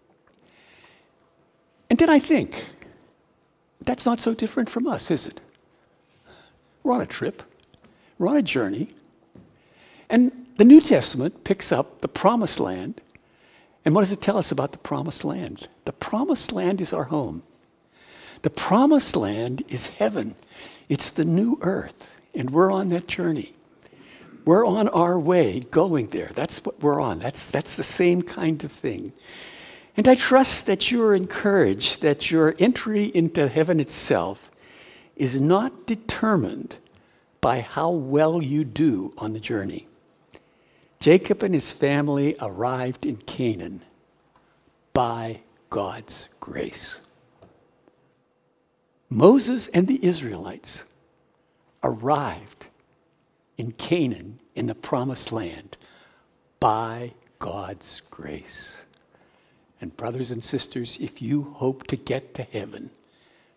And 1.90 1.98
then 1.98 2.08
I 2.08 2.18
think, 2.18 2.64
that's 3.84 4.06
not 4.06 4.20
so 4.20 4.32
different 4.32 4.70
from 4.70 4.86
us, 4.86 5.10
is 5.10 5.26
it? 5.26 5.38
We're 6.82 6.94
on 6.94 7.02
a 7.02 7.06
trip, 7.06 7.42
we're 8.16 8.28
on 8.28 8.38
a 8.38 8.42
journey, 8.42 8.88
and 10.08 10.32
the 10.56 10.64
New 10.64 10.80
Testament 10.80 11.44
picks 11.44 11.70
up 11.70 12.00
the 12.00 12.08
promised 12.08 12.58
land 12.58 13.02
and 13.84 13.94
what 13.94 14.02
does 14.02 14.12
it 14.12 14.20
tell 14.20 14.38
us 14.38 14.52
about 14.52 14.72
the 14.72 14.78
promised 14.78 15.24
land? 15.24 15.68
The 15.84 15.92
promised 15.92 16.52
land 16.52 16.80
is 16.80 16.92
our 16.92 17.04
home. 17.04 17.42
The 18.42 18.50
promised 18.50 19.16
land 19.16 19.62
is 19.68 19.86
heaven. 19.98 20.34
It's 20.88 21.10
the 21.10 21.24
new 21.24 21.58
earth, 21.62 22.16
and 22.34 22.50
we're 22.50 22.72
on 22.72 22.88
that 22.90 23.08
journey. 23.08 23.54
We're 24.44 24.66
on 24.66 24.88
our 24.88 25.18
way 25.18 25.60
going 25.60 26.08
there. 26.08 26.32
That's 26.34 26.64
what 26.64 26.80
we're 26.82 27.00
on. 27.00 27.20
That's, 27.20 27.50
that's 27.50 27.76
the 27.76 27.84
same 27.84 28.22
kind 28.22 28.62
of 28.64 28.72
thing. 28.72 29.12
And 29.96 30.08
I 30.08 30.14
trust 30.14 30.66
that 30.66 30.90
you're 30.90 31.14
encouraged 31.14 32.02
that 32.02 32.30
your 32.30 32.54
entry 32.58 33.04
into 33.04 33.48
heaven 33.48 33.78
itself 33.78 34.50
is 35.16 35.40
not 35.40 35.86
determined 35.86 36.76
by 37.40 37.60
how 37.60 37.90
well 37.90 38.42
you 38.42 38.64
do 38.64 39.12
on 39.18 39.32
the 39.32 39.40
journey. 39.40 39.86
Jacob 41.02 41.42
and 41.42 41.52
his 41.52 41.72
family 41.72 42.36
arrived 42.40 43.04
in 43.04 43.16
Canaan 43.16 43.82
by 44.92 45.40
God's 45.68 46.28
grace. 46.38 47.00
Moses 49.10 49.66
and 49.66 49.88
the 49.88 49.98
Israelites 50.00 50.84
arrived 51.82 52.68
in 53.58 53.72
Canaan 53.72 54.38
in 54.54 54.66
the 54.66 54.76
promised 54.76 55.32
land 55.32 55.76
by 56.60 57.14
God's 57.40 58.02
grace. 58.12 58.84
And, 59.80 59.96
brothers 59.96 60.30
and 60.30 60.44
sisters, 60.44 60.98
if 61.00 61.20
you 61.20 61.54
hope 61.56 61.84
to 61.88 61.96
get 61.96 62.32
to 62.34 62.44
heaven, 62.44 62.90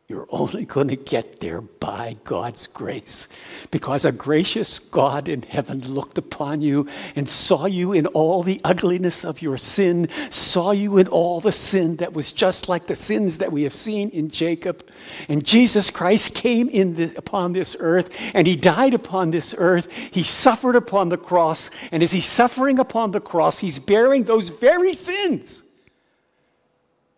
you're 0.07 0.27
only 0.29 0.65
going 0.65 0.89
to 0.89 0.95
get 0.95 1.39
there 1.39 1.61
by 1.61 2.15
God's 2.25 2.67
grace. 2.67 3.27
Because 3.71 4.05
a 4.05 4.11
gracious 4.11 4.77
God 4.77 5.27
in 5.27 5.41
heaven 5.41 5.81
looked 5.81 6.19
upon 6.19 6.61
you 6.61 6.87
and 7.15 7.27
saw 7.27 7.65
you 7.65 7.91
in 7.91 8.05
all 8.07 8.43
the 8.43 8.61
ugliness 8.63 9.25
of 9.25 9.41
your 9.41 9.57
sin, 9.57 10.07
saw 10.29 10.69
you 10.69 10.99
in 10.99 11.07
all 11.07 11.41
the 11.41 11.51
sin 11.51 11.95
that 11.95 12.13
was 12.13 12.31
just 12.31 12.69
like 12.69 12.85
the 12.85 12.93
sins 12.93 13.39
that 13.39 13.51
we 13.51 13.63
have 13.63 13.73
seen 13.73 14.11
in 14.11 14.29
Jacob. 14.29 14.87
And 15.27 15.43
Jesus 15.43 15.89
Christ 15.89 16.35
came 16.35 16.69
in 16.69 16.93
the, 16.93 17.15
upon 17.17 17.53
this 17.53 17.75
earth 17.79 18.15
and 18.35 18.45
he 18.45 18.55
died 18.55 18.93
upon 18.93 19.31
this 19.31 19.55
earth. 19.57 19.91
He 19.91 20.21
suffered 20.21 20.75
upon 20.75 21.09
the 21.09 21.17
cross. 21.17 21.71
And 21.91 22.03
as 22.03 22.11
he's 22.11 22.27
suffering 22.27 22.77
upon 22.77 23.09
the 23.09 23.21
cross, 23.21 23.57
he's 23.57 23.79
bearing 23.79 24.25
those 24.25 24.49
very 24.49 24.93
sins 24.93 25.63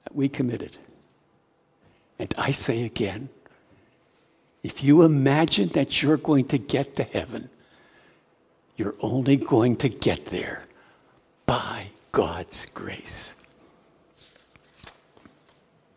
that 0.06 0.16
we 0.16 0.30
committed. 0.30 0.78
And 2.20 2.34
I 2.38 2.52
say 2.52 2.84
again, 2.84 3.30
if 4.64 4.84
you 4.84 5.04
imagine 5.04 5.70
that 5.70 6.02
you're 6.02 6.18
going 6.18 6.46
to 6.46 6.58
get 6.58 6.96
to 6.96 7.04
heaven, 7.04 7.50
you're 8.76 8.96
only 9.02 9.38
going 9.38 9.76
to 9.78 9.90
get 9.90 10.28
there 10.28 10.64
by 11.46 11.88
God's 12.12 12.66
grace. 12.68 13.36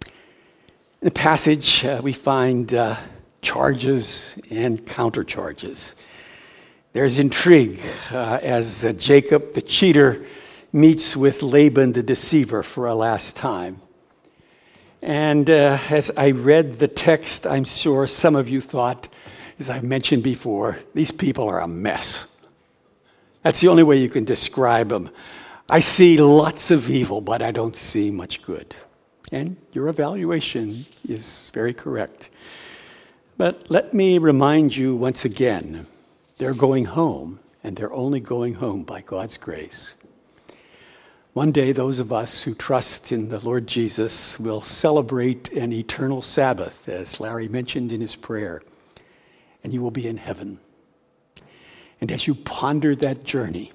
In 0.04 1.06
the 1.06 1.10
passage, 1.10 1.84
uh, 1.84 2.00
we 2.02 2.12
find 2.12 2.74
uh, 2.74 2.96
charges 3.40 4.38
and 4.50 4.84
countercharges. 4.84 5.94
There's 6.92 7.18
intrigue 7.18 7.80
uh, 8.12 8.38
as 8.42 8.84
uh, 8.84 8.92
Jacob, 8.92 9.54
the 9.54 9.62
cheater, 9.62 10.26
meets 10.72 11.16
with 11.16 11.42
Laban, 11.42 11.92
the 11.92 12.02
deceiver, 12.02 12.62
for 12.62 12.86
a 12.86 12.94
last 12.94 13.34
time. 13.36 13.80
And 15.02 15.48
uh, 15.48 15.78
as 15.90 16.10
I 16.16 16.32
read 16.32 16.78
the 16.78 16.88
text, 16.88 17.46
I'm 17.46 17.64
sure 17.64 18.06
some 18.06 18.36
of 18.36 18.48
you 18.48 18.60
thought, 18.60 19.08
as 19.58 19.70
I 19.70 19.80
mentioned 19.80 20.22
before, 20.22 20.78
these 20.94 21.10
people 21.10 21.48
are 21.48 21.60
a 21.60 21.68
mess. 21.68 22.36
That's 23.42 23.60
the 23.60 23.68
only 23.68 23.82
way 23.82 23.96
you 23.96 24.10
can 24.10 24.24
describe 24.24 24.90
them. 24.90 25.10
I 25.68 25.80
see 25.80 26.18
lots 26.18 26.70
of 26.70 26.90
evil, 26.90 27.20
but 27.20 27.40
I 27.40 27.50
don't 27.52 27.76
see 27.76 28.10
much 28.10 28.42
good. 28.42 28.74
And 29.32 29.56
your 29.72 29.88
evaluation 29.88 30.84
is 31.08 31.50
very 31.54 31.72
correct. 31.72 32.30
But 33.38 33.70
let 33.70 33.94
me 33.94 34.18
remind 34.18 34.76
you 34.76 34.96
once 34.96 35.24
again 35.24 35.86
They're 36.36 36.54
going 36.54 36.86
home, 36.86 37.38
and 37.62 37.76
they're 37.76 37.92
only 37.92 38.20
going 38.20 38.54
home 38.54 38.82
by 38.82 39.02
God's 39.02 39.36
grace. 39.36 39.94
One 41.32 41.52
day, 41.52 41.70
those 41.70 42.00
of 42.00 42.12
us 42.12 42.42
who 42.42 42.56
trust 42.56 43.12
in 43.12 43.28
the 43.28 43.38
Lord 43.38 43.68
Jesus 43.68 44.40
will 44.40 44.60
celebrate 44.60 45.48
an 45.52 45.72
eternal 45.72 46.22
Sabbath, 46.22 46.88
as 46.88 47.20
Larry 47.20 47.46
mentioned 47.46 47.92
in 47.92 48.00
his 48.00 48.16
prayer, 48.16 48.60
and 49.62 49.72
you 49.72 49.80
will 49.80 49.92
be 49.92 50.08
in 50.08 50.16
heaven. 50.16 50.58
And 52.00 52.10
as 52.10 52.26
you 52.26 52.34
ponder 52.34 52.96
that 52.96 53.22
journey, 53.22 53.70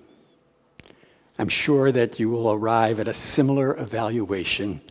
I'm 1.40 1.48
sure 1.48 1.94
that 1.94 2.20
you 2.20 2.30
will 2.30 2.52
arrive 2.52 3.00
at 3.00 3.08
a 3.08 3.14
similar 3.14 3.78
evaluation 3.78 4.82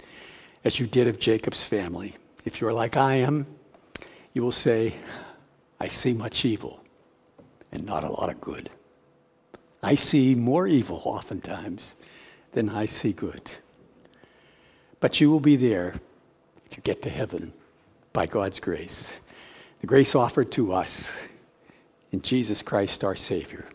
as 0.65 0.81
you 0.81 0.87
did 0.87 1.07
of 1.07 1.19
Jacob's 1.19 1.63
family. 1.63 2.15
If 2.47 2.63
you're 2.63 2.73
like 2.73 2.97
I 2.97 3.17
am, 3.17 3.47
you 4.33 4.43
will 4.43 4.53
say, 4.53 4.95
I 5.79 5.89
see 5.89 6.15
much 6.15 6.47
evil 6.47 6.83
and 7.73 7.85
not 7.85 8.05
a 8.05 8.11
lot 8.11 8.31
of 8.31 8.41
good. 8.41 8.71
I 9.83 9.97
see 9.97 10.35
more 10.35 10.67
evil 10.67 11.03
oftentimes 11.05 11.95
than 12.55 12.71
I 12.71 12.87
see 12.87 13.13
good. 13.13 13.53
But 15.01 15.21
you 15.21 15.31
will 15.31 15.41
be 15.41 15.57
there 15.57 15.95
if 16.65 16.77
you 16.77 16.83
get 16.83 17.03
to 17.03 17.11
heaven 17.11 17.53
by 18.13 18.27
God's 18.27 18.59
grace. 18.59 19.21
The 19.81 19.87
grace 19.87 20.15
offered 20.15 20.51
to 20.53 20.73
us 20.73 21.29
in 22.11 22.23
Jesus 22.23 22.63
Christ 22.63 23.05
our 23.05 23.17
Savior. 23.17 23.69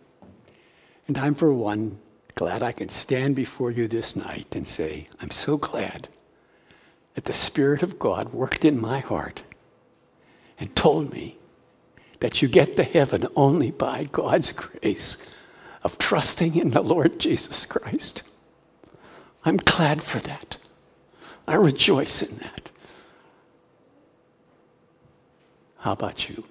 And 1.07 1.17
I'm, 1.17 1.35
for 1.35 1.53
one, 1.53 1.99
glad 2.35 2.63
I 2.63 2.71
can 2.71 2.89
stand 2.89 3.35
before 3.35 3.69
you 3.69 3.87
this 3.87 4.15
night 4.15 4.55
and 4.55 4.67
say, 4.67 5.07
I'm 5.21 5.31
so 5.31 5.57
glad 5.57 6.07
that 7.15 7.25
the 7.25 7.33
Spirit 7.33 7.83
of 7.83 7.99
God 7.99 8.33
worked 8.33 8.63
in 8.63 8.79
my 8.79 8.99
heart 8.99 9.43
and 10.57 10.75
told 10.75 11.11
me 11.11 11.37
that 12.21 12.41
you 12.41 12.47
get 12.47 12.75
to 12.77 12.83
heaven 12.83 13.27
only 13.35 13.71
by 13.71 14.05
God's 14.05 14.51
grace 14.51 15.17
of 15.83 15.97
trusting 15.97 16.55
in 16.55 16.71
the 16.71 16.81
Lord 16.81 17.19
Jesus 17.19 17.65
Christ. 17.65 18.23
I'm 19.45 19.57
glad 19.57 20.03
for 20.03 20.19
that. 20.19 20.57
I 21.47 21.55
rejoice 21.55 22.21
in 22.21 22.37
that. 22.37 22.71
How 25.79 25.93
about 25.93 26.29
you? 26.29 26.43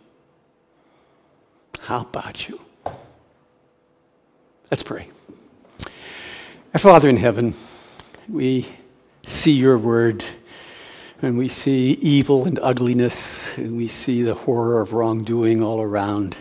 How 1.81 2.01
about 2.01 2.49
you? 2.49 2.61
Let's 4.71 4.83
pray. 4.83 5.09
Our 6.75 6.81
Father 6.81 7.09
in 7.09 7.17
heaven, 7.17 7.55
we 8.29 8.67
see 9.23 9.53
your 9.53 9.79
word 9.79 10.25
and 11.21 11.37
we 11.37 11.49
see 11.49 11.93
evil 12.01 12.47
and 12.47 12.59
ugliness, 12.61 13.59
and 13.59 13.77
we 13.77 13.89
see 13.89 14.23
the 14.23 14.35
horror 14.35 14.81
of 14.81 14.93
wrongdoing 14.93 15.61
all 15.63 15.81
around. 15.81 16.37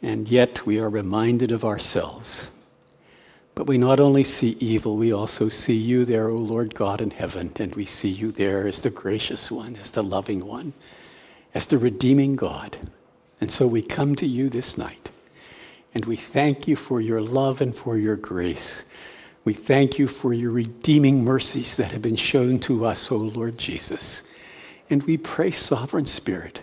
And 0.00 0.28
yet 0.28 0.64
we 0.64 0.78
are 0.78 0.88
reminded 0.88 1.52
of 1.52 1.64
ourselves. 1.64 2.48
But 3.56 3.66
we 3.66 3.78
not 3.78 4.00
only 4.00 4.22
see 4.22 4.58
evil, 4.60 4.98
we 4.98 5.10
also 5.10 5.48
see 5.48 5.74
you 5.74 6.04
there, 6.04 6.28
O 6.28 6.36
Lord 6.36 6.74
God 6.74 7.00
in 7.00 7.10
heaven, 7.10 7.52
and 7.56 7.74
we 7.74 7.86
see 7.86 8.10
you 8.10 8.30
there 8.30 8.66
as 8.66 8.82
the 8.82 8.90
gracious 8.90 9.50
one, 9.50 9.76
as 9.76 9.90
the 9.90 10.02
loving 10.02 10.44
one, 10.44 10.74
as 11.54 11.64
the 11.64 11.78
redeeming 11.78 12.36
God. 12.36 12.76
And 13.40 13.50
so 13.50 13.66
we 13.66 13.80
come 13.80 14.14
to 14.16 14.26
you 14.26 14.50
this 14.50 14.76
night, 14.76 15.10
and 15.94 16.04
we 16.04 16.16
thank 16.16 16.68
you 16.68 16.76
for 16.76 17.00
your 17.00 17.22
love 17.22 17.62
and 17.62 17.74
for 17.74 17.96
your 17.96 18.16
grace. 18.16 18.84
We 19.42 19.54
thank 19.54 19.98
you 19.98 20.06
for 20.06 20.34
your 20.34 20.50
redeeming 20.50 21.24
mercies 21.24 21.78
that 21.78 21.92
have 21.92 22.02
been 22.02 22.16
shown 22.16 22.58
to 22.60 22.84
us, 22.84 23.10
O 23.10 23.16
Lord 23.16 23.56
Jesus. 23.56 24.28
And 24.90 25.02
we 25.04 25.16
pray, 25.16 25.50
Sovereign 25.50 26.04
Spirit, 26.04 26.60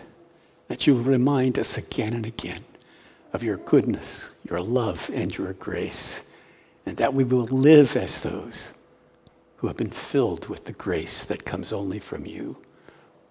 that 0.68 0.86
you 0.86 0.94
will 0.94 1.02
remind 1.02 1.58
us 1.58 1.76
again 1.76 2.12
and 2.12 2.24
again 2.24 2.64
of 3.32 3.42
your 3.42 3.56
goodness, 3.56 4.36
your 4.48 4.62
love, 4.62 5.10
and 5.12 5.36
your 5.36 5.54
grace, 5.54 6.22
and 6.86 6.96
that 6.98 7.14
we 7.14 7.24
will 7.24 7.44
live 7.44 7.96
as 7.96 8.22
those 8.22 8.74
who 9.56 9.68
have 9.68 9.76
been 9.76 9.90
filled 9.90 10.48
with 10.48 10.66
the 10.66 10.72
grace 10.72 11.24
that 11.26 11.44
comes 11.44 11.72
only 11.72 11.98
from 11.98 12.26
you. 12.26 12.56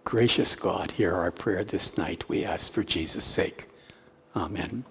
Gracious 0.03 0.55
God, 0.55 0.91
hear 0.91 1.13
our 1.13 1.31
prayer 1.31 1.63
this 1.63 1.97
night, 1.97 2.27
we 2.29 2.43
ask 2.43 2.71
for 2.71 2.83
Jesus' 2.83 3.23
sake. 3.25 3.67
Amen. 4.35 4.83